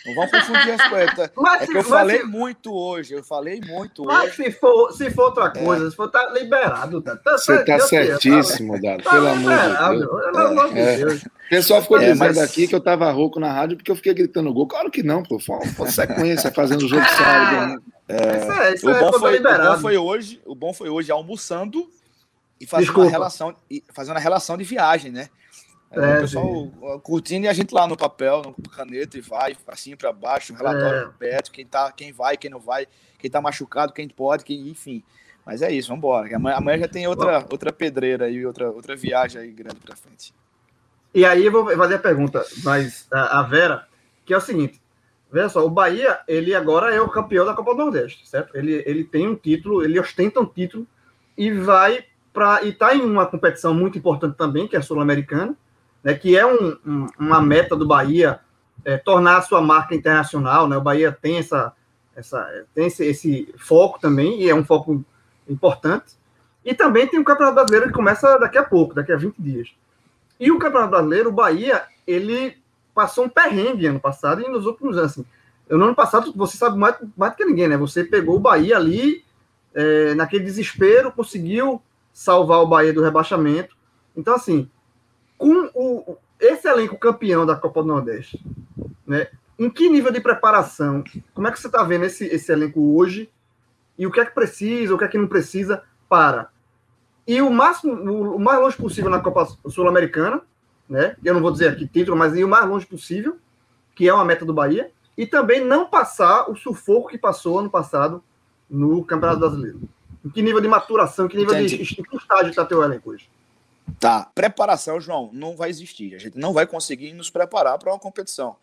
não 0.07 0.15
vão 0.15 0.27
confundir 0.27 0.71
as 0.71 0.89
coisas. 0.89 1.31
Mas, 1.37 1.61
é 1.61 1.67
que 1.67 1.77
eu 1.77 1.83
falei 1.83 2.21
se... 2.21 2.23
muito 2.25 2.73
hoje. 2.73 3.13
Eu 3.13 3.23
falei 3.23 3.61
muito 3.63 4.03
mas 4.05 4.29
hoje. 4.29 4.35
Mas 4.39 4.53
se 4.53 4.59
for, 4.59 4.91
se 4.91 5.11
for 5.11 5.25
outra 5.25 5.53
é. 5.55 5.63
coisa, 5.63 5.87
é. 5.87 5.89
se 5.91 5.95
for 5.95 6.09
tá 6.09 6.31
liberado, 6.33 6.99
tá, 6.99 7.15
tá 7.15 7.37
Você 7.37 7.63
tá 7.63 7.79
certíssimo, 7.79 8.81
Dado. 8.81 9.03
Tá 9.03 9.11
pelo 9.11 9.27
amor 9.27 9.51
de 9.51 9.97
Deus. 9.99 10.25
Pelo 10.25 10.37
amor 10.37 10.73
de 10.73 10.79
é. 10.79 10.97
Deus. 10.97 11.23
O 11.23 11.49
pessoal 11.49 11.81
ficou 11.83 11.97
é, 12.01 12.11
dizendo 12.11 12.19
mas... 12.19 12.37
aqui 12.39 12.67
que 12.67 12.73
eu 12.73 12.81
tava 12.81 13.11
rouco 13.11 13.39
na 13.39 13.53
rádio 13.53 13.77
porque 13.77 13.91
eu 13.91 13.95
fiquei 13.95 14.15
gritando 14.15 14.51
gol. 14.51 14.67
Claro 14.67 14.89
que 14.89 15.03
não, 15.03 15.21
pô. 15.21 15.37
Foi 15.39 15.91
sequência, 15.91 16.51
fazendo 16.51 16.85
o 16.85 16.89
jogo 16.89 17.05
sábado. 17.05 17.83
É, 18.07 18.37
isso 18.37 18.51
é, 18.51 18.73
isso 18.73 18.89
o, 18.89 18.93
bom 18.93 19.19
foi, 19.19 19.39
o 19.39 19.43
bom 19.43 19.79
foi 19.79 19.97
hoje, 19.97 20.41
o 20.45 20.55
bom 20.55 20.73
foi 20.73 20.89
hoje 20.89 21.11
almoçando 21.11 21.89
e 22.59 22.65
fazer 22.65 22.89
uma 22.89 23.09
relação, 23.09 23.55
e 23.69 23.83
fazendo 23.93 24.17
a 24.17 24.19
relação 24.19 24.57
de 24.57 24.63
viagem, 24.63 25.11
né? 25.11 25.29
É, 25.91 26.17
o 26.17 26.21
pessoal 26.21 26.99
curtindo 27.01 27.45
e 27.45 27.49
a 27.49 27.53
gente 27.53 27.73
lá 27.73 27.87
no 27.87 27.95
papel, 27.95 28.41
no 28.57 28.69
caneta 28.69 29.17
e 29.17 29.21
vai 29.21 29.55
para 29.55 29.75
cima 29.75 29.95
para 29.95 30.11
baixo, 30.11 30.53
relatório 30.53 31.09
é. 31.09 31.11
perto, 31.17 31.51
quem 31.51 31.65
tá, 31.65 31.91
quem 31.91 32.11
vai, 32.11 32.35
quem 32.35 32.49
não 32.49 32.59
vai, 32.59 32.87
quem 33.17 33.31
tá 33.31 33.39
machucado, 33.39 33.93
quem 33.93 34.07
pode, 34.07 34.43
quem, 34.43 34.67
enfim. 34.67 35.03
Mas 35.45 35.61
é 35.61 35.71
isso, 35.71 35.87
vamos 35.87 35.99
embora. 35.99 36.35
Amanhã, 36.35 36.57
amanhã 36.57 36.79
já 36.79 36.87
tem 36.89 37.07
outra, 37.07 37.45
outra 37.49 37.71
pedreira 37.71 38.29
e 38.29 38.45
outra, 38.45 38.69
outra 38.69 38.97
viagem 38.97 39.41
aí 39.41 39.51
grande 39.51 39.77
para 39.77 39.95
frente. 39.95 40.33
E 41.13 41.25
aí 41.25 41.45
eu 41.45 41.51
vou 41.51 41.65
fazer 41.77 41.95
a 41.95 41.99
pergunta, 41.99 42.45
mas 42.63 43.07
a, 43.09 43.39
a 43.39 43.43
Vera, 43.43 43.87
que 44.25 44.33
é 44.33 44.37
o 44.37 44.41
seguinte: 44.41 44.81
veja 45.31 45.49
só, 45.49 45.65
o 45.65 45.69
Bahia, 45.69 46.19
ele 46.27 46.55
agora 46.55 46.93
é 46.93 47.01
o 47.01 47.09
campeão 47.09 47.45
da 47.45 47.53
Copa 47.53 47.71
do 47.71 47.77
Nordeste, 47.77 48.27
certo? 48.27 48.55
Ele, 48.55 48.83
ele 48.85 49.03
tem 49.03 49.27
um 49.27 49.35
título, 49.35 49.83
ele 49.83 49.99
ostenta 49.99 50.39
um 50.39 50.45
título 50.45 50.87
e 51.37 51.51
vai 51.51 52.05
para 52.33 52.63
e 52.63 52.69
está 52.69 52.95
em 52.95 53.01
uma 53.01 53.25
competição 53.25 53.73
muito 53.73 53.97
importante 53.97 54.37
também, 54.37 54.67
que 54.67 54.75
é 54.75 54.79
a 54.79 54.83
Sul-Americana, 54.83 55.55
né, 56.03 56.13
que 56.13 56.37
é 56.37 56.45
um, 56.45 56.77
um, 56.85 57.07
uma 57.19 57.41
meta 57.41 57.75
do 57.75 57.87
Bahia 57.87 58.39
é, 58.85 58.97
tornar 58.97 59.37
a 59.37 59.41
sua 59.41 59.61
marca 59.61 59.95
internacional. 59.95 60.67
Né, 60.67 60.77
o 60.77 60.81
Bahia 60.81 61.11
tem, 61.11 61.37
essa, 61.37 61.73
essa, 62.15 62.65
tem 62.73 62.85
esse, 62.85 63.05
esse 63.05 63.53
foco 63.57 63.99
também, 63.99 64.41
e 64.41 64.49
é 64.49 64.55
um 64.55 64.63
foco 64.63 65.03
importante. 65.49 66.15
E 66.63 66.73
também 66.73 67.07
tem 67.07 67.19
o 67.19 67.23
Campeonato 67.23 67.55
Brasileiro 67.55 67.87
que 67.87 67.93
começa 67.93 68.37
daqui 68.37 68.57
a 68.57 68.63
pouco, 68.63 68.93
daqui 68.93 69.11
a 69.11 69.17
20 69.17 69.35
dias. 69.39 69.69
E 70.39 70.51
o 70.51 70.59
Campeonato 70.59 70.91
Brasileiro, 70.91 71.29
o 71.29 71.33
Bahia, 71.33 71.83
ele 72.05 72.57
passou 72.97 73.25
um 73.25 73.29
perrengue 73.29 73.85
ano 73.85 73.99
passado 73.99 74.41
e 74.41 74.49
nos 74.49 74.65
últimos 74.65 74.97
anos. 74.97 75.11
Assim, 75.11 75.25
no 75.69 75.83
ano 75.85 75.93
passado, 75.93 76.33
você 76.35 76.57
sabe 76.57 76.77
mais, 76.77 76.95
mais 77.15 77.33
do 77.33 77.35
que 77.35 77.45
ninguém, 77.45 77.67
né? 77.67 77.77
Você 77.77 78.03
pegou 78.03 78.37
o 78.37 78.39
Bahia 78.39 78.75
ali, 78.75 79.23
é, 79.75 80.15
naquele 80.15 80.43
desespero, 80.43 81.11
conseguiu 81.11 81.79
salvar 82.11 82.59
o 82.59 82.67
Bahia 82.67 82.91
do 82.91 83.03
rebaixamento. 83.03 83.77
Então, 84.15 84.33
assim, 84.33 84.67
com 85.37 85.69
o, 85.75 86.17
esse 86.39 86.67
elenco 86.67 86.97
campeão 86.97 87.45
da 87.45 87.55
Copa 87.55 87.83
do 87.83 87.87
Nordeste, 87.89 88.43
né? 89.05 89.27
Em 89.59 89.69
que 89.69 89.87
nível 89.87 90.11
de 90.11 90.19
preparação? 90.19 91.03
Como 91.35 91.47
é 91.47 91.51
que 91.51 91.59
você 91.59 91.67
está 91.67 91.83
vendo 91.83 92.05
esse, 92.05 92.25
esse 92.25 92.51
elenco 92.51 92.95
hoje? 92.95 93.29
E 93.95 94.07
o 94.07 94.11
que 94.11 94.19
é 94.19 94.25
que 94.25 94.33
precisa, 94.33 94.95
o 94.95 94.97
que 94.97 95.03
é 95.03 95.07
que 95.07 95.17
não 95.17 95.27
precisa 95.27 95.83
para 96.09 96.49
e 97.27 97.41
o 97.41 97.51
máximo, 97.51 97.93
o, 97.93 98.39
mais 98.39 98.57
longe 98.57 98.77
possível 98.77 99.09
na 99.09 99.19
Copa 99.19 99.45
Sul-Americana, 99.67 100.41
né? 100.89 101.15
Eu 101.23 101.33
não 101.33 101.41
vou 101.41 101.51
dizer 101.51 101.69
aqui 101.69 101.87
título, 101.87 102.17
mas 102.17 102.35
ir 102.35 102.43
o 102.43 102.47
mais 102.47 102.67
longe 102.67 102.85
possível, 102.85 103.37
que 103.95 104.07
é 104.07 104.13
uma 104.13 104.25
meta 104.25 104.45
do 104.45 104.53
Bahia, 104.53 104.91
e 105.17 105.25
também 105.25 105.63
não 105.63 105.87
passar 105.87 106.49
o 106.49 106.55
sufoco 106.55 107.09
que 107.09 107.17
passou 107.17 107.59
ano 107.59 107.69
passado 107.69 108.23
no 108.69 109.03
Campeonato 109.03 109.39
Brasileiro. 109.39 109.81
Em 110.23 110.29
que 110.29 110.41
nível 110.41 110.61
de 110.61 110.67
maturação, 110.67 111.27
que 111.27 111.37
nível 111.37 111.53
Entendi. 111.55 111.83
de 111.83 111.95
que 111.95 112.17
estágio 112.17 112.49
está 112.49 112.65
teu 112.65 112.83
elenco 112.83 113.11
hoje? 113.11 113.29
Tá, 113.99 114.29
preparação, 114.35 114.99
João, 114.99 115.29
não 115.33 115.55
vai 115.55 115.69
existir. 115.69 116.13
A 116.13 116.19
gente 116.19 116.37
não 116.37 116.53
vai 116.53 116.67
conseguir 116.67 117.13
nos 117.13 117.29
preparar 117.29 117.79
para 117.79 117.91
uma 117.91 117.99
competição. 117.99 118.55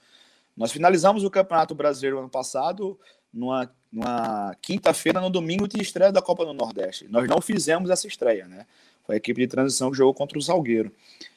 Nós 0.56 0.70
finalizamos 0.70 1.24
o 1.24 1.30
Campeonato 1.30 1.74
Brasileiro 1.74 2.18
ano 2.18 2.28
passado 2.28 2.98
numa, 3.32 3.68
numa 3.90 4.54
quinta-feira, 4.62 5.20
no 5.20 5.30
domingo 5.30 5.66
de 5.66 5.80
estreia 5.80 6.12
da 6.12 6.22
Copa 6.22 6.44
do 6.44 6.52
Nordeste. 6.52 7.08
Nós 7.08 7.26
não 7.28 7.40
fizemos 7.40 7.90
essa 7.90 8.06
estreia, 8.06 8.46
né? 8.46 8.66
Foi 9.04 9.16
a 9.16 9.18
equipe 9.18 9.40
de 9.40 9.48
transição 9.48 9.90
que 9.90 9.96
jogou 9.96 10.14
contra 10.14 10.38
o 10.38 10.42
Salgueiro. 10.42 10.92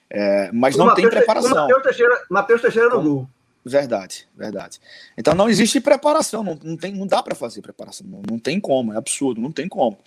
É, 0.10 0.52
mas 0.52 0.76
o 0.76 0.80
não 0.80 0.86
Mateus, 0.88 1.10
tem 1.10 1.20
preparação. 1.20 1.56
Matheus 1.56 1.84
Teixeira, 1.84 2.26
Mateus 2.30 2.62
Teixeira 2.62 2.90
no 2.90 3.02
gol. 3.02 3.30
Verdade, 3.66 4.28
verdade. 4.36 4.80
Então 5.18 5.36
não 5.36 5.50
existe 5.50 5.82
preparação, 5.82 6.42
não, 6.42 6.58
não, 6.64 6.78
tem, 6.78 6.94
não 6.94 7.06
dá 7.06 7.22
para 7.22 7.36
fazer 7.36 7.62
preparação, 7.62 8.08
não, 8.08 8.22
não, 8.30 8.40
tem 8.40 8.62
como, 8.62 8.94
é 8.94 8.98
absurdo, 8.98 9.42
não 9.42 9.52
tem 9.52 9.68
como. 9.68 9.98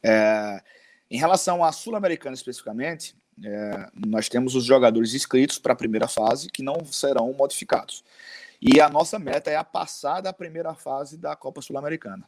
É, 0.00 0.62
em 1.10 1.18
relação 1.18 1.64
à 1.64 1.72
Sul-Americana 1.72 2.34
especificamente, 2.34 3.16
é, 3.44 3.88
nós 4.06 4.28
temos 4.28 4.54
os 4.54 4.64
jogadores 4.64 5.14
inscritos 5.14 5.58
para 5.58 5.72
a 5.72 5.76
primeira 5.76 6.06
fase 6.06 6.48
que 6.48 6.62
não 6.62 6.84
serão 6.84 7.32
modificados. 7.32 8.04
E 8.60 8.80
a 8.80 8.88
nossa 8.88 9.18
meta 9.18 9.50
é 9.50 9.56
a 9.56 9.64
passar 9.64 10.20
da 10.20 10.32
primeira 10.32 10.74
fase 10.74 11.16
da 11.16 11.34
Copa 11.34 11.60
Sul-Americana. 11.60 12.24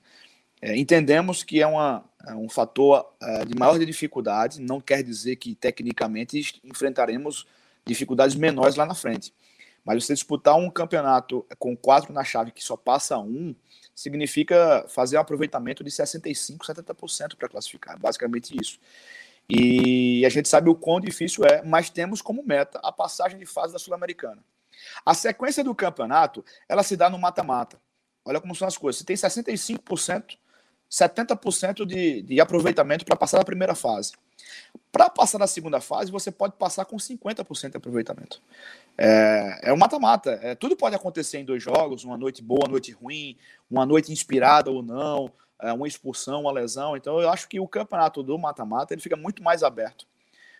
É, 0.62 0.76
entendemos 0.76 1.42
que 1.42 1.62
é, 1.62 1.66
uma, 1.66 2.04
é 2.26 2.34
um 2.34 2.48
fator 2.48 3.14
é, 3.20 3.44
de 3.44 3.54
maior 3.58 3.78
dificuldade, 3.78 4.60
não 4.60 4.80
quer 4.80 5.02
dizer 5.02 5.36
que 5.36 5.54
tecnicamente 5.54 6.60
enfrentaremos 6.62 7.46
dificuldades 7.84 8.36
menores 8.36 8.76
lá 8.76 8.84
na 8.84 8.94
frente. 8.94 9.32
Mas 9.84 10.04
você 10.04 10.12
disputar 10.12 10.56
um 10.56 10.70
campeonato 10.70 11.46
com 11.58 11.74
quatro 11.74 12.12
na 12.12 12.22
chave 12.22 12.52
que 12.52 12.62
só 12.62 12.76
passa 12.76 13.18
um, 13.18 13.54
significa 13.94 14.84
fazer 14.88 15.16
um 15.16 15.20
aproveitamento 15.20 15.82
de 15.82 15.90
65%, 15.90 16.58
70% 16.58 17.36
para 17.36 17.48
classificar. 17.48 17.98
Basicamente 17.98 18.54
isso. 18.60 18.78
E 19.48 20.24
a 20.24 20.28
gente 20.28 20.48
sabe 20.48 20.68
o 20.70 20.74
quão 20.74 21.00
difícil 21.00 21.44
é, 21.44 21.62
mas 21.64 21.90
temos 21.90 22.22
como 22.22 22.42
meta 22.42 22.78
a 22.84 22.92
passagem 22.92 23.38
de 23.38 23.46
fase 23.46 23.72
da 23.72 23.78
Sul-Americana. 23.78 24.44
A 25.04 25.14
sequência 25.14 25.64
do 25.64 25.74
campeonato, 25.74 26.44
ela 26.68 26.82
se 26.82 26.96
dá 26.96 27.10
no 27.10 27.18
mata-mata. 27.18 27.80
Olha 28.24 28.40
como 28.40 28.54
são 28.54 28.68
as 28.68 28.76
coisas. 28.76 29.00
Você 29.00 29.04
tem 29.04 29.16
65%, 29.16 30.38
70% 30.90 31.86
de, 31.86 32.22
de 32.22 32.40
aproveitamento 32.40 33.04
para 33.04 33.16
passar 33.16 33.38
da 33.38 33.44
primeira 33.44 33.74
fase. 33.74 34.12
Para 34.90 35.08
passar 35.08 35.38
na 35.38 35.46
segunda 35.46 35.80
fase, 35.80 36.10
você 36.10 36.32
pode 36.32 36.54
passar 36.54 36.84
com 36.84 36.96
50% 36.96 37.70
de 37.70 37.76
aproveitamento. 37.76 38.42
É, 38.98 39.70
é 39.70 39.72
um 39.72 39.76
mata-mata. 39.76 40.38
É, 40.42 40.54
tudo 40.54 40.76
pode 40.76 40.96
acontecer 40.96 41.38
em 41.38 41.44
dois 41.44 41.62
jogos: 41.62 42.04
uma 42.04 42.16
noite 42.16 42.42
boa, 42.42 42.68
noite 42.68 42.90
ruim, 42.90 43.36
uma 43.70 43.86
noite 43.86 44.12
inspirada 44.12 44.70
ou 44.70 44.82
não, 44.82 45.30
é, 45.62 45.72
uma 45.72 45.86
expulsão, 45.86 46.42
uma 46.42 46.52
lesão. 46.52 46.96
Então, 46.96 47.20
eu 47.20 47.30
acho 47.30 47.48
que 47.48 47.60
o 47.60 47.68
campeonato 47.68 48.22
do 48.22 48.36
mata-mata 48.36 48.92
ele 48.92 49.00
fica 49.00 49.16
muito 49.16 49.42
mais 49.42 49.62
aberto 49.62 50.06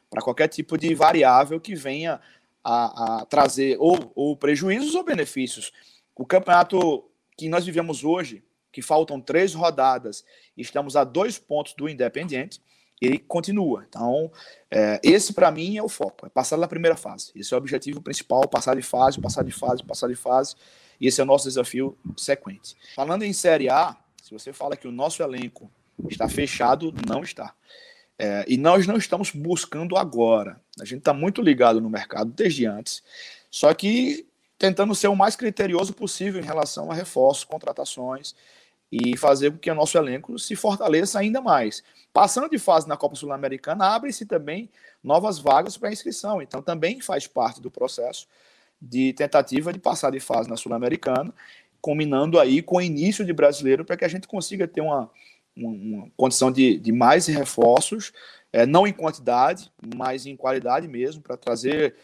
para 0.08 0.22
qualquer 0.22 0.48
tipo 0.48 0.76
de 0.78 0.94
variável 0.94 1.60
que 1.60 1.74
venha 1.74 2.20
a, 2.62 3.20
a 3.20 3.26
trazer 3.26 3.76
ou, 3.80 4.12
ou 4.14 4.36
prejuízos 4.36 4.94
ou 4.94 5.02
benefícios. 5.02 5.72
O 6.14 6.26
campeonato 6.26 7.04
que 7.36 7.48
nós 7.48 7.64
vivemos 7.64 8.04
hoje, 8.04 8.44
que 8.72 8.82
faltam 8.82 9.20
três 9.20 9.54
rodadas, 9.54 10.24
estamos 10.56 10.96
a 10.96 11.04
dois 11.04 11.38
pontos 11.38 11.74
do 11.74 11.88
Independiente 11.88 12.60
ele 13.00 13.18
continua. 13.18 13.84
Então, 13.88 14.30
é, 14.70 15.00
esse 15.02 15.32
para 15.32 15.50
mim 15.50 15.76
é 15.76 15.82
o 15.82 15.88
foco, 15.88 16.26
é 16.26 16.28
passar 16.28 16.58
da 16.58 16.68
primeira 16.68 16.96
fase. 16.96 17.32
Esse 17.34 17.54
é 17.54 17.56
o 17.56 17.58
objetivo 17.58 18.02
principal, 18.02 18.46
passar 18.46 18.76
de 18.76 18.82
fase, 18.82 19.20
passar 19.20 19.42
de 19.42 19.52
fase, 19.52 19.82
passar 19.82 20.08
de 20.08 20.14
fase. 20.14 20.54
E 21.00 21.06
esse 21.06 21.20
é 21.20 21.24
o 21.24 21.26
nosso 21.26 21.48
desafio 21.48 21.96
sequente. 22.16 22.76
Falando 22.94 23.22
em 23.22 23.32
Série 23.32 23.70
A, 23.70 23.96
se 24.22 24.32
você 24.32 24.52
fala 24.52 24.76
que 24.76 24.86
o 24.86 24.92
nosso 24.92 25.22
elenco 25.22 25.70
está 26.10 26.28
fechado, 26.28 26.94
não 27.08 27.22
está. 27.22 27.54
É, 28.18 28.44
e 28.46 28.58
nós 28.58 28.86
não 28.86 28.98
estamos 28.98 29.30
buscando 29.30 29.96
agora. 29.96 30.60
A 30.78 30.84
gente 30.84 30.98
está 30.98 31.14
muito 31.14 31.40
ligado 31.40 31.80
no 31.80 31.88
mercado 31.88 32.30
desde 32.30 32.66
antes. 32.66 33.02
Só 33.50 33.72
que 33.72 34.26
tentando 34.58 34.94
ser 34.94 35.08
o 35.08 35.16
mais 35.16 35.34
criterioso 35.36 35.94
possível 35.94 36.38
em 36.38 36.44
relação 36.44 36.90
a 36.90 36.94
reforços, 36.94 37.44
contratações 37.44 38.34
e 38.90 39.16
fazer 39.16 39.52
com 39.52 39.58
que 39.58 39.70
o 39.70 39.74
nosso 39.74 39.96
elenco 39.96 40.38
se 40.38 40.56
fortaleça 40.56 41.18
ainda 41.18 41.40
mais. 41.40 41.82
Passando 42.12 42.48
de 42.48 42.58
fase 42.58 42.88
na 42.88 42.96
Copa 42.96 43.14
Sul-Americana, 43.14 43.86
abre-se 43.86 44.26
também 44.26 44.68
novas 45.02 45.38
vagas 45.38 45.76
para 45.76 45.92
inscrição, 45.92 46.42
então 46.42 46.60
também 46.60 47.00
faz 47.00 47.26
parte 47.26 47.60
do 47.60 47.70
processo 47.70 48.26
de 48.80 49.12
tentativa 49.12 49.72
de 49.72 49.78
passar 49.78 50.10
de 50.10 50.18
fase 50.18 50.48
na 50.48 50.56
Sul-Americana, 50.56 51.32
combinando 51.80 52.38
aí 52.38 52.62
com 52.62 52.76
o 52.76 52.82
início 52.82 53.24
de 53.24 53.32
brasileiro 53.32 53.84
para 53.84 53.96
que 53.96 54.04
a 54.04 54.08
gente 54.08 54.26
consiga 54.26 54.66
ter 54.66 54.80
uma, 54.80 55.10
uma, 55.56 56.08
condição 56.16 56.50
de, 56.50 56.78
de 56.78 56.92
mais 56.92 57.26
reforços, 57.26 58.12
é, 58.52 58.66
não 58.66 58.86
em 58.86 58.92
quantidade, 58.92 59.70
mas 59.96 60.26
em 60.26 60.36
qualidade 60.36 60.88
mesmo, 60.88 61.22
para 61.22 61.36
trazer, 61.36 61.94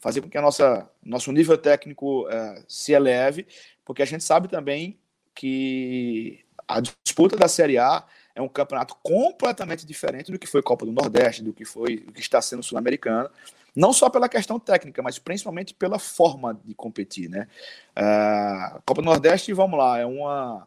fazer 0.00 0.20
com 0.20 0.28
que 0.28 0.38
a 0.38 0.42
nossa 0.42 0.88
nosso 1.02 1.32
nível 1.32 1.56
técnico 1.56 2.28
é, 2.28 2.62
se 2.68 2.92
eleve, 2.92 3.46
porque 3.84 4.02
a 4.02 4.06
gente 4.06 4.24
sabe 4.24 4.48
também 4.48 4.98
que 5.34 6.44
a 6.66 6.80
disputa 6.80 7.36
da 7.36 7.48
Série 7.48 7.78
A 7.78 8.04
é 8.34 8.42
um 8.42 8.48
campeonato 8.48 8.96
completamente 9.02 9.86
diferente 9.86 10.32
do 10.32 10.38
que 10.38 10.46
foi 10.46 10.62
Copa 10.62 10.84
do 10.84 10.92
Nordeste, 10.92 11.42
do 11.42 11.52
que 11.52 11.64
foi, 11.64 11.98
do 11.98 12.12
que 12.12 12.20
está 12.20 12.40
sendo 12.42 12.62
Sul-Americana, 12.62 13.30
não 13.74 13.92
só 13.92 14.08
pela 14.08 14.28
questão 14.28 14.58
técnica, 14.58 15.02
mas 15.02 15.18
principalmente 15.18 15.74
pela 15.74 15.98
forma 15.98 16.58
de 16.64 16.74
competir, 16.74 17.28
né? 17.28 17.48
Uh, 17.96 18.82
Copa 18.86 19.02
do 19.02 19.06
Nordeste, 19.06 19.52
vamos 19.52 19.78
lá, 19.78 19.98
é 19.98 20.06
uma 20.06 20.66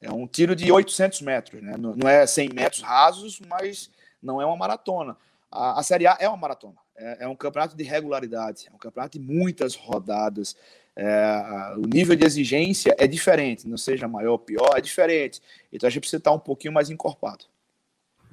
é 0.00 0.10
um 0.10 0.26
tiro 0.26 0.56
de 0.56 0.70
800 0.70 1.20
metros, 1.22 1.62
né? 1.62 1.76
Não, 1.78 1.94
não 1.94 2.08
é 2.08 2.26
100 2.26 2.48
metros 2.52 2.82
rasos, 2.82 3.40
mas 3.40 3.88
não 4.20 4.42
é 4.42 4.46
uma 4.46 4.56
maratona. 4.56 5.16
A, 5.50 5.78
a 5.78 5.82
Série 5.82 6.06
A 6.06 6.16
é 6.18 6.28
uma 6.28 6.36
maratona, 6.36 6.76
é, 6.96 7.24
é 7.24 7.28
um 7.28 7.36
campeonato 7.36 7.76
de 7.76 7.84
regularidade, 7.84 8.66
é 8.68 8.74
um 8.74 8.78
campeonato 8.78 9.18
de 9.18 9.24
muitas 9.24 9.76
rodadas, 9.76 10.56
é, 10.96 11.74
o 11.76 11.86
nível 11.86 12.14
de 12.14 12.24
exigência 12.24 12.94
é 12.98 13.06
diferente, 13.06 13.68
não 13.68 13.76
seja 13.76 14.06
maior 14.06 14.32
ou 14.32 14.38
pior, 14.38 14.70
é 14.76 14.80
diferente. 14.80 15.40
Então 15.72 15.86
a 15.86 15.90
gente 15.90 16.00
precisa 16.00 16.18
estar 16.18 16.32
um 16.32 16.38
pouquinho 16.38 16.74
mais 16.74 16.90
encorpado. 16.90 17.44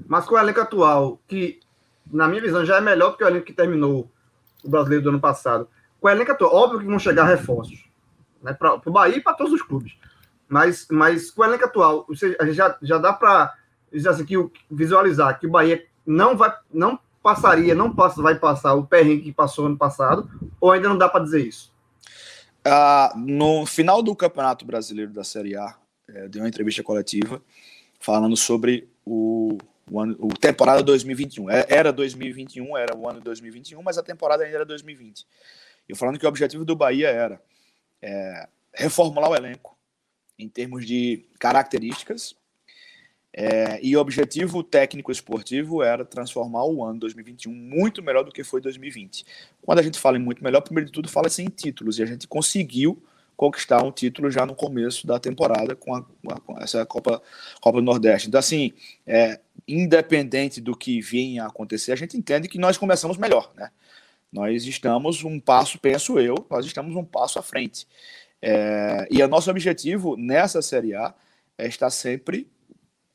Mas 0.07 0.26
com 0.26 0.36
o 0.36 0.39
elenco 0.39 0.60
atual, 0.60 1.20
que 1.28 1.60
na 2.12 2.28
minha 2.28 2.41
visão 2.41 2.66
já 2.66 2.78
é 2.78 2.82
melhor 2.82 3.12
do 3.12 3.18
que 3.18 3.24
o 3.24 3.28
elenco 3.28 3.45
que 3.45 3.53
terminou 3.53 4.10
o 4.64 4.70
brasileiro 4.70 5.03
do 5.03 5.10
ano 5.10 5.20
passado. 5.20 5.68
Com 5.99 6.07
o 6.07 6.10
elenco 6.10 6.32
atual, 6.32 6.53
óbvio 6.53 6.80
que 6.80 6.86
vão 6.86 6.99
chegar 6.99 7.26
reforços 7.26 7.89
né, 8.41 8.53
para 8.53 8.76
o 8.86 8.91
Bahia 8.91 9.18
e 9.18 9.22
para 9.22 9.34
todos 9.34 9.53
os 9.53 9.62
clubes. 9.62 9.97
Mas, 10.47 10.88
mas 10.89 11.30
com 11.32 11.41
o 11.41 11.45
elenco 11.45 11.66
atual, 11.66 12.07
a 12.39 12.45
já, 12.51 12.78
já 12.82 12.97
dá 12.97 13.14
para 13.14 13.53
assim, 14.07 14.26
que, 14.26 14.36
visualizar 14.70 15.39
que 15.39 15.47
o 15.47 15.51
Bahia 15.51 15.86
não 16.05 16.36
vai, 16.36 16.53
não 16.74 16.99
passaria, 17.22 17.76
não 17.76 17.93
passa, 17.93 18.22
vai 18.22 18.36
passar 18.36 18.74
o 18.74 18.86
perrengue 18.86 19.24
que 19.24 19.34
passou 19.34 19.68
ano 19.68 19.78
passado, 19.78 20.30
ou 20.60 20.72
ainda 20.72 20.89
não 20.89 20.97
dá 20.97 21.07
para 21.07 21.24
dizer 21.24 21.45
isso? 21.45 21.72
Ah, 22.64 23.14
no 23.16 23.66
final 23.66 24.01
do 24.01 24.16
Campeonato 24.16 24.66
Brasileiro 24.66 25.12
da 25.12 25.24
Série 25.24 25.55
A, 25.55 25.78
é, 26.07 26.28
deu 26.28 26.41
uma 26.41 26.47
entrevista 26.47 26.84
coletiva 26.84 27.41
falando 27.99 28.36
sobre 28.36 28.89
o, 29.05 29.57
o, 29.89 29.99
ano, 29.99 30.16
o 30.20 30.28
temporada 30.30 30.84
2021. 30.84 31.49
É, 31.49 31.66
era 31.70 31.91
2021, 31.91 32.78
era 32.78 32.95
o 32.95 33.07
ano 33.07 33.22
2021, 33.22 33.82
mas 33.82 33.97
a 33.97 34.03
temporada 34.03 34.43
ainda 34.43 34.57
era 34.57 34.66
2020. 34.66 35.26
E 35.88 35.95
falando 35.95 36.20
que 36.20 36.26
o 36.26 36.30
objetivo 36.30 36.66
do 36.66 36.76
Bahia 36.76 37.10
era 37.10 37.41
é, 38.01 38.47
reformular 38.74 39.30
o 39.30 39.36
elenco 39.36 39.78
em 40.38 40.47
termos 40.47 40.86
de 40.86 41.26
características 41.39 42.36
é, 43.32 43.80
e 43.84 43.95
o 43.95 43.99
objetivo 43.99 44.63
técnico 44.63 45.11
esportivo 45.11 45.84
era 45.84 46.03
transformar 46.03 46.65
o 46.65 46.84
ano 46.84 46.99
2021 46.99 47.53
muito 47.53 48.01
melhor 48.01 48.23
do 48.23 48.32
que 48.32 48.43
foi 48.43 48.59
2020. 48.59 49.25
Quando 49.61 49.80
a 49.80 49.84
gente 49.84 49.99
fala 49.99 50.17
em 50.17 50.21
muito 50.21 50.43
melhor, 50.43 50.61
primeiro 50.61 50.88
de 50.88 50.91
tudo 50.91 51.07
fala-se 51.07 51.41
em 51.43 51.47
títulos, 51.47 51.99
e 51.99 52.03
a 52.03 52.05
gente 52.05 52.27
conseguiu 52.27 53.01
conquistar 53.38 53.82
um 53.84 53.91
título 53.91 54.30
já 54.30 54.45
no 54.45 54.53
começo 54.53 55.07
da 55.07 55.17
temporada 55.17 55.73
com, 55.75 55.95
a, 55.95 56.03
com 56.45 56.59
essa 56.59 56.86
Copa, 56.86 57.21
Copa 57.61 57.80
do 57.80 57.86
Nordeste. 57.86 58.27
Então, 58.27 58.39
assim, 58.39 58.73
é, 59.07 59.39
independente 59.65 60.59
do 60.59 60.75
que 60.75 60.99
vinha 60.99 61.45
a 61.45 61.47
acontecer, 61.47 61.93
a 61.93 61.95
gente 61.95 62.17
entende 62.17 62.49
que 62.49 62.57
nós 62.57 62.77
começamos 62.77 63.17
melhor, 63.17 63.51
né? 63.55 63.69
Nós 64.32 64.65
estamos 64.65 65.23
um 65.23 65.39
passo, 65.39 65.80
penso 65.80 66.19
eu, 66.19 66.36
nós 66.49 66.65
estamos 66.65 66.95
um 66.95 67.03
passo 67.05 67.39
à 67.39 67.41
frente. 67.41 67.88
É, 68.41 69.07
e 69.09 69.23
o 69.23 69.27
nosso 69.27 69.49
objetivo 69.49 70.17
nessa 70.17 70.61
Série 70.61 70.93
A 70.93 71.13
é 71.57 71.67
estar 71.67 71.89
sempre 71.89 72.47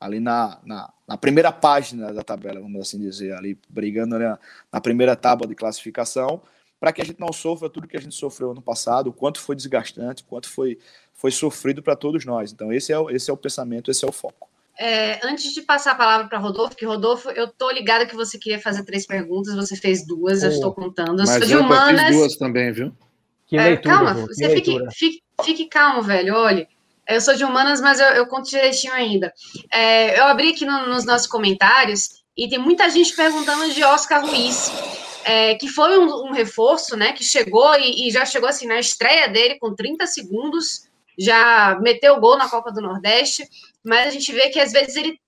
ali 0.04 0.20
na, 0.20 0.58
na, 0.64 0.92
na, 1.08 1.16
primeira 1.16 1.50
página 1.50 2.12
da 2.12 2.22
tabela, 2.22 2.60
vamos 2.60 2.82
assim 2.82 3.00
dizer, 3.00 3.32
ali 3.34 3.58
brigando 3.70 4.18
na, 4.18 4.38
na 4.70 4.80
primeira 4.80 5.16
tábua 5.16 5.46
de 5.48 5.54
classificação, 5.54 6.42
para 6.78 6.92
que 6.92 7.00
a 7.00 7.04
gente 7.04 7.18
não 7.18 7.32
sofra 7.32 7.70
tudo 7.70 7.88
que 7.88 7.96
a 7.96 8.00
gente 8.00 8.14
sofreu 8.14 8.50
ano 8.50 8.60
passado, 8.60 9.08
o 9.08 9.12
quanto 9.14 9.40
foi 9.40 9.56
desgastante, 9.56 10.22
o 10.22 10.26
quanto 10.26 10.50
foi, 10.50 10.78
foi 11.14 11.30
sofrido 11.30 11.82
para 11.82 11.96
todos 11.96 12.26
nós. 12.26 12.52
Então, 12.52 12.70
esse 12.70 12.92
é, 12.92 12.98
o, 12.98 13.08
esse 13.08 13.30
é 13.30 13.32
o 13.32 13.36
pensamento, 13.36 13.90
esse 13.90 14.04
é 14.04 14.08
o 14.08 14.12
foco. 14.12 14.46
É, 14.78 15.26
antes 15.26 15.54
de 15.54 15.62
passar 15.62 15.92
a 15.92 15.94
palavra 15.94 16.28
para 16.28 16.36
Rodolfo, 16.36 16.76
que 16.76 16.84
Rodolfo, 16.84 17.30
eu 17.30 17.48
tô 17.48 17.70
ligada 17.70 18.04
que 18.04 18.14
você 18.14 18.38
queria 18.38 18.60
fazer 18.60 18.84
três 18.84 19.06
perguntas, 19.06 19.54
você 19.54 19.74
fez 19.74 20.06
duas, 20.06 20.42
oh, 20.42 20.46
eu 20.46 20.50
estou 20.50 20.74
contando. 20.74 21.20
Eu 21.20 21.26
mas 21.26 21.50
eu 21.50 21.60
humanas... 21.60 22.08
fiz 22.08 22.16
duas 22.16 22.36
também, 22.36 22.70
viu? 22.72 22.92
Que 23.46 23.56
é, 23.56 23.68
leitura, 23.68 23.94
calma, 23.94 24.14
você 24.14 24.50
fique, 24.50 24.78
fique, 24.92 25.22
fique 25.42 25.66
calmo, 25.66 26.02
velho. 26.02 26.34
Olha, 26.34 26.68
eu 27.08 27.20
sou 27.20 27.34
de 27.34 27.44
humanas, 27.44 27.80
mas 27.80 28.00
eu, 28.00 28.06
eu 28.08 28.26
conto 28.26 28.48
direitinho 28.48 28.92
ainda. 28.92 29.32
É, 29.72 30.18
eu 30.18 30.24
abri 30.24 30.50
aqui 30.50 30.64
no, 30.64 30.88
nos 30.88 31.04
nossos 31.04 31.26
comentários 31.26 32.22
e 32.36 32.48
tem 32.48 32.58
muita 32.58 32.88
gente 32.90 33.14
perguntando 33.14 33.72
de 33.72 33.84
Oscar 33.84 34.24
Ruiz, 34.24 34.70
é, 35.24 35.54
que 35.54 35.68
foi 35.68 35.98
um, 35.98 36.28
um, 36.28 36.32
reforço, 36.32 36.96
né? 36.96 37.12
Que 37.12 37.24
chegou 37.24 37.74
e, 37.78 38.08
e, 38.08 38.10
já 38.10 38.24
chegou 38.26 38.48
assim 38.48 38.66
na 38.66 38.78
estreia 38.78 39.28
dele 39.28 39.58
com 39.58 39.74
30 39.74 40.06
segundos, 40.06 40.88
já 41.18 41.78
meteu 41.80 42.14
o 42.14 42.20
gol 42.20 42.36
na 42.36 42.48
Copa 42.48 42.72
do 42.72 42.80
Nordeste, 42.80 43.48
mas 43.84 44.08
a 44.08 44.10
gente 44.10 44.32
vê 44.32 44.50
que 44.50 44.58
às 44.58 44.72
vezes 44.72 44.96
ele 44.96 45.18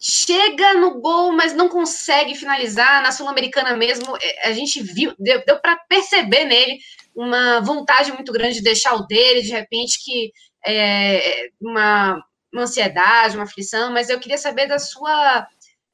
chega 0.00 0.74
no 0.74 1.00
gol, 1.00 1.32
mas 1.32 1.54
não 1.54 1.68
consegue 1.68 2.34
finalizar. 2.34 3.02
Na 3.02 3.12
Sul-Americana 3.12 3.76
mesmo, 3.76 4.16
é, 4.20 4.48
a 4.48 4.52
gente 4.52 4.82
viu, 4.82 5.14
deu, 5.18 5.42
deu 5.44 5.60
para 5.60 5.76
perceber 5.88 6.44
nele 6.44 6.78
uma 7.14 7.60
vontade 7.60 8.12
muito 8.12 8.32
grande 8.32 8.56
de 8.56 8.62
deixar 8.62 8.94
o 8.94 9.06
dele, 9.06 9.42
de 9.42 9.50
repente 9.50 9.98
que 10.04 10.32
é, 10.66 11.50
uma, 11.60 12.22
uma 12.52 12.62
ansiedade, 12.62 13.36
uma 13.36 13.44
aflição, 13.44 13.92
mas 13.92 14.08
eu 14.08 14.18
queria 14.20 14.38
saber 14.38 14.66
da 14.66 14.78
sua. 14.78 15.46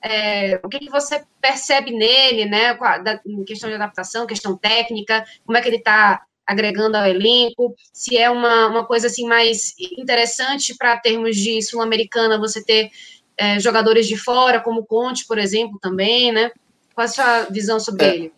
É, 0.02 0.60
o 0.62 0.68
que, 0.68 0.80
que, 0.80 0.90
você 0.90 1.24
percebe 1.40 1.90
nele, 1.90 2.44
né? 2.44 2.74
Da, 2.74 3.20
questão 3.46 3.68
de 3.70 3.76
adaptação, 3.76 4.26
questão 4.26 4.56
técnica, 4.56 5.24
como 5.46 5.56
é 5.56 5.62
que 5.62 5.68
ele 5.68 5.78
está 5.78 6.22
agregando 6.46 6.96
ao 6.96 7.06
elenco, 7.06 7.74
se 7.90 8.18
é 8.18 8.28
uma, 8.28 8.66
uma 8.66 8.86
coisa 8.86 9.06
assim 9.06 9.26
mais 9.26 9.74
interessante 9.78 10.76
para 10.76 10.98
termos 10.98 11.36
de 11.36 11.62
sul-americana 11.62 12.38
você 12.38 12.62
ter 12.62 12.90
é, 13.36 13.58
jogadores 13.58 14.06
de 14.06 14.16
fora, 14.16 14.60
como 14.60 14.80
o 14.80 14.86
Conte, 14.86 15.26
por 15.26 15.38
exemplo, 15.38 15.78
também, 15.80 16.32
né? 16.32 16.50
Qual 16.94 17.04
a 17.04 17.08
sua 17.08 17.44
visão 17.44 17.80
sobre 17.80 18.04
é, 18.04 18.14
ele? 18.14 18.32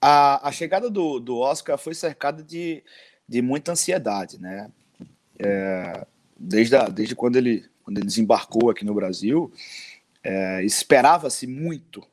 A, 0.00 0.48
a 0.48 0.52
chegada 0.52 0.90
do, 0.90 1.20
do 1.20 1.38
Oscar 1.38 1.78
foi 1.78 1.94
cercada 1.94 2.42
de, 2.42 2.82
de 3.28 3.42
muita 3.42 3.72
ansiedade, 3.72 4.40
né? 4.40 4.70
É, 5.38 6.06
desde, 6.38 6.76
a, 6.76 6.88
desde 6.88 7.14
quando, 7.14 7.36
ele, 7.36 7.64
quando 7.82 7.98
ele 7.98 8.06
desembarcou 8.06 8.70
aqui 8.70 8.84
no 8.84 8.94
Brasil, 8.94 9.52
é, 10.22 10.64
esperava-se 10.64 11.46
muito 11.46 12.06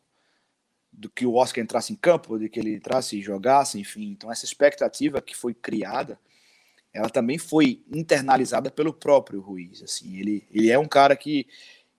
do 0.91 1.09
que 1.09 1.25
o 1.25 1.35
Oscar 1.35 1.63
entrasse 1.63 1.91
em 1.91 1.95
campo, 1.95 2.37
de 2.37 2.47
que 2.47 2.59
ele 2.59 2.75
entrasse 2.75 3.17
e 3.17 3.21
jogasse, 3.21 3.79
enfim. 3.79 4.11
Então, 4.11 4.31
essa 4.31 4.45
expectativa 4.45 5.21
que 5.21 5.35
foi 5.35 5.53
criada, 5.53 6.19
ela 6.93 7.09
também 7.09 7.37
foi 7.37 7.81
internalizada 7.91 8.69
pelo 8.69 8.93
próprio 8.93 9.41
Ruiz. 9.41 9.81
Assim, 9.81 10.17
ele, 10.19 10.47
ele 10.51 10.69
é 10.69 10.77
um 10.77 10.87
cara 10.87 11.15
que, 11.15 11.47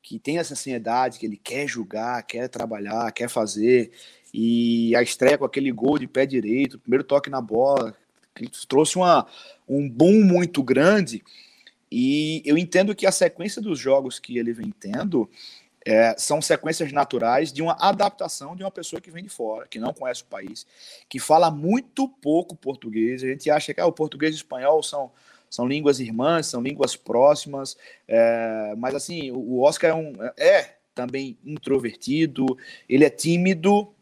que 0.00 0.18
tem 0.18 0.38
essa 0.38 0.54
ansiedade, 0.54 1.18
que 1.18 1.26
ele 1.26 1.36
quer 1.36 1.66
jogar, 1.66 2.22
quer 2.22 2.48
trabalhar, 2.48 3.10
quer 3.12 3.28
fazer. 3.28 3.90
E 4.32 4.94
a 4.94 5.02
estreia 5.02 5.36
com 5.36 5.44
aquele 5.44 5.72
gol 5.72 5.98
de 5.98 6.06
pé 6.06 6.24
direito, 6.24 6.78
primeiro 6.78 7.04
toque 7.04 7.28
na 7.28 7.40
bola, 7.40 7.96
trouxe 8.68 8.96
uma, 8.96 9.26
um 9.68 9.88
boom 9.88 10.24
muito 10.24 10.62
grande. 10.62 11.22
E 11.90 12.42
eu 12.44 12.58
entendo 12.58 12.94
que 12.94 13.06
a 13.06 13.12
sequência 13.12 13.62
dos 13.62 13.78
jogos 13.78 14.18
que 14.18 14.36
ele 14.36 14.52
vem 14.52 14.70
tendo 14.70 15.30
é, 15.86 16.14
são 16.18 16.40
sequências 16.40 16.90
naturais 16.92 17.52
de 17.52 17.62
uma 17.62 17.76
adaptação 17.78 18.56
de 18.56 18.64
uma 18.64 18.70
pessoa 18.70 19.00
que 19.00 19.10
vem 19.10 19.22
de 19.22 19.28
fora, 19.28 19.68
que 19.68 19.78
não 19.78 19.92
conhece 19.92 20.22
o 20.22 20.26
país, 20.26 20.66
que 21.08 21.18
fala 21.18 21.50
muito 21.50 22.08
pouco 22.08 22.56
português. 22.56 23.22
A 23.22 23.28
gente 23.28 23.50
acha 23.50 23.74
que 23.74 23.80
ah, 23.80 23.86
o 23.86 23.92
português 23.92 24.34
e 24.34 24.36
o 24.36 24.40
espanhol 24.40 24.82
são, 24.82 25.12
são 25.50 25.68
línguas 25.68 26.00
irmãs, 26.00 26.46
são 26.46 26.62
línguas 26.62 26.96
próximas, 26.96 27.76
é, 28.08 28.74
mas 28.78 28.94
assim, 28.94 29.30
o 29.30 29.60
Oscar 29.60 29.90
é, 29.90 29.94
um, 29.94 30.12
é 30.38 30.74
também 30.94 31.36
introvertido, 31.44 32.46
ele 32.88 33.04
é 33.04 33.10
tímido, 33.10 33.93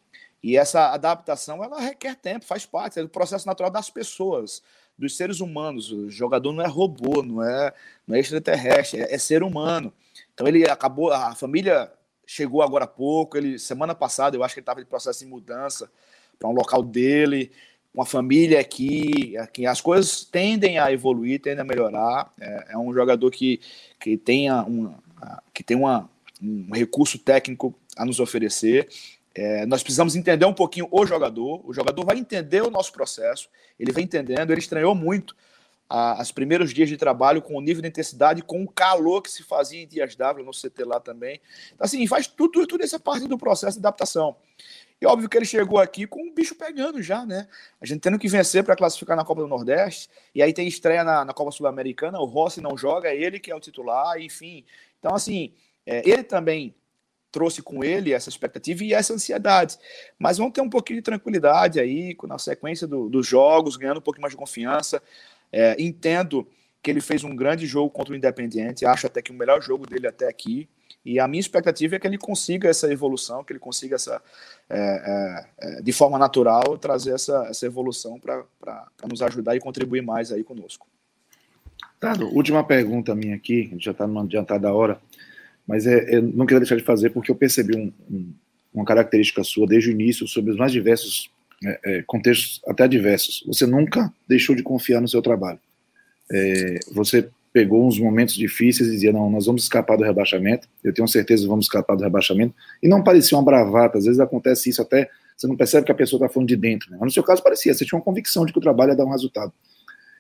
e 0.43 0.57
essa 0.57 0.93
adaptação 0.93 1.63
ela 1.63 1.81
requer 1.81 2.17
tempo, 2.17 2.45
faz 2.45 2.67
parte, 2.67 2.99
é 2.99 3.03
do 3.03 3.09
processo 3.09 3.47
natural 3.47 3.71
das 3.71 3.89
pessoas, 3.89 4.63
dos 4.99 5.17
seres 5.17 5.41
humanos. 5.41 5.93
O 5.93 6.11
jogador 6.11 6.53
não 6.53 6.65
é 6.65 6.67
robô, 6.67 7.23
não 7.23 7.43
é, 7.43 7.73
não 8.07 8.17
é 8.17 8.21
extraterrestre, 8.21 9.01
é, 9.01 9.15
é 9.15 9.19
ser 9.19 9.43
humano. 9.43 9.93
Então 10.35 10.47
ele 10.47 10.69
acabou, 10.69 11.13
a 11.13 11.35
família 11.35 11.93
chegou 12.27 12.63
agora 12.63 12.85
há 12.85 12.89
pouco, 12.89 13.37
ele 13.37 13.59
semana 13.59 13.95
passada 13.95 14.37
eu 14.37 14.43
acho 14.43 14.55
que 14.55 14.61
ele 14.61 14.63
estava 14.63 14.81
em 14.81 14.87
processo 14.87 15.21
de 15.21 15.27
mudança 15.27 15.91
para 16.39 16.49
um 16.49 16.53
local 16.53 16.83
dele, 16.83 17.53
uma 17.95 18.07
família 18.07 18.59
aqui, 18.59 19.37
aqui, 19.37 19.67
as 19.67 19.81
coisas 19.81 20.25
tendem 20.25 20.79
a 20.79 20.91
evoluir, 20.91 21.41
tendem 21.41 21.61
a 21.61 21.65
melhorar. 21.65 22.33
É, 22.41 22.73
é 22.73 22.79
um 22.79 22.93
jogador 22.93 23.31
que, 23.31 23.61
que 24.01 24.17
tenha 24.17 24.65
um, 24.65 24.95
que 25.53 25.63
tem 25.63 25.77
uma, 25.77 26.11
um 26.43 26.73
recurso 26.73 27.19
técnico 27.19 27.75
a 27.97 28.05
nos 28.05 28.19
oferecer. 28.19 28.89
É, 29.35 29.65
nós 29.67 29.83
precisamos 29.83 30.15
entender 30.15 30.45
um 30.45 30.53
pouquinho 30.53 30.89
o 30.91 31.07
jogador. 31.07 31.63
O 31.69 31.73
jogador 31.73 32.05
vai 32.05 32.19
entender 32.19 32.63
o 32.63 32.71
nosso 32.71 32.93
processo. 32.93 33.49
Ele 33.79 33.93
vem 33.93 34.05
entendendo. 34.05 34.51
Ele 34.51 34.61
estranhou 34.61 34.95
muito 34.95 35.35
as 35.95 36.33
primeiros 36.33 36.73
dias 36.73 36.89
de 36.89 36.97
trabalho 36.97 37.43
com 37.43 37.55
o 37.55 37.61
nível 37.61 37.83
de 37.83 37.89
intensidade, 37.89 38.41
com 38.41 38.63
o 38.63 38.69
calor 38.69 39.21
que 39.21 39.31
se 39.31 39.43
fazia 39.43 39.83
em 39.83 39.87
Dias 39.87 40.17
W 40.17 40.43
no 40.43 40.51
CT 40.51 40.85
lá 40.85 40.99
também. 40.99 41.39
Então, 41.75 41.85
assim, 41.85 42.07
faz 42.07 42.27
tudo, 42.27 42.67
tudo 42.67 42.83
essa 42.83 42.99
parte 42.99 43.29
do 43.29 43.37
processo 43.37 43.79
de 43.79 43.87
adaptação. 43.87 44.35
E 44.99 45.07
óbvio 45.07 45.29
que 45.29 45.37
ele 45.37 45.45
chegou 45.45 45.79
aqui 45.79 46.07
com 46.07 46.27
o 46.27 46.33
bicho 46.33 46.55
pegando 46.55 47.03
já, 47.03 47.27
né? 47.27 47.47
A 47.79 47.85
gente 47.85 48.01
tendo 48.01 48.19
que 48.19 48.27
vencer 48.27 48.65
para 48.65 48.75
classificar 48.75 49.17
na 49.17 49.25
Copa 49.25 49.43
do 49.43 49.49
Nordeste. 49.49 50.09
E 50.35 50.43
aí 50.43 50.55
tem 50.55 50.67
estreia 50.67 51.05
na, 51.05 51.27
na 51.27 51.35
Copa 51.35 51.51
Sul-Americana. 51.51 52.19
O 52.21 52.25
Rossi 52.25 52.63
não 52.63 52.75
joga, 52.75 53.11
é 53.11 53.17
ele 53.17 53.39
que 53.39 53.51
é 53.51 53.55
o 53.55 53.61
titular, 53.61 54.19
enfim. 54.19 54.65
Então, 54.99 55.15
assim, 55.15 55.53
é, 55.85 56.09
ele 56.09 56.23
também 56.23 56.75
trouxe 57.33 57.63
com 57.63 57.83
ele 57.83 58.13
essa 58.13 58.29
expectativa 58.29 58.85
e 58.85 58.93
essa 58.93 59.15
ansiedade. 59.15 59.79
Mas 60.19 60.37
vamos 60.37 60.53
ter 60.53 60.61
um 60.61 60.69
pouquinho 60.69 60.99
de 60.99 61.03
tranquilidade 61.03 61.81
aí, 61.81 62.15
na 62.25 62.39
sequência 62.39 62.87
do, 62.87 63.09
dos 63.09 63.27
jogos, 63.27 63.77
ganhando 63.77 63.99
um 63.99 64.03
pouquinho 64.03 64.23
mais 64.23 64.33
de 64.33 64.37
confiança. 64.37 65.03
É, 65.51 65.75
entendo 65.83 66.47
que 66.83 66.91
ele 66.91 67.01
fez 67.01 67.25
um 67.25 67.35
grande 67.35 67.67
jogo 67.67 67.91
contra 67.91 68.13
o 68.13 68.17
Independiente, 68.17 68.85
acho 68.85 69.07
até 69.07 69.23
que 69.23 69.31
o 69.31 69.35
melhor 69.35 69.63
jogo 69.63 69.87
dele 69.87 70.07
até 70.07 70.29
aqui. 70.29 70.69
E 71.05 71.19
a 71.19 71.27
minha 71.27 71.41
expectativa 71.41 71.97
é 71.97 71.99
que 71.99 72.07
ele 72.07 72.19
consiga 72.19 72.69
essa 72.69 72.93
evolução, 72.93 73.43
que 73.43 73.53
ele 73.53 73.59
consiga 73.59 73.97
essa, 73.97 74.23
é, 74.69 74.79
é, 74.79 75.79
é 75.79 75.83
de 75.83 75.93
forma 75.93 76.19
natural, 76.19 76.79
trazer 76.79 77.15
essa, 77.15 77.47
essa 77.49 77.67
evolução 77.67 78.21
para 78.21 78.45
nos 79.09 79.21
ajudar 79.23 79.57
e 79.57 79.61
contribuir 79.61 80.03
mais 80.03 80.31
aí 80.31 80.45
conosco. 80.45 80.87
Tá, 81.99 82.15
última 82.33 82.65
pergunta 82.65 83.15
minha 83.15 83.37
aqui, 83.37 83.73
já 83.79 83.93
está 83.93 84.07
numa 84.07 84.23
adiantada 84.23 84.73
hora 84.73 85.01
mas 85.67 85.87
é, 85.87 86.17
eu 86.17 86.23
não 86.23 86.47
queria 86.47 86.61
deixar 86.61 86.77
de 86.77 86.83
fazer 86.83 87.11
porque 87.11 87.31
eu 87.31 87.35
percebi 87.35 87.77
um, 87.77 87.93
um, 88.11 88.33
uma 88.75 88.85
característica 88.85 89.43
sua 89.45 89.67
desde 89.67 89.91
o 89.91 89.93
início 89.93 90.27
sobre 90.27 90.51
os 90.51 90.57
mais 90.57 90.73
diversos 90.73 91.31
é, 91.65 91.81
é, 91.85 92.03
contextos, 92.03 92.61
até 92.67 92.89
diversos. 92.89 93.45
Você 93.47 93.67
nunca 93.67 94.13
deixou 94.29 94.55
de 94.57 94.63
confiar 94.63 95.01
no 95.01 95.09
seu 95.09 95.23
trabalho. 95.23 95.61
É, 96.31 96.81
você 96.93 97.29
pegou 97.53 97.87
uns 97.87 97.99
momentos 97.99 98.35
difíceis 98.35 98.89
e 98.89 98.93
dizia: 98.93 99.13
não, 99.13 99.31
nós 99.31 99.47
vamos 99.47 99.63
escapar 99.63 99.97
do 99.97 100.05
rebaixamento. 100.05 100.67
Eu 100.83 100.93
tenho 100.93 101.07
certeza 101.07 101.43
que 101.43 101.49
vamos 101.49 101.67
escapar 101.67 101.97
do 101.97 102.03
rebaixamento. 102.03 102.55
E 102.83 102.89
não 102.89 103.03
parecia 103.03 103.37
uma 103.37 103.45
bravata. 103.45 103.99
Às 103.99 104.05
vezes 104.05 104.21
acontece 104.21 104.71
isso 104.71 104.83
até 104.83 105.09
você 105.37 105.47
não 105.47 105.57
percebe 105.57 105.85
que 105.87 105.93
a 105.93 105.95
pessoa 105.95 106.19
está 106.19 106.33
falando 106.33 106.49
de 106.49 106.57
dentro. 106.57 106.91
Né? 106.91 106.97
Mas 107.01 107.07
no 107.07 107.11
seu 107.11 107.23
caso 107.23 107.43
parecia. 107.43 107.75
Você 107.75 107.85
tinha 107.85 107.99
uma 107.99 108.05
convicção 108.05 108.47
de 108.47 108.53
que 108.53 108.59
o 108.59 108.63
trabalho 108.63 108.93
ia 108.93 108.97
dar 108.97 109.05
um 109.05 109.11
resultado. 109.11 109.53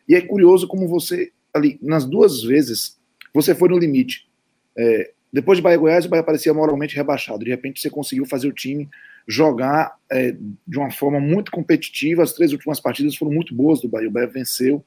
E 0.09 0.15
é 0.15 0.21
curioso 0.21 0.67
como 0.67 0.89
você 0.89 1.31
ali 1.55 1.79
nas 1.83 2.05
duas 2.05 2.43
vezes 2.43 2.99
você 3.33 3.55
foi 3.55 3.69
no 3.69 3.79
limite. 3.79 4.29
É, 4.77 5.13
depois 5.33 5.57
de 5.57 5.63
Bahia 5.63 5.79
Goiás, 5.79 6.05
o 6.05 6.09
Bahia 6.11 6.23
parecia 6.23 6.53
moralmente 6.53 6.95
rebaixado. 6.95 7.43
De 7.43 7.51
repente, 7.51 7.81
você 7.81 7.89
conseguiu 7.89 8.27
fazer 8.27 8.49
o 8.49 8.53
time 8.53 8.89
jogar 9.27 9.97
é, 10.11 10.37
de 10.67 10.79
uma 10.79 10.91
forma 10.91 11.19
muito 11.19 11.51
competitiva. 11.51 12.23
As 12.23 12.33
três 12.33 12.53
últimas 12.53 12.79
partidas 12.79 13.17
foram 13.17 13.33
muito 13.33 13.55
boas 13.55 13.81
do 13.81 13.89
Bahia. 13.89 14.09
O 14.09 14.13
Bahia 14.13 14.29
venceu 14.29 14.85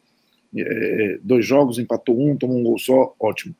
é, 0.55 1.17
dois 1.23 1.43
jogos, 1.45 1.79
empatou 1.79 2.19
um, 2.21 2.37
tomou 2.37 2.59
um 2.59 2.63
gol 2.63 2.77
só, 2.77 3.15
ótimo. 3.19 3.55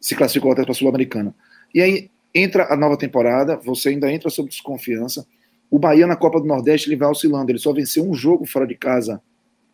Se 0.00 0.14
classificou 0.14 0.52
até 0.52 0.62
para 0.62 0.70
a 0.70 0.74
Sul-Americana. 0.74 1.34
E 1.74 1.82
aí 1.82 2.10
entra 2.32 2.72
a 2.72 2.76
nova 2.76 2.96
temporada, 2.96 3.56
você 3.56 3.88
ainda 3.88 4.12
entra 4.12 4.30
sob 4.30 4.48
desconfiança. 4.48 5.26
O 5.68 5.80
Bahia 5.80 6.06
na 6.06 6.14
Copa 6.14 6.40
do 6.40 6.46
Nordeste 6.46 6.88
ele 6.88 6.96
vai 6.96 7.08
oscilando. 7.08 7.50
Ele 7.50 7.58
só 7.58 7.72
venceu 7.72 8.08
um 8.08 8.14
jogo 8.14 8.46
fora 8.46 8.68
de 8.68 8.76
casa 8.76 9.20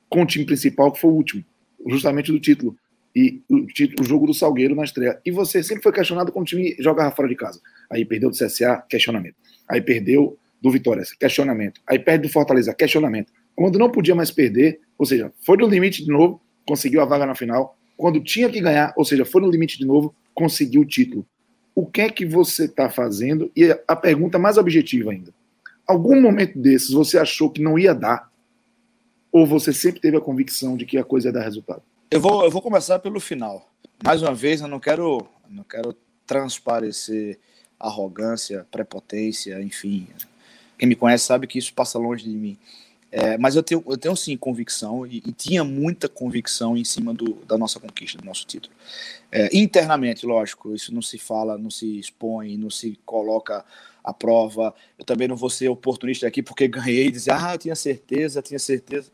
com 0.09 0.23
o 0.23 0.27
time 0.27 0.47
principal, 0.47 0.91
que 0.91 1.01
foi 1.01 1.11
o 1.11 1.15
último, 1.15 1.45
justamente 1.87 2.33
do 2.33 2.41
título 2.41 2.75
e 3.15 3.43
o, 3.49 3.67
o, 4.01 4.05
jogo 4.05 4.27
do 4.27 4.35
Salgueiro 4.35 4.75
na 4.75 4.85
estreia. 4.85 5.21
E 5.25 5.31
você 5.31 5.63
sempre 5.63 5.83
foi 5.83 5.93
questionado 5.93 6.31
quando 6.31 6.47
o 6.47 6.49
time 6.49 6.77
jogava 6.79 7.15
fora 7.15 7.29
de 7.29 7.35
casa. 7.35 7.61
Aí 7.91 8.05
perdeu 8.05 8.31
do 8.31 8.37
CSA, 8.37 8.85
questionamento. 8.89 9.37
Aí 9.69 9.81
perdeu 9.81 10.39
do 10.61 10.71
Vitória, 10.71 11.03
questionamento. 11.19 11.81
Aí 11.87 11.99
perde 11.99 12.29
do 12.29 12.33
Fortaleza, 12.33 12.75
questionamento. 12.75 13.33
Quando 13.57 13.79
não 13.79 13.91
podia 13.91 14.15
mais 14.15 14.31
perder, 14.31 14.81
ou 14.97 15.05
seja, 15.05 15.33
foi 15.41 15.57
no 15.57 15.67
limite 15.67 16.05
de 16.05 16.11
novo, 16.11 16.41
conseguiu 16.67 17.01
a 17.01 17.05
vaga 17.05 17.27
na 17.27 17.35
final. 17.35 17.77
Quando 17.97 18.21
tinha 18.21 18.49
que 18.49 18.61
ganhar, 18.61 18.93
ou 18.97 19.05
seja, 19.05 19.25
foi 19.25 19.43
no 19.43 19.51
limite 19.51 19.79
de 19.79 19.85
novo, 19.85 20.15
conseguiu 20.35 20.83
o 20.83 20.87
título. 20.87 21.27
O 21.75 21.87
que 21.87 22.03
é 22.03 22.11
que 22.11 22.25
você 22.25 22.65
está 22.65 22.89
fazendo? 22.89 23.51
E 23.57 23.77
a 23.87 23.97
pergunta 23.97 24.39
mais 24.39 24.57
objetiva 24.57 25.11
ainda. 25.11 25.33
Algum 25.87 26.21
momento 26.21 26.59
desses 26.59 26.91
você 26.91 27.19
achou 27.19 27.51
que 27.51 27.63
não 27.63 27.79
ia 27.79 27.95
dar? 27.95 28.31
Ou 29.33 29.47
você 29.47 29.73
sempre 29.73 30.01
teve 30.01 30.17
a 30.17 30.21
convicção 30.21 30.77
de 30.77 30.85
que 30.85 30.99
a 30.99 31.05
coisa 31.05 31.29
ia 31.29 31.33
dar 31.33 31.43
resultado? 31.43 31.83
Eu 32.11 32.21
vou, 32.21 32.43
eu 32.43 32.51
vou 32.51 32.61
começar 32.61 32.99
pelo 32.99 33.21
final. 33.21 33.71
Mais 34.05 34.21
uma 34.21 34.35
vez, 34.35 34.61
eu 34.61 34.67
não 34.67 34.81
quero, 34.81 35.25
não 35.49 35.63
quero 35.63 35.97
transparecer 36.27 37.39
arrogância, 37.79 38.67
prepotência, 38.69 39.63
enfim. 39.63 40.09
Quem 40.77 40.89
me 40.89 40.97
conhece 40.97 41.25
sabe 41.25 41.47
que 41.47 41.57
isso 41.57 41.73
passa 41.73 42.01
longe 42.01 42.25
de 42.25 42.37
mim. 42.37 42.59
É, 43.13 43.39
mas 43.39 43.55
eu 43.55 43.63
tenho, 43.63 43.85
eu 43.87 43.97
tenho 43.97 44.17
sim 44.17 44.37
convicção 44.37 45.07
e, 45.07 45.19
e, 45.19 45.33
tinha 45.33 45.63
muita 45.63 46.09
convicção 46.09 46.77
em 46.77 46.85
cima 46.85 47.15
do, 47.15 47.35
da 47.47 47.57
nossa 47.57 47.79
conquista, 47.79 48.19
do 48.19 48.25
nosso 48.25 48.45
título. 48.45 48.75
É, 49.31 49.57
internamente, 49.57 50.27
lógico, 50.27 50.75
isso 50.75 50.93
não 50.93 51.03
se 51.03 51.17
fala, 51.17 51.57
não 51.57 51.71
se 51.71 52.01
expõe, 52.01 52.57
não 52.57 52.71
se 52.71 52.99
coloca 53.07 53.65
à 54.03 54.13
prova. 54.13 54.75
Eu 54.99 55.05
também 55.05 55.29
não 55.29 55.37
vou 55.37 55.49
ser 55.49 55.69
oportunista 55.69 56.27
aqui 56.27 56.43
porque 56.43 56.67
ganhei 56.69 57.07
e 57.07 57.13
dizer, 57.13 57.33
ah, 57.33 57.55
eu 57.55 57.59
tinha 57.59 57.77
certeza, 57.77 58.43
tinha 58.43 58.59
certeza. 58.59 59.13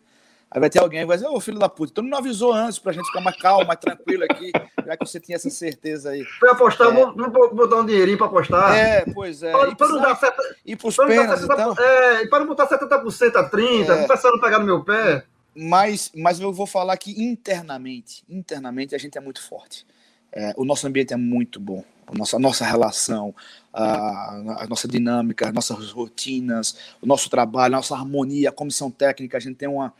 Aí 0.50 0.60
vai 0.60 0.70
ter 0.70 0.78
alguém 0.78 1.00
que 1.00 1.06
vai 1.06 1.16
dizer, 1.16 1.28
ô 1.28 1.40
filho 1.40 1.58
da 1.58 1.68
puta, 1.68 1.92
tu 1.94 2.02
não 2.02 2.18
avisou 2.18 2.52
antes 2.52 2.78
pra 2.78 2.92
gente 2.92 3.06
ficar 3.06 3.20
mais 3.20 3.36
calmo, 3.36 3.66
mais 3.66 3.80
tranquilo 3.80 4.24
aqui, 4.24 4.52
já 4.86 4.96
que 4.96 5.04
você 5.04 5.18
tinha 5.18 5.36
essa 5.36 5.50
certeza 5.50 6.10
aí. 6.10 6.24
Foi 6.24 6.48
apostar, 6.48 6.88
é. 6.88 6.92
vou 6.92 7.54
botar 7.54 7.76
um 7.76 7.86
dinheirinho 7.86 8.16
pra 8.16 8.28
apostar. 8.28 8.74
É, 8.74 9.04
pois 9.12 9.42
é. 9.42 9.50
Para, 9.50 9.74
para 9.74 9.88
não 9.88 10.00
dar 10.00 10.16
seta, 10.16 10.56
ir 10.64 10.76
pros 10.76 10.96
penas, 10.96 11.42
então. 11.42 11.74
É, 11.78 12.22
e 12.22 12.28
para 12.28 12.40
não 12.40 12.46
botar 12.46 12.68
70% 12.68 13.36
a 13.36 13.50
30%, 13.50 13.90
é. 13.90 14.06
começando 14.06 14.34
a 14.36 14.40
pegar 14.40 14.58
no 14.60 14.64
meu 14.64 14.84
pé. 14.84 15.24
Mas, 15.54 16.12
mas 16.14 16.38
eu 16.38 16.52
vou 16.52 16.66
falar 16.66 16.96
que 16.96 17.10
internamente, 17.22 18.22
internamente 18.28 18.94
a 18.94 18.98
gente 18.98 19.18
é 19.18 19.20
muito 19.20 19.42
forte. 19.42 19.86
É, 20.30 20.52
o 20.56 20.64
nosso 20.64 20.86
ambiente 20.86 21.12
é 21.12 21.16
muito 21.16 21.58
bom. 21.58 21.82
A 22.06 22.14
nossa, 22.16 22.36
a 22.36 22.38
nossa 22.38 22.64
relação, 22.64 23.34
a, 23.72 24.62
a, 24.62 24.66
nossa 24.68 24.86
dinâmica, 24.86 25.48
as 25.48 25.54
nossas 25.54 25.90
rotinas, 25.90 26.76
o 27.00 27.06
nosso 27.06 27.28
trabalho, 27.28 27.74
a 27.74 27.78
nossa 27.78 27.94
harmonia, 27.94 28.50
a 28.50 28.52
comissão 28.52 28.90
técnica, 28.90 29.38
a 29.38 29.40
gente 29.40 29.56
tem 29.56 29.68
uma, 29.68 29.92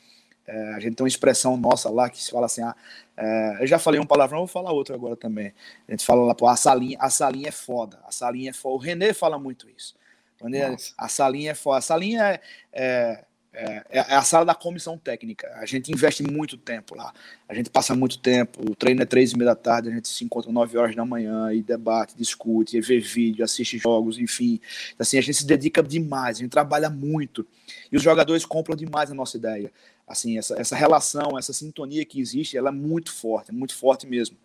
é, 0.47 0.75
a 0.75 0.81
gente 0.81 0.95
tem 0.95 1.05
uma 1.05 1.09
expressão 1.09 1.57
nossa 1.57 1.91
lá 1.91 2.09
que 2.09 2.23
se 2.23 2.31
fala 2.31 2.47
assim, 2.47 2.63
ah, 2.63 2.75
é, 3.17 3.59
eu 3.61 3.67
já 3.67 3.79
falei 3.79 4.01
um 4.01 4.07
palavrão, 4.07 4.39
vou 4.39 4.47
falar 4.47 4.73
outro 4.73 4.95
agora 4.95 5.17
também. 5.17 5.53
A 5.89 5.93
gente 5.93 6.05
fala 6.05 6.25
lá, 6.25 6.35
pô, 6.35 6.47
a 6.47 6.57
salinha, 6.57 6.97
a 7.01 7.11
salinha 7.11 7.49
é 7.49 7.53
foda, 7.53 7.99
a 8.07 8.13
salinha 8.13 8.51
é 8.51 8.53
foda. 8.53 8.75
O 8.75 8.79
Renê 8.79 9.13
fala 9.13 9.39
muito 9.39 9.69
isso. 9.69 9.97
Renê, 10.41 10.77
a 10.97 11.09
salinha 11.09 11.51
é 11.51 11.55
foda. 11.55 11.79
A 11.79 11.81
salinha 11.81 12.23
é, 12.23 12.41
é, 12.73 13.25
é, 13.59 13.85
é, 13.89 14.15
a 14.15 14.23
sala 14.23 14.45
da 14.45 14.55
comissão 14.55 14.99
técnica. 14.99 15.51
A 15.57 15.65
gente 15.65 15.91
investe 15.91 16.23
muito 16.23 16.59
tempo 16.59 16.95
lá. 16.95 17.13
A 17.49 17.55
gente 17.55 17.71
passa 17.71 17.95
muito 17.95 18.19
tempo. 18.19 18.61
O 18.71 18.75
treino 18.75 19.03
é 19.03 19.07
três 19.07 19.33
e 19.33 19.39
meia 19.39 19.51
da 19.51 19.57
tarde, 19.57 19.89
a 19.89 19.93
gente 19.93 20.09
se 20.09 20.25
encontra 20.25 20.53
nove 20.53 20.77
horas 20.77 20.95
da 20.95 21.07
manhã 21.07 21.53
e 21.53 21.63
debate, 21.63 22.15
discute, 22.17 22.79
vê 22.81 23.01
vídeo, 23.01 23.43
assiste 23.43 23.79
jogos, 23.79 24.19
enfim. 24.19 24.61
Assim, 24.99 25.17
a 25.17 25.23
gente 25.23 25.39
se 25.39 25.47
dedica 25.47 25.83
demais, 25.83 26.37
a 26.37 26.41
gente 26.41 26.51
trabalha 26.51 26.91
muito. 26.91 27.47
E 27.91 27.97
os 27.97 28.03
jogadores 28.03 28.45
compram 28.45 28.77
demais 28.77 29.11
a 29.11 29.15
nossa 29.15 29.39
ideia 29.39 29.73
assim, 30.07 30.39
essa, 30.39 30.59
essa 30.61 30.77
relação, 30.77 31.39
essa 31.39 31.53
sintonia 31.53 32.05
que 32.05 32.21
existe, 32.21 32.57
ela 32.57 32.69
é 32.69 32.73
muito 32.73 33.13
forte, 33.13 33.51
é 33.51 33.55
muito 33.55 33.75
forte 33.75 34.07
mesmo. 34.07 34.37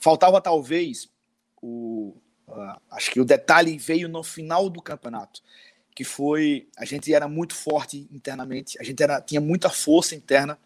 Faltava 0.00 0.40
talvez 0.40 1.08
o, 1.62 2.14
uh, 2.48 2.80
acho 2.90 3.10
que 3.10 3.20
o 3.20 3.24
detalhe 3.24 3.78
veio 3.78 4.08
no 4.08 4.22
final 4.22 4.68
do 4.68 4.82
campeonato, 4.82 5.40
que 5.94 6.04
foi 6.04 6.68
a 6.76 6.84
gente 6.84 7.12
era 7.14 7.28
muito 7.28 7.54
forte 7.54 8.08
internamente, 8.10 8.76
a 8.80 8.82
gente 8.82 9.02
era, 9.02 9.20
tinha 9.20 9.40
muita 9.40 9.70
força 9.70 10.14
interna 10.14 10.58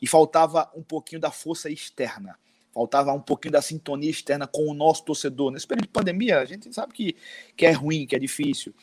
e 0.00 0.06
faltava 0.06 0.70
um 0.74 0.82
pouquinho 0.82 1.20
da 1.20 1.30
força 1.30 1.70
externa. 1.70 2.38
Faltava 2.72 3.12
um 3.12 3.20
pouquinho 3.20 3.52
da 3.52 3.60
sintonia 3.60 4.10
externa 4.10 4.46
com 4.46 4.66
o 4.66 4.72
nosso 4.72 5.04
torcedor. 5.04 5.52
Nesse 5.52 5.66
período 5.66 5.84
de 5.84 5.92
pandemia, 5.92 6.40
a 6.40 6.44
gente 6.46 6.72
sabe 6.72 6.94
que, 6.94 7.14
que 7.54 7.66
é 7.66 7.70
ruim, 7.70 8.06
que 8.06 8.16
é 8.16 8.18
difícil. 8.18 8.74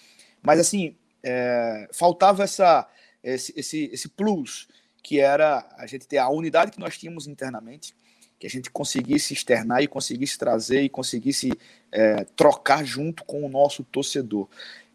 Mas, 0.44 0.60
assim, 0.60 0.96
é, 1.24 1.90
faltava 1.92 2.44
essa, 2.44 2.88
esse, 3.24 3.52
esse, 3.58 3.90
esse 3.92 4.08
plus 4.08 4.68
que 5.04 5.20
era 5.20 5.68
a 5.78 5.86
gente 5.86 6.08
ter 6.08 6.18
a 6.18 6.30
unidade 6.30 6.72
que 6.72 6.80
nós 6.80 6.98
tínhamos 6.98 7.28
internamente, 7.28 7.96
que 8.40 8.48
a 8.48 8.50
gente 8.50 8.70
conseguisse 8.70 9.34
externar 9.34 9.82
e 9.82 9.88
conseguisse 9.88 10.38
trazer 10.38 10.82
e 10.82 10.90
conseguisse 10.90 11.52
é, 11.92 12.24
trocar 12.36 12.86
junto 12.86 13.24
com 13.26 13.46
o 13.46 13.50
nosso 13.50 13.84
torcedor. 13.84 14.48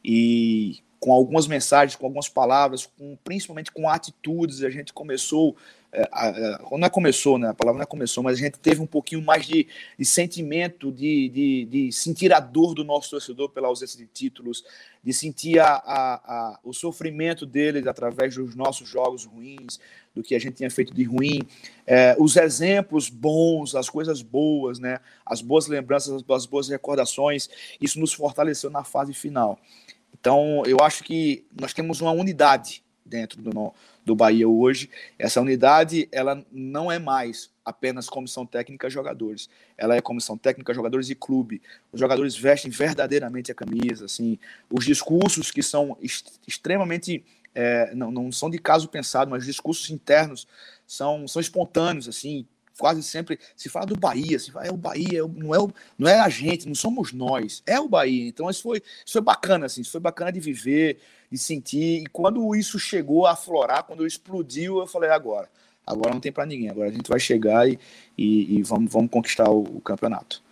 E 0.03 0.83
com 1.05 1.13
algumas 1.13 1.47
mensagens, 1.47 1.97
com 1.97 2.07
algumas 2.07 2.31
palavras, 2.31 2.87
com, 2.87 3.15
principalmente 3.23 3.71
com 3.71 3.87
atitudes. 3.87 4.63
A 4.63 4.71
gente 4.71 4.91
começou, 4.91 5.55
não 6.73 6.87
é 6.87 6.91
começou, 6.91 7.39
né? 7.39 7.49
A 7.49 7.55
palavra 7.55 7.79
não 7.79 7.85
é 7.85 7.87
começou, 7.87 8.23
mas 8.23 8.37
a 8.37 8.41
gente 8.41 8.59
teve 8.59 8.81
um 8.81 8.87
pouquinho 8.87 9.23
mais 9.23 9.47
de, 9.47 9.69
de 9.99 10.05
sentimento, 10.05 10.91
de, 10.91 11.29
de, 11.29 11.65
de, 11.67 11.93
sentir 11.93 12.33
a 12.33 12.41
dor 12.41 12.75
do 12.75 12.83
nosso 12.83 13.11
torcedor 13.11 13.51
pela 13.51 13.69
ausência 13.69 13.99
de 13.99 14.07
títulos, 14.07 14.65
de 15.03 15.13
sentir 15.13 15.61
a, 15.61 15.75
a, 15.75 16.15
a, 16.15 16.61
o 16.65 16.73
sofrimento 16.73 17.47
deles 17.47 17.87
através 17.87 18.35
dos 18.35 18.55
nossos 18.55 18.89
jogos 18.89 19.25
ruins, 19.25 19.79
do 20.15 20.23
que 20.23 20.35
a 20.35 20.39
gente 20.39 20.57
tinha 20.57 20.71
feito 20.71 20.95
de 20.95 21.05
ruim, 21.05 21.41
é, 21.87 22.17
os 22.19 22.37
exemplos 22.37 23.09
bons, 23.09 23.75
as 23.75 23.89
coisas 23.89 24.23
boas, 24.23 24.79
né? 24.79 25.01
As 25.25 25.41
boas 25.41 25.67
lembranças, 25.67 26.25
as 26.29 26.47
boas 26.47 26.69
recordações, 26.69 27.49
isso 27.81 28.01
nos 28.01 28.13
fortaleceu 28.13 28.71
na 28.71 28.85
fase 28.85 29.13
final. 29.13 29.59
Então, 30.19 30.63
eu 30.67 30.79
acho 30.81 31.05
que 31.05 31.45
nós 31.61 31.73
temos 31.73 32.01
uma 32.01 32.13
unidade 32.13 32.83
dentro 33.05 33.43
do, 33.43 33.75
do 34.05 34.15
Bahia 34.15 34.49
hoje. 34.49 34.91
Essa 35.19 35.41
unidade, 35.41 36.09
ela 36.13 36.45
não 36.53 36.91
é 36.93 36.99
mais 36.99 37.51
apenas 37.65 38.09
comissão 38.09 38.45
técnica 38.45 38.91
jogadores. 38.91 39.49
Ela 39.77 39.97
é 39.97 40.01
comissão 40.01 40.37
técnica 40.37 40.75
jogadores 40.75 41.09
e 41.09 41.15
clube. 41.15 41.63
Os 41.93 41.99
jogadores 41.99 42.37
vestem 42.37 42.71
verdadeiramente 42.71 43.51
a 43.51 43.55
camisa, 43.55 44.05
assim. 44.05 44.39
Os 44.71 44.85
discursos 44.85 45.51
que 45.51 45.63
são 45.63 45.97
extremamente 46.47 47.25
é, 47.55 47.95
não, 47.95 48.11
não 48.11 48.33
são 48.33 48.51
de 48.51 48.59
caso 48.59 48.89
pensado, 48.89 49.31
mas 49.31 49.43
os 49.43 49.47
discursos 49.47 49.89
internos 49.91 50.47
são, 50.87 51.27
são 51.29 51.41
espontâneos, 51.41 52.09
assim, 52.09 52.47
quase 52.79 53.03
sempre 53.03 53.39
se 53.55 53.69
fala 53.69 53.87
do 53.87 53.97
Bahia, 53.97 54.39
se 54.39 54.51
fala, 54.51 54.67
é 54.67 54.73
o 54.73 54.77
Bahia, 54.77 55.23
não 55.27 55.55
é, 55.55 55.59
o, 55.59 55.73
não 55.97 56.09
é 56.09 56.19
a 56.19 56.29
gente, 56.29 56.67
não 56.67 56.75
somos 56.75 57.13
nós, 57.13 57.63
é 57.67 57.79
o 57.79 57.89
Bahia. 57.89 58.27
Então 58.27 58.51
isso 58.51 58.63
foi, 58.63 58.79
isso 58.79 59.13
foi 59.13 59.23
bacana, 59.23 59.67
assim, 59.67 59.85
foi 59.85 60.01
bacana 60.01 60.33
de 60.33 60.41
viver, 60.41 60.99
de 61.35 61.39
sentir. 61.39 62.03
E 62.03 62.07
quando 62.07 62.55
isso 62.55 62.79
chegou 62.79 63.27
a 63.27 63.33
aflorar, 63.33 63.83
quando 63.83 64.07
explodiu, 64.07 64.79
eu 64.79 64.87
falei, 64.87 65.11
agora, 65.11 65.49
agora 65.85 66.13
não 66.13 66.21
tem 66.21 66.31
para 66.31 66.47
ninguém, 66.47 66.71
agora 66.71 66.89
a 66.89 66.93
gente 66.93 67.09
vai 67.09 67.19
chegar 67.19 67.69
e, 67.69 67.79
e, 68.17 68.59
e 68.59 68.63
vamos, 68.63 68.93
vamos 68.93 69.11
conquistar 69.11 69.51
o, 69.51 69.63
o 69.63 69.81
campeonato. 69.81 70.43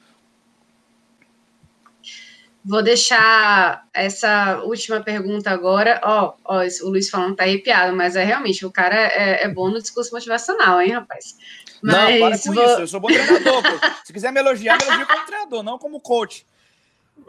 Vou 2.65 2.83
deixar 2.83 3.89
essa 3.93 4.61
última 4.63 5.01
pergunta 5.01 5.51
agora. 5.51 6.01
Ó, 6.05 6.35
ó 6.45 6.63
o 6.83 6.89
Luiz 6.89 7.11
falando 7.11 7.35
tá 7.35 7.43
arrepiado, 7.43 7.97
mas 7.97 8.15
é 8.15 8.23
realmente, 8.23 8.65
o 8.65 8.71
cara 8.71 8.95
é, 8.95 9.45
é 9.45 9.49
bom 9.49 9.69
no 9.69 9.81
discurso 9.81 10.13
motivacional, 10.13 10.81
hein, 10.81 10.93
rapaz? 10.93 11.37
Mas 11.83 11.97
não, 11.97 12.29
para 12.29 12.39
com 12.39 12.53
vou... 12.53 12.65
isso, 12.65 12.81
eu 12.81 12.87
sou 12.87 13.01
bom 13.01 13.09
treinador. 13.09 13.63
Pô. 13.63 13.87
Se 14.05 14.13
quiser 14.13 14.33
me 14.33 14.39
elogiar, 14.39 14.79
me 14.79 14.85
elogia 14.85 15.07
como 15.07 15.27
treinador, 15.27 15.63
não 15.65 15.79
como 15.79 16.01
coach. 16.01 16.47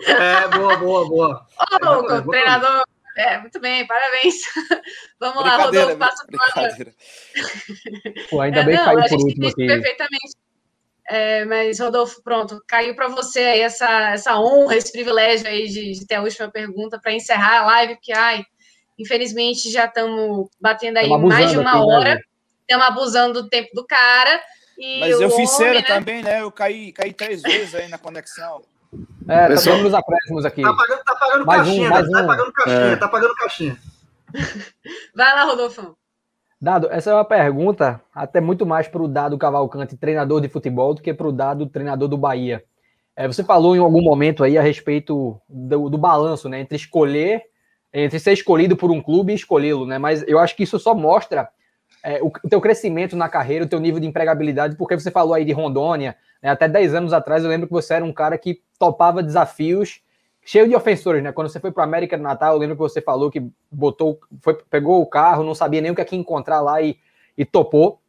É, 0.06 0.47
boa, 0.49 0.76
boa, 0.78 1.08
boa. 1.08 1.47
Ô, 1.82 2.12
é, 2.12 2.22
treinador. 2.22 2.84
É, 3.16 3.38
muito 3.39 3.59
bem, 3.59 3.86
parabéns. 3.86 4.36
Vamos 5.20 5.43
lá, 5.43 5.57
Rodolfo, 5.57 5.97
passa 5.97 6.26
Pô, 8.30 8.41
ainda 8.41 8.64
bem 8.64 8.76
que 8.76 8.82
é, 8.82 8.86
caiu 8.86 9.03
por 9.03 9.20
último 9.20 9.47
aqui. 9.47 9.68
Perfeitamente 9.68 10.34
é, 11.05 11.43
mas, 11.45 11.80
Rodolfo, 11.80 12.22
pronto, 12.24 12.64
caiu 12.68 12.95
para 12.95 13.09
você 13.09 13.39
aí 13.39 13.61
essa, 13.61 14.11
essa 14.11 14.39
honra, 14.39 14.76
esse 14.76 14.91
privilégio 14.91 15.47
aí 15.47 15.68
de, 15.68 15.91
de 15.91 16.07
ter 16.07 16.16
a 16.16 16.22
última 16.22 16.49
pergunta 16.49 16.99
para 16.99 17.14
encerrar 17.14 17.59
a 17.59 17.66
live, 17.66 17.95
porque, 17.95 18.14
ai, 18.14 18.43
infelizmente 18.97 19.70
já 19.70 19.86
estamos 19.86 20.49
batendo 20.61 20.97
aí 20.97 21.09
mais 21.09 21.51
de 21.51 21.57
uma 21.57 21.72
aqui, 21.72 21.80
né, 21.80 21.86
hora, 21.86 22.22
estamos 22.61 22.86
né? 22.86 22.91
abusando 22.91 23.43
do 23.43 23.49
tempo 23.49 23.70
do 23.74 23.86
cara. 23.86 24.41
mas 24.99 25.20
eu 25.20 25.30
fiz 25.30 25.49
cera 25.51 25.74
né? 25.74 25.82
também, 25.82 26.24
né? 26.24 26.41
Eu 26.41 26.51
caí, 26.51 26.93
caí 26.93 27.11
três 27.11 27.41
vezes 27.41 27.76
aí 27.76 27.89
na 27.89 27.97
conexão. 27.97 28.64
É, 29.28 29.41
tá 29.41 29.48
Pessoal... 29.48 29.78
nos 29.80 29.94
acréscimos 29.94 30.46
aqui. 30.46 30.62
Tá 30.62 30.74
pagando, 30.74 31.04
tá 31.04 31.16
pagando 31.16 31.46
mais 31.46 31.62
caixinha, 31.62 31.88
um, 31.88 31.91
mais 31.91 32.10
tá, 32.10 32.22
um. 32.22 32.28
pagando 32.28 32.54
caixinha, 32.54 32.78
é. 32.78 32.96
tá 32.96 33.08
pagando 33.08 33.36
caixinha. 33.36 33.78
Vai 35.16 35.36
lá, 35.36 35.44
Rodolfo. 35.46 35.98
Dado, 36.62 36.88
essa 36.89 37.12
é 37.12 37.14
uma 37.14 37.26
pergunta 37.26 38.02
até 38.16 38.39
muito 38.39 38.66
mais 38.66 38.88
para 38.88 39.02
o 39.02 39.08
Dado 39.08 39.38
Cavalcante, 39.38 39.98
treinador 39.98 40.39
de 40.39 40.48
futebol, 40.48 40.94
do 40.94 41.02
que 41.02 41.14
para 41.14 41.28
o 41.28 41.32
Dado, 41.32 41.68
treinador 41.68 42.08
do 42.08 42.18
Bahia. 42.18 42.64
É, 43.16 43.28
você 43.28 43.44
falou 43.44 43.76
em 43.76 43.80
algum 43.80 44.02
momento 44.02 44.44
aí 44.44 44.58
a 44.58 44.62
respeito 44.62 45.39
do, 45.48 45.89
do, 45.89 45.98
balanço, 45.98 46.48
né, 46.48 46.62
entre 46.62 46.76
escolher, 46.78 47.44
entre 47.94 48.18
ser 48.18 48.32
escolhido 48.32 48.76
por 48.76 48.89
um 48.91 49.02
clube 49.02 49.34
e 49.34 49.36
escolhê-lo, 49.36 49.86
né, 49.86 49.98
mas 49.98 50.24
eu 50.28 50.39
acho 50.39 50.56
que 50.56 50.64
isso 50.64 50.80
só 50.80 50.96
mostra 50.96 51.50
é, 52.02 52.22
o, 52.22 52.28
o 52.28 52.50
teu 52.50 52.62
crescimento 52.62 53.16
na 53.16 53.30
carreira, 53.30 53.66
o 53.66 53.68
teu 53.68 53.80
nível 53.80 54.00
de 54.00 54.08
empregabilidade, 54.08 54.76
porque 54.76 54.98
você 54.98 55.12
falou 55.12 55.34
aí 55.34 55.46
de 55.46 55.52
Rondônia, 55.52 56.16
né, 56.41 56.50
até 56.50 56.68
10 56.68 56.96
anos 56.96 57.14
atrás 57.14 57.44
eu 57.44 57.50
lembro 57.50 57.68
que 57.68 57.74
você 57.74 57.94
era 57.94 58.06
um 58.06 58.14
cara 58.14 58.38
que 58.38 58.62
topava 58.78 59.24
desafios 59.24 60.02
cheio 60.46 60.68
de 60.68 60.76
ofensores, 60.76 61.24
né? 61.24 61.32
Quando 61.32 61.50
você 61.50 61.60
foi 61.60 61.72
para 61.72 61.84
América 61.84 62.18
do 62.18 62.24
Natal, 62.24 62.54
eu 62.54 62.60
lembro 62.60 62.76
que 62.76 62.82
você 62.82 63.02
falou 63.02 63.32
que 63.32 63.41
botou, 63.72 64.20
foi, 64.41 64.56
pegou 64.70 65.02
o 65.02 65.06
carro, 65.06 65.44
não 65.44 65.56
sabia 65.56 65.82
nem 65.82 65.91
o 65.91 65.96
que 65.96 66.02
ia 66.02 66.20
encontrar 66.20 66.60
lá 66.62 66.82
e, 66.82 66.98
e 67.38 67.46
topou. 67.46 68.00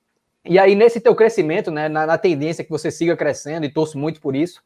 E 0.45 0.59
aí, 0.59 0.75
nesse 0.75 1.01
teu 1.01 1.15
crescimento, 1.15 1.71
né, 1.71 1.89
na, 1.89 2.07
na, 2.07 2.19
tendência 2.19 2.65
que 2.65 2.71
você 2.71 2.91
siga 2.91 3.17
crescendo, 3.17 3.65
e 3.65 3.73
torço 3.73 3.97
muito 3.97 4.21
por 4.21 4.37
isso, 4.37 4.61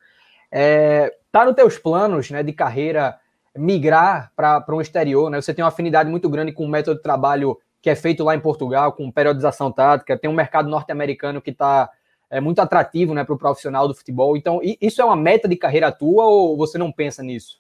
é, 0.51 1.15
tá 1.31 1.45
nos 1.45 1.55
teus 1.55 1.79
planos 1.79 2.31
né, 2.31 2.43
de 2.43 2.53
carreira 2.53 3.19
migrar 3.57 4.33
para 4.35 4.65
um 4.71 4.81
exterior, 4.81 5.31
né? 5.31 5.41
Você 5.41 5.53
tem 5.53 5.63
uma 5.63 5.69
afinidade 5.69 6.11
muito 6.11 6.29
grande 6.29 6.53
com 6.53 6.65
o 6.65 6.69
método 6.69 6.97
de 6.97 7.03
trabalho 7.03 7.59
que 7.81 7.91
é 7.91 7.95
feito 7.95 8.25
lá 8.25 8.35
em 8.35 8.41
Portugal, 8.41 8.93
com 8.93 9.11
periodização 9.11 9.71
tática, 9.71 10.19
tem 10.19 10.29
um 10.29 10.35
mercado 10.35 10.69
norte-americano 10.69 11.41
que 11.41 11.51
está 11.51 11.91
é 12.31 12.41
muito 12.41 12.61
atrativo 12.61 13.15
né, 13.15 13.25
para 13.25 13.35
o 13.35 13.39
profissional 13.39 13.89
do 13.89 13.95
futebol. 13.95 14.37
Então, 14.37 14.61
isso 14.81 15.01
é 15.01 15.05
uma 15.05 15.17
meta 15.17 15.49
de 15.49 15.57
carreira 15.57 15.91
tua 15.91 16.27
ou 16.27 16.57
você 16.57 16.77
não 16.77 16.93
pensa 16.93 17.23
nisso? 17.23 17.59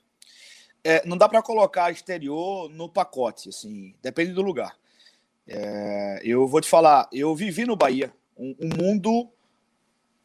É, 0.84 1.04
não 1.06 1.16
dá 1.16 1.28
para 1.28 1.42
colocar 1.42 1.90
exterior 1.90 2.68
no 2.70 2.88
pacote, 2.88 3.48
assim, 3.48 3.94
depende 4.02 4.32
do 4.32 4.42
lugar. 4.42 4.76
É, 5.46 6.20
eu 6.22 6.46
vou 6.46 6.60
te 6.60 6.68
falar, 6.68 7.08
eu 7.12 7.34
vivi 7.34 7.64
no 7.64 7.76
Bahia, 7.76 8.12
um, 8.36 8.54
um, 8.60 8.68
mundo, 8.76 9.30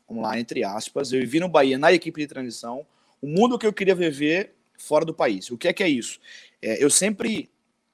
vamos 0.07 0.23
lá, 0.23 0.37
entre 0.37 0.63
aspas, 0.63 1.11
eu 1.11 1.21
vivi 1.21 1.39
no 1.39 1.49
Bahia 1.49 1.77
na 1.77 1.91
equipe 1.91 2.21
de 2.21 2.27
transição, 2.27 2.85
um 3.21 3.29
mundo 3.29 3.57
que 3.57 3.65
eu 3.65 3.73
queria 3.73 3.95
viver 3.95 4.53
fora 4.77 5.05
do 5.05 5.13
país. 5.13 5.49
O 5.49 5.57
que 5.57 5.69
é 5.69 5.73
que 5.73 5.81
é 5.81 5.87
isso? 5.87 6.19
É, 6.61 6.83
eu 6.83 6.89
sempre, 6.89 7.49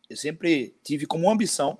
eu 0.09 0.17
sempre 0.17 0.75
tive 0.83 1.05
como 1.05 1.29
ambição 1.29 1.77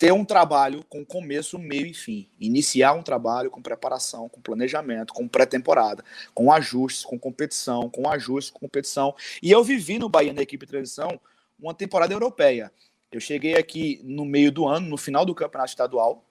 ter 0.00 0.14
um 0.14 0.24
trabalho 0.24 0.82
com 0.88 1.04
começo, 1.04 1.58
meio 1.58 1.84
e 1.84 1.92
fim. 1.92 2.26
Iniciar 2.40 2.94
um 2.94 3.02
trabalho 3.02 3.50
com 3.50 3.60
preparação, 3.60 4.30
com 4.30 4.40
planejamento, 4.40 5.12
com 5.12 5.28
pré-temporada, 5.28 6.02
com 6.32 6.50
ajustes, 6.50 7.04
com 7.04 7.18
competição, 7.18 7.90
com 7.90 8.08
ajustes, 8.08 8.50
com 8.50 8.60
competição. 8.60 9.14
E 9.42 9.50
eu 9.50 9.62
vivi 9.62 9.98
no 9.98 10.08
Bahia, 10.08 10.32
na 10.32 10.40
equipe 10.40 10.64
de 10.64 10.72
transição, 10.72 11.20
uma 11.60 11.74
temporada 11.74 12.14
europeia. 12.14 12.72
Eu 13.12 13.20
cheguei 13.20 13.56
aqui 13.56 14.00
no 14.02 14.24
meio 14.24 14.50
do 14.50 14.66
ano, 14.66 14.88
no 14.88 14.96
final 14.96 15.26
do 15.26 15.34
campeonato 15.34 15.68
estadual, 15.68 16.24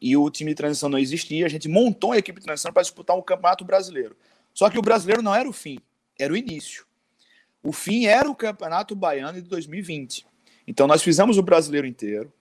e 0.00 0.16
o 0.16 0.28
time 0.28 0.50
de 0.50 0.56
transição 0.56 0.88
não 0.88 0.98
existia. 0.98 1.46
A 1.46 1.48
gente 1.48 1.68
montou 1.68 2.10
a 2.10 2.18
equipe 2.18 2.40
de 2.40 2.44
transição 2.44 2.72
para 2.72 2.82
disputar 2.82 3.16
um 3.16 3.22
campeonato 3.22 3.64
brasileiro. 3.64 4.16
Só 4.52 4.68
que 4.68 4.80
o 4.80 4.82
brasileiro 4.82 5.22
não 5.22 5.32
era 5.32 5.48
o 5.48 5.52
fim, 5.52 5.78
era 6.18 6.32
o 6.32 6.36
início. 6.36 6.84
O 7.62 7.72
fim 7.72 8.06
era 8.06 8.28
o 8.28 8.34
campeonato 8.34 8.96
baiano 8.96 9.40
de 9.40 9.48
2020. 9.48 10.26
Então 10.66 10.88
nós 10.88 11.04
fizemos 11.04 11.38
o 11.38 11.42
brasileiro 11.42 11.86
inteiro 11.86 12.32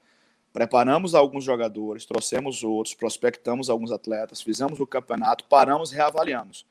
Preparamos 0.54 1.16
alguns 1.16 1.44
jogadores, 1.44 2.06
trouxemos 2.06 2.64
outros, 2.64 2.94
prospectamos 2.94 3.72
alguns 3.72 3.92
atletas, 3.92 4.40
fizemos 4.40 4.80
o 4.80 4.86
campeonato, 4.86 5.46
paramos, 5.46 5.92
reavaliamos. 5.92 6.68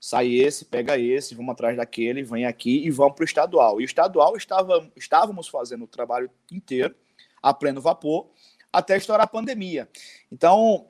Sai 0.00 0.32
esse, 0.36 0.64
pega 0.64 0.98
esse, 0.98 1.34
vamos 1.34 1.52
atrás 1.52 1.76
daquele, 1.76 2.22
vem 2.22 2.46
aqui 2.46 2.86
e 2.86 2.90
vamos 2.90 3.14
para 3.14 3.22
o 3.22 3.26
estadual. 3.26 3.78
E 3.78 3.84
o 3.84 3.86
estadual 3.86 4.34
estava, 4.38 4.90
estávamos 4.96 5.48
fazendo 5.48 5.84
o 5.84 5.86
trabalho 5.86 6.30
inteiro, 6.50 6.96
a 7.42 7.52
pleno 7.52 7.82
vapor, 7.82 8.30
até 8.72 8.96
estourar 8.96 9.26
a 9.26 9.28
pandemia. 9.28 9.86
Então, 10.32 10.88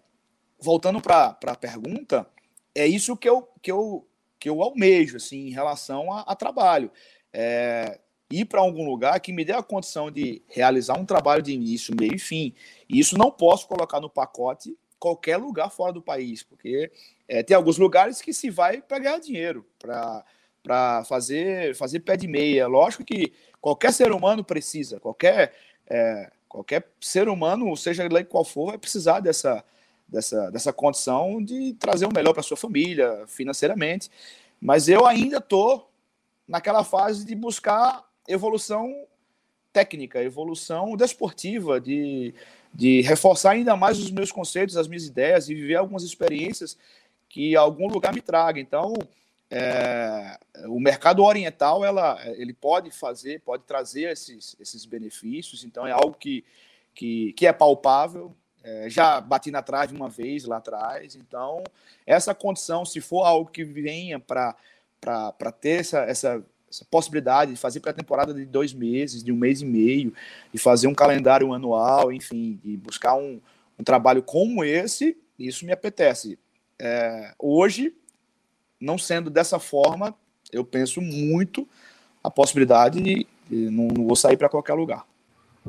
voltando 0.60 1.00
para 1.00 1.36
a 1.44 1.56
pergunta, 1.56 2.24
é 2.72 2.86
isso 2.86 3.16
que 3.16 3.28
eu, 3.28 3.48
que 3.60 3.72
eu, 3.72 4.06
que 4.38 4.48
eu 4.48 4.62
almejo 4.62 5.16
assim, 5.16 5.48
em 5.48 5.50
relação 5.50 6.12
a, 6.12 6.20
a 6.20 6.36
trabalho. 6.36 6.92
É, 7.32 7.98
ir 8.30 8.44
para 8.44 8.60
algum 8.60 8.84
lugar 8.84 9.18
que 9.20 9.32
me 9.32 9.44
dê 9.44 9.52
a 9.52 9.62
condição 9.62 10.10
de 10.10 10.40
realizar 10.48 10.98
um 10.98 11.04
trabalho 11.04 11.42
de 11.42 11.52
início, 11.52 11.94
meio 11.98 12.14
e 12.14 12.18
fim. 12.18 12.54
E 12.88 13.00
isso 13.00 13.18
não 13.18 13.30
posso 13.30 13.66
colocar 13.66 14.00
no 14.00 14.08
pacote 14.08 14.76
qualquer 14.98 15.38
lugar 15.38 15.70
fora 15.70 15.92
do 15.92 16.02
país, 16.02 16.42
porque 16.42 16.92
é, 17.26 17.42
tem 17.42 17.56
alguns 17.56 17.78
lugares 17.78 18.20
que 18.20 18.32
se 18.32 18.50
vai 18.50 18.82
para 18.82 18.98
ganhar 18.98 19.18
dinheiro, 19.18 19.66
para 19.78 21.04
fazer, 21.04 21.74
fazer 21.74 22.00
pé 22.00 22.16
de 22.16 22.28
meia. 22.28 22.68
Lógico 22.68 23.04
que 23.04 23.32
qualquer 23.60 23.92
ser 23.92 24.12
humano 24.12 24.44
precisa, 24.44 25.00
qualquer, 25.00 25.54
é, 25.88 26.30
qualquer 26.48 26.86
ser 27.00 27.28
humano, 27.28 27.74
seja 27.76 28.04
ele 28.04 28.24
qual 28.24 28.44
for, 28.44 28.66
vai 28.66 28.78
precisar 28.78 29.20
dessa, 29.20 29.64
dessa, 30.06 30.50
dessa 30.50 30.72
condição 30.72 31.42
de 31.42 31.72
trazer 31.74 32.06
o 32.06 32.12
melhor 32.12 32.34
para 32.34 32.42
sua 32.42 32.56
família, 32.56 33.24
financeiramente. 33.26 34.10
Mas 34.60 34.86
eu 34.86 35.06
ainda 35.06 35.38
estou 35.38 35.90
naquela 36.46 36.84
fase 36.84 37.24
de 37.24 37.34
buscar 37.34 38.09
evolução 38.32 39.06
técnica, 39.72 40.22
evolução 40.22 40.96
desportiva, 40.96 41.80
de, 41.80 42.34
de 42.74 43.00
reforçar 43.02 43.52
ainda 43.52 43.76
mais 43.76 43.98
os 43.98 44.10
meus 44.10 44.32
conceitos, 44.32 44.76
as 44.76 44.88
minhas 44.88 45.06
ideias 45.06 45.48
e 45.48 45.54
viver 45.54 45.76
algumas 45.76 46.02
experiências 46.02 46.76
que 47.28 47.54
algum 47.56 47.86
lugar 47.88 48.12
me 48.12 48.20
traga. 48.20 48.58
Então, 48.58 48.94
é, 49.50 50.38
o 50.66 50.78
mercado 50.78 51.24
oriental 51.24 51.84
ela, 51.84 52.20
ele 52.36 52.52
pode 52.52 52.90
fazer, 52.90 53.40
pode 53.40 53.64
trazer 53.64 54.10
esses, 54.10 54.56
esses 54.60 54.84
benefícios, 54.84 55.64
então 55.64 55.86
é 55.86 55.92
algo 55.92 56.14
que, 56.14 56.44
que, 56.94 57.32
que 57.32 57.46
é 57.46 57.52
palpável. 57.52 58.34
É, 58.62 58.90
já 58.90 59.20
bati 59.22 59.50
na 59.50 59.62
trave 59.62 59.96
uma 59.96 60.10
vez 60.10 60.44
lá 60.44 60.58
atrás, 60.58 61.16
então 61.16 61.64
essa 62.06 62.34
condição, 62.34 62.84
se 62.84 63.00
for 63.00 63.24
algo 63.24 63.50
que 63.50 63.64
venha 63.64 64.20
para 64.20 64.54
ter 65.58 65.80
essa, 65.80 66.00
essa, 66.00 66.44
essa 66.70 66.84
possibilidade 66.88 67.52
de 67.52 67.56
fazer 67.58 67.80
pré-temporada 67.80 68.32
de 68.32 68.44
dois 68.44 68.72
meses, 68.72 69.24
de 69.24 69.32
um 69.32 69.36
mês 69.36 69.60
e 69.60 69.64
meio, 69.64 70.14
de 70.52 70.58
fazer 70.58 70.86
um 70.86 70.94
calendário 70.94 71.52
anual, 71.52 72.12
enfim, 72.12 72.60
de 72.62 72.76
buscar 72.76 73.16
um, 73.16 73.40
um 73.78 73.82
trabalho 73.82 74.22
como 74.22 74.62
esse, 74.62 75.18
isso 75.38 75.66
me 75.66 75.72
apetece. 75.72 76.38
É, 76.78 77.34
hoje, 77.38 77.94
não 78.80 78.96
sendo 78.96 79.28
dessa 79.28 79.58
forma, 79.58 80.14
eu 80.52 80.64
penso 80.64 81.00
muito 81.00 81.66
a 82.22 82.30
possibilidade 82.30 83.00
de, 83.00 83.26
de 83.48 83.70
não, 83.70 83.88
não, 83.88 84.06
vou 84.06 84.16
sair 84.16 84.36
para 84.36 84.48
qualquer 84.48 84.74
lugar. 84.74 85.04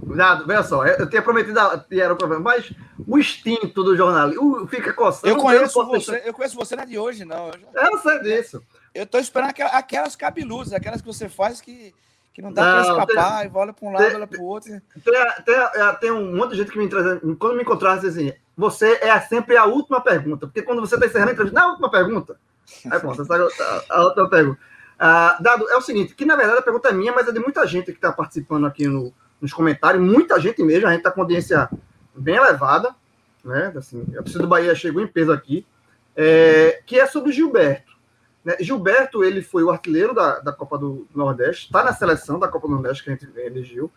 Nada, 0.03 0.45
veja 0.45 0.63
só, 0.63 0.85
eu 0.85 1.09
tinha 1.09 1.21
prometido 1.21 1.59
que 1.89 1.99
era 1.99 2.13
o 2.13 2.17
problema, 2.17 2.43
mas 2.43 2.71
o 3.05 3.17
instinto 3.17 3.83
do 3.83 3.95
jornalismo 3.95 4.65
fica 4.67 4.93
coçando. 4.93 5.27
Eu 5.27 5.37
conheço 5.37 5.85
você, 5.85 6.21
eu 6.23 6.33
conheço 6.33 6.55
você 6.55 6.75
não 6.75 6.83
é 6.83 6.85
de 6.85 6.97
hoje, 6.97 7.25
não. 7.25 7.47
Eu, 7.47 7.59
já... 7.59 7.89
eu 7.89 7.97
sei 7.97 8.19
disso. 8.19 8.63
Eu 8.93 9.03
estou 9.03 9.19
esperando 9.19 9.53
aquelas 9.71 10.15
cabeludas, 10.15 10.73
aquelas 10.73 11.01
que 11.01 11.07
você 11.07 11.29
faz 11.29 11.61
que, 11.61 11.93
que 12.33 12.41
não 12.41 12.51
dá 12.51 12.61
para 12.61 12.81
escapar, 12.81 13.39
tem, 13.39 13.47
e 13.47 13.51
olha 13.53 13.73
para 13.73 13.87
um 13.87 13.91
lado, 13.91 14.05
tem, 14.05 14.15
olha 14.15 14.27
para 14.27 14.41
o 14.41 14.43
outro. 14.43 14.69
Tem, 14.69 15.13
tem, 15.45 15.95
tem, 15.99 16.11
um 16.11 16.35
monte 16.35 16.51
de 16.51 16.57
gente 16.57 16.71
que 16.71 16.77
me 16.77 16.89
traz, 16.89 17.19
quando 17.39 17.55
me 17.55 17.61
encontrar, 17.61 17.93
assim, 17.93 18.33
você 18.55 18.99
é 19.01 19.19
sempre 19.21 19.55
a 19.55 19.65
última 19.65 20.01
pergunta, 20.01 20.47
porque 20.47 20.61
quando 20.61 20.81
você 20.81 20.95
está 20.95 21.07
encerrando 21.07 21.31
a 21.31 21.33
entrevista, 21.33 21.59
não 21.59 21.65
é 21.65 21.69
a 21.69 21.71
última 21.71 21.89
pergunta. 21.89 22.37
Aí 22.89 22.99
pronto, 22.99 23.21
essa 23.21 23.85
a 23.89 24.01
outra 24.01 24.29
pergunta. 24.29 24.59
Uh, 24.95 25.41
Dado, 25.41 25.69
é 25.69 25.75
o 25.75 25.81
seguinte, 25.81 26.13
que 26.13 26.25
na 26.25 26.35
verdade 26.35 26.59
a 26.59 26.61
pergunta 26.61 26.89
é 26.89 26.93
minha, 26.93 27.11
mas 27.11 27.27
é 27.27 27.31
de 27.31 27.39
muita 27.39 27.65
gente 27.65 27.85
que 27.85 27.97
está 27.97 28.11
participando 28.11 28.67
aqui 28.67 28.87
no, 28.87 29.11
nos 29.41 29.51
comentários, 29.51 30.03
muita 30.03 30.39
gente 30.39 30.61
mesmo, 30.63 30.87
a 30.87 30.91
gente 30.91 30.99
está 30.99 31.11
com 31.11 31.21
audiência 31.21 31.69
bem 32.15 32.35
elevada, 32.35 32.93
né? 33.43 33.73
Assim, 33.75 34.05
a 34.11 34.21
torcida 34.21 34.43
do 34.43 34.47
Bahia 34.47 34.75
chegou 34.75 35.01
em 35.01 35.07
peso 35.07 35.31
aqui, 35.31 35.65
é, 36.15 36.83
que 36.85 36.99
é 36.99 37.07
sobre 37.07 37.31
Gilberto. 37.31 37.90
Né? 38.43 38.55
Gilberto, 38.59 39.23
ele 39.23 39.41
foi 39.41 39.63
o 39.63 39.69
artilheiro 39.69 40.13
da, 40.13 40.39
da 40.39 40.51
Copa 40.51 40.77
do 40.77 41.07
Nordeste, 41.13 41.65
está 41.65 41.83
na 41.83 41.93
seleção 41.93 42.39
da 42.39 42.47
Copa 42.47 42.67
do 42.67 42.73
Nordeste 42.73 43.03
que 43.03 43.09
a 43.09 43.13
gente 43.13 43.29
elegeu, 43.37 43.91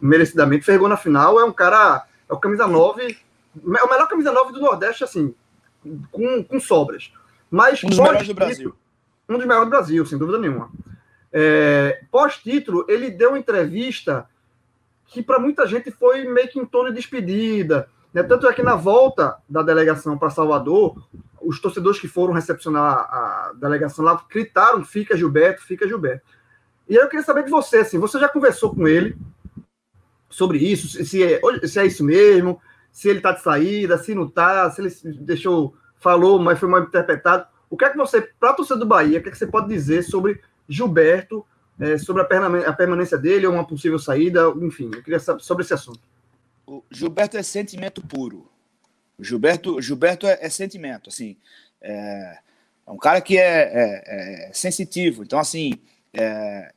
merecidamente, 0.00 0.64
fergou 0.64 0.88
na 0.88 0.96
final, 0.96 1.40
é 1.40 1.44
um 1.44 1.52
cara, 1.52 2.06
é 2.28 2.32
o 2.32 2.38
camisa 2.38 2.66
9, 2.66 3.02
é 3.02 3.84
o 3.84 3.90
melhor 3.90 4.08
camisa 4.08 4.32
9 4.32 4.52
do 4.52 4.60
Nordeste, 4.60 5.04
assim, 5.04 5.34
com, 6.10 6.44
com 6.44 6.60
sobras. 6.60 7.12
Mas 7.50 7.82
um 7.82 7.88
dos 7.88 7.98
melhores 7.98 8.28
do 8.28 8.34
Brasil. 8.34 8.74
Um 9.28 9.36
dos 9.36 9.46
melhores 9.46 9.66
do 9.66 9.70
Brasil, 9.70 10.06
sem 10.06 10.18
dúvida 10.18 10.38
nenhuma. 10.38 10.70
É, 11.32 12.02
Pós-título, 12.10 12.86
ele 12.88 13.10
deu 13.10 13.30
uma 13.30 13.38
entrevista 13.38 14.28
que 15.06 15.22
para 15.22 15.38
muita 15.38 15.66
gente 15.66 15.90
foi 15.90 16.24
meio 16.24 16.48
que 16.48 16.58
em 16.58 16.66
torno 16.66 16.90
de 16.90 16.96
despedida. 16.96 17.88
Né? 18.12 18.22
Tanto 18.22 18.46
é 18.48 18.52
que 18.52 18.62
na 18.62 18.74
volta 18.74 19.36
da 19.48 19.62
delegação 19.62 20.16
para 20.16 20.30
Salvador, 20.30 21.02
os 21.40 21.60
torcedores 21.60 22.00
que 22.00 22.08
foram 22.08 22.32
recepcionar 22.32 22.84
a 22.84 23.52
delegação 23.56 24.04
lá 24.04 24.22
gritaram: 24.30 24.84
fica 24.84 25.16
Gilberto, 25.16 25.62
fica 25.62 25.86
Gilberto. 25.86 26.24
E 26.88 26.96
aí 26.96 27.04
eu 27.04 27.08
queria 27.08 27.24
saber 27.24 27.44
de 27.44 27.50
você, 27.50 27.78
assim, 27.78 27.98
você 27.98 28.18
já 28.18 28.28
conversou 28.28 28.74
com 28.74 28.88
ele 28.88 29.16
sobre 30.30 30.58
isso, 30.58 31.04
se 31.04 31.22
é, 31.22 31.40
se 31.66 31.78
é 31.78 31.86
isso 31.86 32.04
mesmo, 32.04 32.60
se 32.90 33.08
ele 33.08 33.18
está 33.18 33.32
de 33.32 33.42
saída, 33.42 33.98
se 33.98 34.14
não 34.14 34.24
está, 34.24 34.70
se 34.70 34.80
ele 34.80 34.90
deixou 35.20 35.74
falou, 36.00 36.38
mas 36.38 36.58
foi 36.58 36.68
mal 36.68 36.82
interpretado. 36.82 37.46
O 37.68 37.76
que 37.76 37.84
é 37.84 37.90
que 37.90 37.96
você, 37.96 38.22
para 38.22 38.50
a 38.50 38.54
torcida 38.54 38.78
do 38.78 38.86
Bahia, 38.86 39.18
o 39.18 39.22
que 39.22 39.28
é 39.28 39.32
que 39.32 39.38
você 39.38 39.46
pode 39.46 39.68
dizer 39.68 40.02
sobre 40.02 40.40
Gilberto, 40.68 41.44
é, 41.78 41.98
sobre 41.98 42.22
a 42.22 42.72
permanência 42.72 43.18
dele, 43.18 43.46
ou 43.46 43.54
uma 43.54 43.66
possível 43.66 43.98
saída, 43.98 44.48
enfim, 44.62 44.90
eu 44.94 45.02
queria 45.02 45.20
saber 45.20 45.42
sobre 45.42 45.64
esse 45.64 45.74
assunto. 45.74 46.00
O 46.68 46.84
Gilberto 46.90 47.38
é 47.38 47.42
sentimento 47.42 48.02
puro. 48.06 48.50
O 49.16 49.24
Gilberto, 49.24 49.80
Gilberto 49.80 50.26
é, 50.26 50.38
é 50.42 50.50
sentimento, 50.50 51.08
assim, 51.08 51.34
é, 51.80 52.38
é, 52.86 52.90
um 52.90 52.98
cara 52.98 53.22
que 53.22 53.38
é, 53.38 53.62
é, 53.62 54.48
é 54.48 54.52
sensitivo, 54.52 55.22
então, 55.22 55.38
assim, 55.38 55.72
é, 56.12 56.70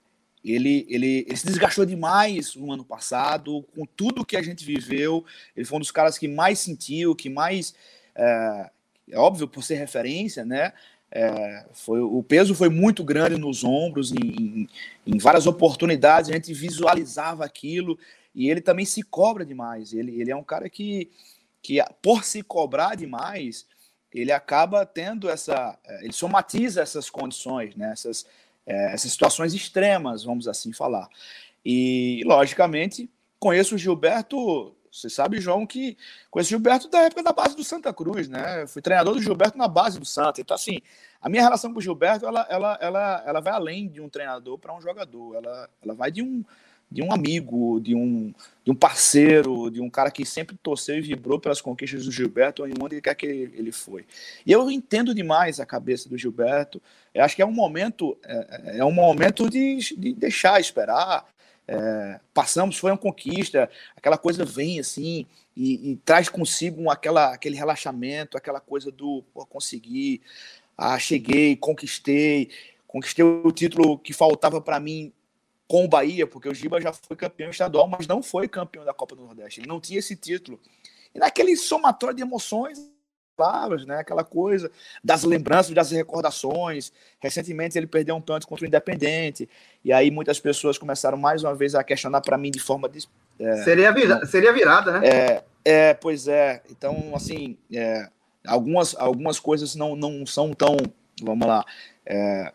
ele, 0.44 0.88
ele, 0.90 1.26
ele, 1.28 1.36
se 1.36 1.46
desgastou 1.46 1.86
demais 1.86 2.56
no 2.56 2.72
ano 2.72 2.86
passado, 2.86 3.64
com 3.76 3.86
tudo 3.86 4.26
que 4.26 4.38
a 4.38 4.42
gente 4.42 4.66
viveu. 4.66 5.24
Ele 5.56 5.66
foi 5.66 5.76
um 5.76 5.82
dos 5.82 5.92
caras 5.92 6.18
que 6.18 6.28
mais 6.28 6.58
sentiu, 6.58 7.14
que 7.14 7.30
mais 7.30 7.76
é, 8.16 8.72
é 9.12 9.18
óbvio, 9.20 9.48
por 9.48 9.62
ser 9.62 9.76
referência, 9.76 10.46
né? 10.46 10.72
É, 11.12 11.66
foi, 11.74 12.00
o 12.00 12.24
peso 12.24 12.56
foi 12.56 12.70
muito 12.70 13.04
grande 13.04 13.38
nos 13.38 13.66
ombros, 13.66 14.14
em, 14.14 14.16
em, 14.16 14.70
em, 15.06 15.18
várias 15.18 15.46
oportunidades 15.46 16.30
a 16.30 16.34
gente 16.34 16.54
visualizava 16.54 17.44
aquilo 17.44 18.00
e 18.34 18.50
ele 18.50 18.62
também 18.62 18.86
se 18.86 19.04
cobra 19.04 19.46
demais. 19.46 19.94
Ele, 19.94 20.20
ele 20.20 20.32
é 20.32 20.36
um 20.36 20.44
cara 20.44 20.70
que, 20.70 21.12
que, 21.62 21.84
por 22.02 22.24
se 22.24 22.42
cobrar 22.42 22.96
demais, 22.96 23.66
ele 24.14 24.32
acaba 24.32 24.86
tendo 24.86 25.30
essa. 25.30 25.78
É, 25.86 26.04
ele 26.04 26.14
somatiza 26.14 26.82
essas 26.82 27.10
condições, 27.10 27.76
né? 27.76 27.92
essas, 27.92 28.26
é, 28.66 28.94
essas 28.94 29.12
situações 29.12 29.54
extremas, 29.54 30.24
vamos 30.24 30.48
assim 30.48 30.74
falar. 30.74 31.08
E, 31.66 32.24
logicamente, 32.26 33.10
conheço 33.40 33.76
o 33.76 33.78
Gilberto 33.78 34.76
você 34.92 35.10
sabe, 35.10 35.40
João, 35.40 35.66
que 35.66 35.98
conheci 36.30 36.54
o 36.54 36.58
Gilberto 36.58 36.90
da 36.90 37.00
época 37.04 37.24
da 37.24 37.32
base 37.32 37.56
do 37.56 37.64
Santa 37.64 37.94
Cruz, 37.94 38.28
né? 38.28 38.68
fui 38.68 38.82
treinador 38.82 39.14
do 39.14 39.22
Gilberto 39.22 39.58
na 39.58 39.68
base 39.68 39.98
do 39.98 40.06
Santa. 40.06 40.42
Então, 40.42 40.54
assim, 40.54 40.82
a 41.22 41.30
minha 41.30 41.42
relação 41.42 41.72
com 41.72 41.80
o 41.80 41.82
Gilberto, 41.82 42.26
ela, 42.26 42.46
ela, 42.50 42.78
ela, 42.82 43.24
ela 43.26 43.40
vai 43.40 43.54
além 43.54 43.88
de 43.88 44.02
um 44.02 44.10
treinador 44.10 44.58
para 44.58 44.76
um 44.76 44.82
jogador. 44.82 45.36
Ela, 45.36 45.70
ela 45.82 45.94
vai 45.94 46.12
de 46.12 46.22
um, 46.22 46.44
de 46.92 47.02
um 47.02 47.14
amigo, 47.14 47.80
de 47.80 47.96
um, 47.96 48.34
de 48.66 48.72
um 48.72 48.76
parceiro, 48.76 49.72
de 49.72 49.80
um 49.80 49.90
cara 49.90 50.12
que 50.12 50.26
sempre 50.26 50.58
torceu 50.62 50.98
e 50.98 51.02
vibrou 51.02 51.40
pelas 51.40 51.62
conquistas 51.62 52.04
do 52.04 52.12
Gilberto 52.12 52.68
em 52.68 52.74
onde 52.82 53.02
quer 53.02 53.16
que 53.16 53.26
ele 53.26 53.72
foi. 53.72 54.06
E 54.46 54.52
eu 54.52 54.70
entendo 54.70 55.16
demais 55.16 55.62
a 55.62 55.66
cabeça 55.66 56.10
do 56.10 56.18
Gilberto. 56.18 56.82
Eu 57.14 57.24
acho 57.24 57.36
que 57.36 57.42
é 57.42 57.46
um 57.46 57.54
momento, 57.54 58.18
é, 58.26 58.80
é 58.80 58.86
um 58.86 58.92
momento 58.92 59.50
de, 59.50 59.78
de 59.96 60.14
deixar 60.14 60.60
esperar, 60.60 61.26
é, 61.66 62.20
passamos, 62.34 62.78
foi 62.78 62.92
uma 62.92 62.98
conquista, 62.98 63.70
aquela 63.96 64.18
coisa 64.18 64.44
vem 64.44 64.80
assim 64.80 65.26
e, 65.56 65.92
e 65.92 65.96
traz 66.04 66.28
consigo 66.28 66.90
aquela, 66.90 67.34
aquele 67.34 67.56
relaxamento, 67.56 68.38
aquela 68.38 68.60
coisa 68.60 68.92
do 68.92 69.24
pô, 69.34 69.46
consegui, 69.46 70.22
ah, 70.78 71.00
cheguei, 71.00 71.56
conquistei, 71.56 72.50
conquistei 72.86 73.24
o 73.24 73.52
título 73.54 73.98
que 73.98 74.12
faltava 74.12 74.60
para 74.60 74.80
mim 74.80 75.14
com 75.72 75.86
o 75.86 75.88
Bahia, 75.88 76.28
porque 76.28 76.50
o 76.50 76.54
Giba 76.54 76.82
já 76.82 76.92
foi 76.92 77.16
campeão 77.16 77.50
estadual, 77.50 77.88
mas 77.88 78.06
não 78.06 78.22
foi 78.22 78.46
campeão 78.46 78.84
da 78.84 78.94
Copa 78.94 79.16
do 79.16 79.24
Nordeste, 79.24 79.62
ele 79.62 79.70
não 79.70 79.80
tinha 79.80 80.00
esse 80.00 80.18
título. 80.18 80.60
E 81.16 81.18
naquele 81.18 81.56
somatório 81.56 82.14
de 82.14 82.22
emoções, 82.22 82.92
palavras, 83.38 83.86
né? 83.86 84.00
Aquela 84.00 84.26
coisa 84.26 84.70
das 85.02 85.24
lembranças, 85.24 85.74
das 85.74 85.90
recordações. 85.92 86.92
Recentemente 87.22 87.78
ele 87.78 87.88
perdeu 87.88 88.18
um 88.18 88.22
pênalti 88.22 88.46
contra 88.46 88.66
o 88.66 88.68
Independente, 88.68 89.48
e 89.82 89.94
aí 89.94 90.12
muitas 90.12 90.42
pessoas 90.42 90.78
começaram 90.78 91.18
mais 91.18 91.42
uma 91.42 91.56
vez 91.56 91.74
a 91.74 91.86
questionar 91.86 92.20
para 92.20 92.38
mim 92.38 92.52
de 92.52 92.60
forma. 92.60 92.90
De, 92.90 93.08
é, 93.40 93.64
seria, 93.64 93.94
vira, 93.94 94.26
seria 94.26 94.52
virada, 94.52 95.00
né? 95.00 95.08
É, 95.08 95.44
é, 95.64 95.94
pois 95.94 96.28
é. 96.28 96.62
Então, 96.70 97.14
assim, 97.16 97.58
é, 97.74 98.10
algumas, 98.46 98.94
algumas 98.98 99.40
coisas 99.40 99.74
não, 99.74 99.96
não 99.96 100.26
são 100.26 100.54
tão. 100.54 100.76
Vamos 101.24 101.48
lá. 101.48 101.66
É, 102.06 102.52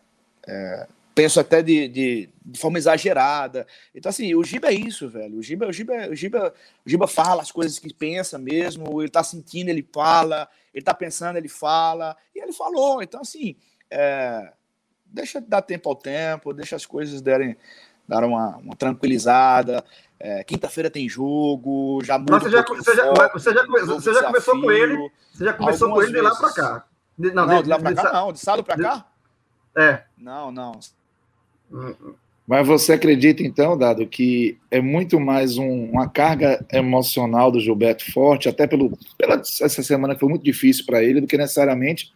é, 0.47 0.87
penso 1.15 1.41
até 1.41 1.63
de, 1.63 1.89
de, 1.89 2.29
de, 2.47 2.59
forma 2.59 2.79
exagerada. 2.79 3.67
Então, 3.95 4.11
assim, 4.11 4.35
o 4.35 4.45
Giba 4.45 4.69
é 4.69 4.75
isso, 4.75 5.09
velho. 5.09 5.39
O 5.39 5.43
Giba, 5.43 5.67
o, 5.67 5.73
Giba, 5.73 6.09
o, 6.11 6.15
Giba, 6.15 6.55
o 6.85 6.89
Giba 6.89 7.07
fala 7.07 7.43
as 7.43 7.51
coisas 7.51 7.79
que 7.79 7.93
pensa 7.93 8.39
mesmo, 8.39 9.03
ele 9.03 9.11
tá 9.11 9.23
sentindo, 9.25 9.69
ele 9.69 9.87
fala, 9.93 10.49
ele 10.73 10.85
tá 10.85 10.95
pensando, 10.95 11.37
ele 11.37 11.49
fala, 11.49 12.17
e 12.35 12.41
ele 12.41 12.53
falou. 12.53 13.03
Então, 13.03 13.21
assim, 13.21 13.57
é, 13.91 14.53
deixa 15.07 15.41
dar 15.41 15.63
tempo 15.63 15.89
ao 15.89 15.97
tempo, 15.97 16.53
deixa 16.53 16.77
as 16.77 16.87
coisas 16.87 17.21
derem, 17.21 17.57
dar 18.07 18.25
uma, 18.25 18.57
uma 18.59 18.77
tranquilizada. 18.77 19.85
É, 20.19 20.43
Quinta-feira 20.45 20.89
tem 20.89 21.09
jogo, 21.09 22.01
já 22.03 22.19
muda. 22.19 22.39
Você 22.39 22.51
já, 22.51 22.63
você, 22.63 22.95
já, 22.95 23.13
você 23.33 23.53
já, 23.53 23.67
você 23.67 24.15
já 24.15 24.23
começou 24.23 24.61
com 24.61 24.71
ele, 24.71 25.11
você 25.33 25.45
já 25.45 25.53
começou 25.53 25.91
com 25.91 26.03
ele 26.03 26.13
de 26.13 26.21
lá 26.21 26.35
para 26.35 26.53
cá. 26.53 26.85
De, 27.19 27.31
não, 27.33 27.47
não, 27.47 27.57
de, 27.57 27.65
de 27.65 27.69
lá 27.69 27.79
para 27.79 27.95
cá, 27.95 28.13
não, 28.13 28.33
de 28.33 28.39
sábado 28.39 28.65
para 28.65 28.77
cá? 28.77 29.07
É. 29.77 30.05
Não, 30.17 30.51
não. 30.51 30.81
Mas 32.47 32.67
você 32.67 32.93
acredita, 32.93 33.43
então, 33.43 33.77
Dado, 33.77 34.07
que 34.07 34.57
é 34.71 34.81
muito 34.81 35.19
mais 35.19 35.59
um, 35.59 35.91
uma 35.91 36.09
carga 36.09 36.65
emocional 36.73 37.51
do 37.51 37.59
Gilberto 37.59 38.11
Forte, 38.13 38.49
até 38.49 38.69
pelo, 38.69 38.97
pela 39.19 39.35
essa 39.35 39.83
semana 39.83 40.15
que 40.15 40.21
foi 40.21 40.29
muito 40.29 40.45
difícil 40.45 40.87
para 40.87 41.03
ele, 41.03 41.21
do 41.21 41.27
que 41.27 41.37
necessariamente 41.37 42.13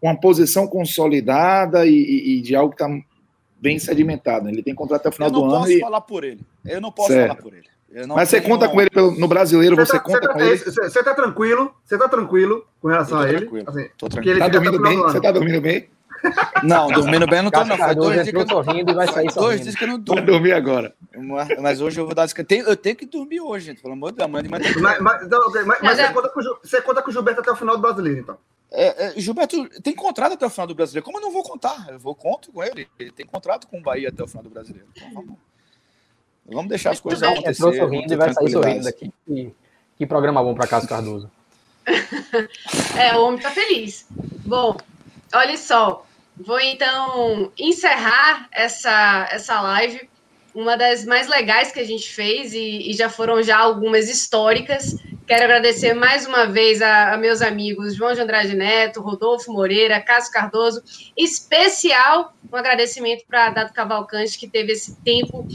uma 0.00 0.18
posição 0.18 0.66
consolidada 0.66 1.86
e, 1.86 1.94
e, 1.94 2.38
e 2.38 2.40
de 2.40 2.56
algo 2.56 2.74
que 2.74 2.82
está 2.82 2.98
bem 3.60 3.78
sedimentado. 3.78 4.48
Ele 4.48 4.62
tem 4.62 4.74
contrato 4.74 5.00
até 5.02 5.08
o 5.10 5.12
final 5.12 5.30
do 5.30 5.44
ano. 5.44 5.52
Eu 5.52 5.58
não 5.58 5.60
posso 5.60 5.80
falar 5.80 6.00
por 6.00 6.24
ele. 6.24 6.40
Eu 6.64 6.80
não 6.80 6.92
posso 6.92 7.12
certo. 7.12 7.28
falar 7.28 7.42
por 7.42 7.54
ele. 7.54 7.74
Mas 8.08 8.28
você 8.28 8.40
conta 8.40 8.68
com 8.68 8.80
ele 8.80 8.90
pelo, 8.90 9.12
no 9.12 9.28
brasileiro, 9.28 9.76
você, 9.76 9.92
você 9.92 9.98
tá, 9.98 10.00
conta 10.00 10.20
você 10.20 10.26
tá, 10.26 10.32
com 10.32 10.40
ele? 10.40 10.56
Você 10.56 11.04
tá 11.04 11.14
tranquilo, 11.14 11.74
você 11.84 11.98
tá 11.98 12.08
tranquilo 12.08 12.66
com 12.80 12.88
relação 12.88 13.20
a 13.20 13.28
ele. 13.28 13.38
Tranquilo. 13.42 13.70
Assim, 13.70 13.88
Tô 13.96 14.08
tranquilo. 14.08 14.38
Tá 14.38 14.48
dormindo 14.48 14.82
bem? 14.82 14.98
Você 14.98 15.20
tá 15.20 15.30
dormindo 15.30 15.60
bem? 15.60 15.88
Não, 16.62 16.88
dormindo 16.88 17.26
bem 17.26 17.42
não 17.42 17.50
tô, 17.50 17.64
não. 17.64 17.76
Faz 17.76 17.96
dois 17.96 18.14
dias 18.14 18.30
que 18.30 18.36
eu, 18.36 18.48
sorrindo 18.48 18.90
e 18.90 18.94
vai 18.94 19.06
sair 19.08 19.32
dois 19.34 19.60
dias 19.60 19.74
que 19.74 19.84
eu 19.84 19.88
não 19.88 19.94
Vou 19.96 20.04
durmo. 20.04 20.26
dormir 20.26 20.52
agora. 20.52 20.94
Mas, 21.60 21.80
hoje 21.80 22.00
eu 22.00 22.06
vou 22.06 22.14
dar 22.14 22.24
descanso. 22.24 22.48
Eu 22.52 22.76
tenho 22.76 22.96
que 22.96 23.06
dormir 23.06 23.40
hoje, 23.40 23.66
gente. 23.66 23.82
Pelo 23.82 23.94
amor 23.94 24.10
de 24.12 24.18
Deus. 24.18 24.26
Amanhã 24.28 24.42
de 24.42 24.48
manhã 24.48 24.62
tem 24.64 24.72
que- 24.72 24.80
Mas, 24.80 25.00
mas, 25.00 25.22
então, 25.22 25.40
mas- 25.52 25.66
mas 25.66 25.78
Mas 25.82 25.98
é- 25.98 26.06
você, 26.06 26.12
conta 26.14 26.28
com, 26.30 26.40
você 26.62 26.82
conta 26.82 27.02
com 27.02 27.10
o 27.10 27.12
Gilberto 27.12 27.40
até 27.40 27.50
o 27.52 27.56
final 27.56 27.76
do 27.76 27.82
brasileiro, 27.82 28.20
então. 28.20 28.38
É, 28.72 29.06
é, 29.06 29.20
Gilberto 29.20 29.68
tem 29.82 29.94
contrato 29.94 30.32
até 30.32 30.44
o 30.46 30.50
final 30.50 30.66
do 30.66 30.74
brasileiro. 30.74 31.04
Como 31.04 31.18
eu 31.18 31.22
não 31.22 31.30
vou 31.30 31.42
contar? 31.42 31.86
Eu 31.90 31.98
vou 31.98 32.14
conto 32.14 32.50
com 32.50 32.62
ele. 32.62 32.88
Ele 32.98 33.12
tem 33.12 33.24
contrato 33.26 33.66
com 33.68 33.78
o 33.78 33.82
Bahia 33.82 34.08
até 34.08 34.22
o 34.22 34.26
final 34.26 34.42
do 34.42 34.50
brasileiro. 34.50 34.88
Então 34.96 35.08
vamos, 35.14 35.34
vamos 36.46 36.68
deixar 36.68 36.90
as 36.90 37.00
coisas 37.00 37.20
bem. 37.20 37.30
acontecer. 37.32 37.50
Entrou 37.52 37.70
vamos 37.72 37.86
sorrindo 37.86 38.12
e 38.12 38.16
vai 38.16 38.32
sair 38.32 38.50
sorrindo 38.50 38.84
daqui. 38.84 39.12
Que, 39.26 39.54
que 39.98 40.06
programa 40.06 40.42
bom 40.42 40.54
para 40.54 40.66
Cássio 40.66 40.88
Cardoso. 40.88 41.30
É, 42.98 43.14
o 43.16 43.26
homem 43.26 43.40
tá 43.40 43.50
feliz. 43.50 44.06
Bom, 44.44 44.76
olha 45.34 45.56
só. 45.56 46.04
Vou 46.36 46.58
então 46.60 47.52
encerrar 47.58 48.48
essa, 48.52 49.28
essa 49.30 49.60
live. 49.60 50.08
Uma 50.54 50.76
das 50.76 51.04
mais 51.04 51.28
legais 51.28 51.72
que 51.72 51.80
a 51.80 51.84
gente 51.84 52.08
fez 52.12 52.52
e, 52.54 52.90
e 52.90 52.92
já 52.94 53.08
foram 53.08 53.42
já 53.42 53.58
algumas 53.58 54.08
históricas. 54.08 54.96
Quero 55.26 55.44
agradecer 55.44 55.94
mais 55.94 56.26
uma 56.26 56.46
vez 56.46 56.82
a, 56.82 57.14
a 57.14 57.16
meus 57.16 57.40
amigos 57.40 57.94
João 57.94 58.12
de 58.12 58.20
Andrade 58.20 58.54
Neto, 58.54 59.00
Rodolfo 59.00 59.52
Moreira, 59.52 60.00
Cássio 60.00 60.32
Cardoso. 60.32 60.82
Especial 61.16 62.34
um 62.52 62.56
agradecimento 62.56 63.24
para 63.26 63.50
Dado 63.50 63.72
Cavalcante, 63.72 64.38
que 64.38 64.46
teve 64.46 64.72
esse 64.72 64.96
tempo, 65.02 65.46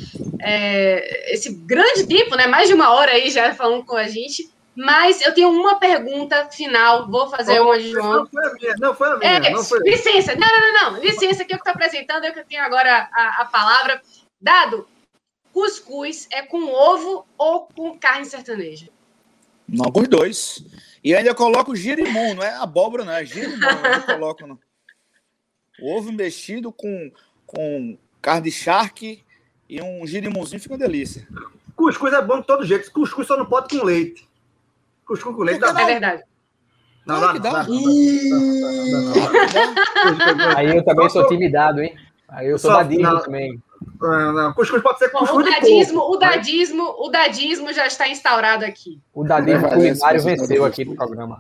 é, 0.42 1.34
esse 1.34 1.54
grande 1.54 2.08
tempo, 2.08 2.36
né? 2.36 2.48
Mais 2.48 2.68
de 2.68 2.74
uma 2.74 2.92
hora 2.94 3.12
aí 3.12 3.30
já 3.30 3.54
falando 3.54 3.86
com 3.86 3.96
a 3.96 4.08
gente. 4.08 4.50
Mas 4.82 5.20
eu 5.20 5.34
tenho 5.34 5.50
uma 5.50 5.78
pergunta 5.78 6.50
final. 6.50 7.06
Vou 7.06 7.30
fazer 7.30 7.60
uma 7.60 7.78
de 7.78 7.90
João. 7.90 8.20
Não 8.20 8.28
foi 8.28 8.46
a 8.46 8.54
minha, 8.54 8.76
não 8.78 8.96
foi 8.96 9.10
a 9.10 9.18
minha. 9.18 9.32
É, 9.32 9.50
não 9.50 9.62
foi... 9.62 9.80
licença, 9.80 10.36
não, 10.36 10.48
não, 10.48 10.62
não, 10.62 10.92
não, 10.94 11.02
licença, 11.02 11.44
que 11.44 11.54
eu 11.54 11.58
que 11.58 11.70
estou 11.70 11.74
apresentando, 11.74 12.24
eu 12.24 12.34
que 12.34 12.46
tenho 12.46 12.64
agora 12.64 13.10
a, 13.12 13.42
a 13.42 13.46
palavra. 13.46 14.02
Dado, 14.40 14.88
cuscuz 15.52 16.30
é 16.32 16.44
com 16.44 16.72
ovo 16.72 17.28
ou 17.38 17.68
com 17.76 18.00
carne 18.00 18.26
sertaneja? 18.26 18.88
Não, 19.68 19.92
com 19.92 20.00
os 20.00 20.08
dois. 20.08 20.64
E 21.04 21.14
ainda 21.14 21.32
eu 21.32 21.36
coloco 21.36 21.76
girimum, 21.76 22.36
não 22.36 22.44
é 22.44 22.56
abóbora, 22.56 23.04
não, 23.04 23.12
é 23.12 23.26
girimum. 23.26 23.68
Eu 23.68 24.02
coloco 24.04 24.48
no... 24.48 24.58
ovo 25.82 26.10
mexido 26.14 26.72
com, 26.72 27.12
com 27.46 27.98
carne 28.22 28.44
de 28.44 28.52
charque 28.52 29.26
e 29.68 29.82
um 29.82 30.08
girimunzinho 30.08 30.62
fica 30.62 30.76
uma 30.76 30.80
delícia. 30.80 31.28
Cuscuz 31.76 32.14
é 32.14 32.22
bom 32.22 32.40
de 32.40 32.48
todo 32.48 32.66
jeito. 32.66 32.90
Cuscuz 32.94 33.28
só 33.28 33.36
não 33.36 33.46
pode 33.46 33.78
com 33.78 33.84
leite. 33.84 34.29
Cuscuz 35.10 35.36
com 35.36 35.42
leite 35.42 35.60
dá 35.60 35.70
É 35.70 35.74
bom. 35.74 35.86
verdade. 35.88 36.24
Não, 37.04 37.20
não, 37.20 37.40
dá. 37.40 37.64
não. 37.64 37.70
Aí 40.56 40.76
eu 40.78 40.84
também 40.86 41.10
sou 41.10 41.24
Só- 41.24 41.28
time 41.28 41.50
dado, 41.52 41.82
hein? 41.82 41.96
Aí 42.28 42.48
eu 42.48 42.60
sou 42.60 42.70
Só- 42.70 42.78
da 42.78 42.84
Disney 42.84 43.04
não. 43.04 43.20
também. 43.20 43.60
Não, 44.00 44.34
não. 44.34 44.54
Cuscuz 44.54 44.84
pode 44.84 45.00
ser 45.00 45.10
Bom, 45.12 45.18
o 45.18 45.22
cuscuz 45.22 45.46
de 45.46 45.52
dadismo, 45.52 46.00
porco. 46.00 46.14
o 46.14 46.18
dadismo, 46.18 46.84
o 47.00 47.10
dadismo 47.10 47.74
já 47.74 47.88
está 47.88 48.08
instaurado 48.08 48.64
aqui. 48.66 49.00
O 49.14 49.24
dadismo 49.24 49.68
culinário 49.68 50.22
venceu 50.22 50.64
aqui 50.64 50.86
no 50.86 50.96
programa. 50.96 51.40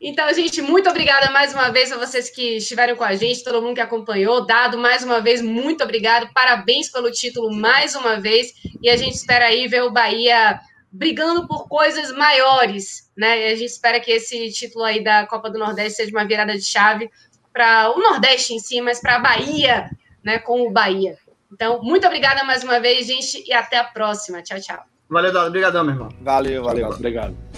Então, 0.00 0.32
gente, 0.34 0.60
muito 0.62 0.88
obrigada 0.90 1.30
mais 1.32 1.52
uma 1.54 1.70
vez 1.70 1.90
a 1.90 1.96
vocês 1.96 2.28
que 2.30 2.58
estiveram 2.58 2.94
com 2.94 3.02
a 3.02 3.14
gente, 3.16 3.42
todo 3.42 3.60
mundo 3.62 3.74
que 3.74 3.80
acompanhou. 3.80 4.44
Dado, 4.46 4.76
mais 4.78 5.02
uma 5.02 5.20
vez, 5.20 5.40
muito 5.42 5.82
obrigado. 5.82 6.28
Parabéns 6.34 6.90
pelo 6.90 7.10
título 7.10 7.52
mais 7.52 7.94
uma 7.96 8.20
vez. 8.20 8.52
E 8.82 8.88
a 8.90 8.96
gente 8.96 9.14
espera 9.14 9.46
aí 9.46 9.66
ver 9.66 9.82
o 9.82 9.90
Bahia 9.90 10.60
brigando 10.94 11.48
por 11.48 11.68
coisas 11.68 12.12
maiores, 12.12 13.10
né? 13.16 13.40
E 13.40 13.52
a 13.52 13.56
gente 13.56 13.70
espera 13.70 13.98
que 13.98 14.12
esse 14.12 14.50
título 14.52 14.84
aí 14.84 15.02
da 15.02 15.26
Copa 15.26 15.50
do 15.50 15.58
Nordeste 15.58 15.96
seja 15.96 16.12
uma 16.12 16.24
virada 16.24 16.52
de 16.52 16.62
chave 16.62 17.10
para 17.52 17.90
o 17.90 17.98
Nordeste 17.98 18.54
em 18.54 18.60
si, 18.60 18.80
mas 18.80 19.00
para 19.00 19.16
a 19.16 19.18
Bahia, 19.18 19.90
né? 20.22 20.38
Com 20.38 20.62
o 20.62 20.70
Bahia. 20.70 21.18
Então, 21.52 21.82
muito 21.82 22.06
obrigada 22.06 22.44
mais 22.44 22.62
uma 22.62 22.78
vez, 22.78 23.06
gente, 23.06 23.44
e 23.46 23.52
até 23.52 23.76
a 23.76 23.84
próxima. 23.84 24.40
Tchau, 24.40 24.60
tchau. 24.60 24.84
Valeu, 25.08 25.32
Dado. 25.32 25.48
Obrigadão, 25.48 25.84
meu 25.84 25.94
irmão. 25.94 26.08
Valeu, 26.20 26.62
valeu. 26.62 26.88
Obrigado. 26.88 27.53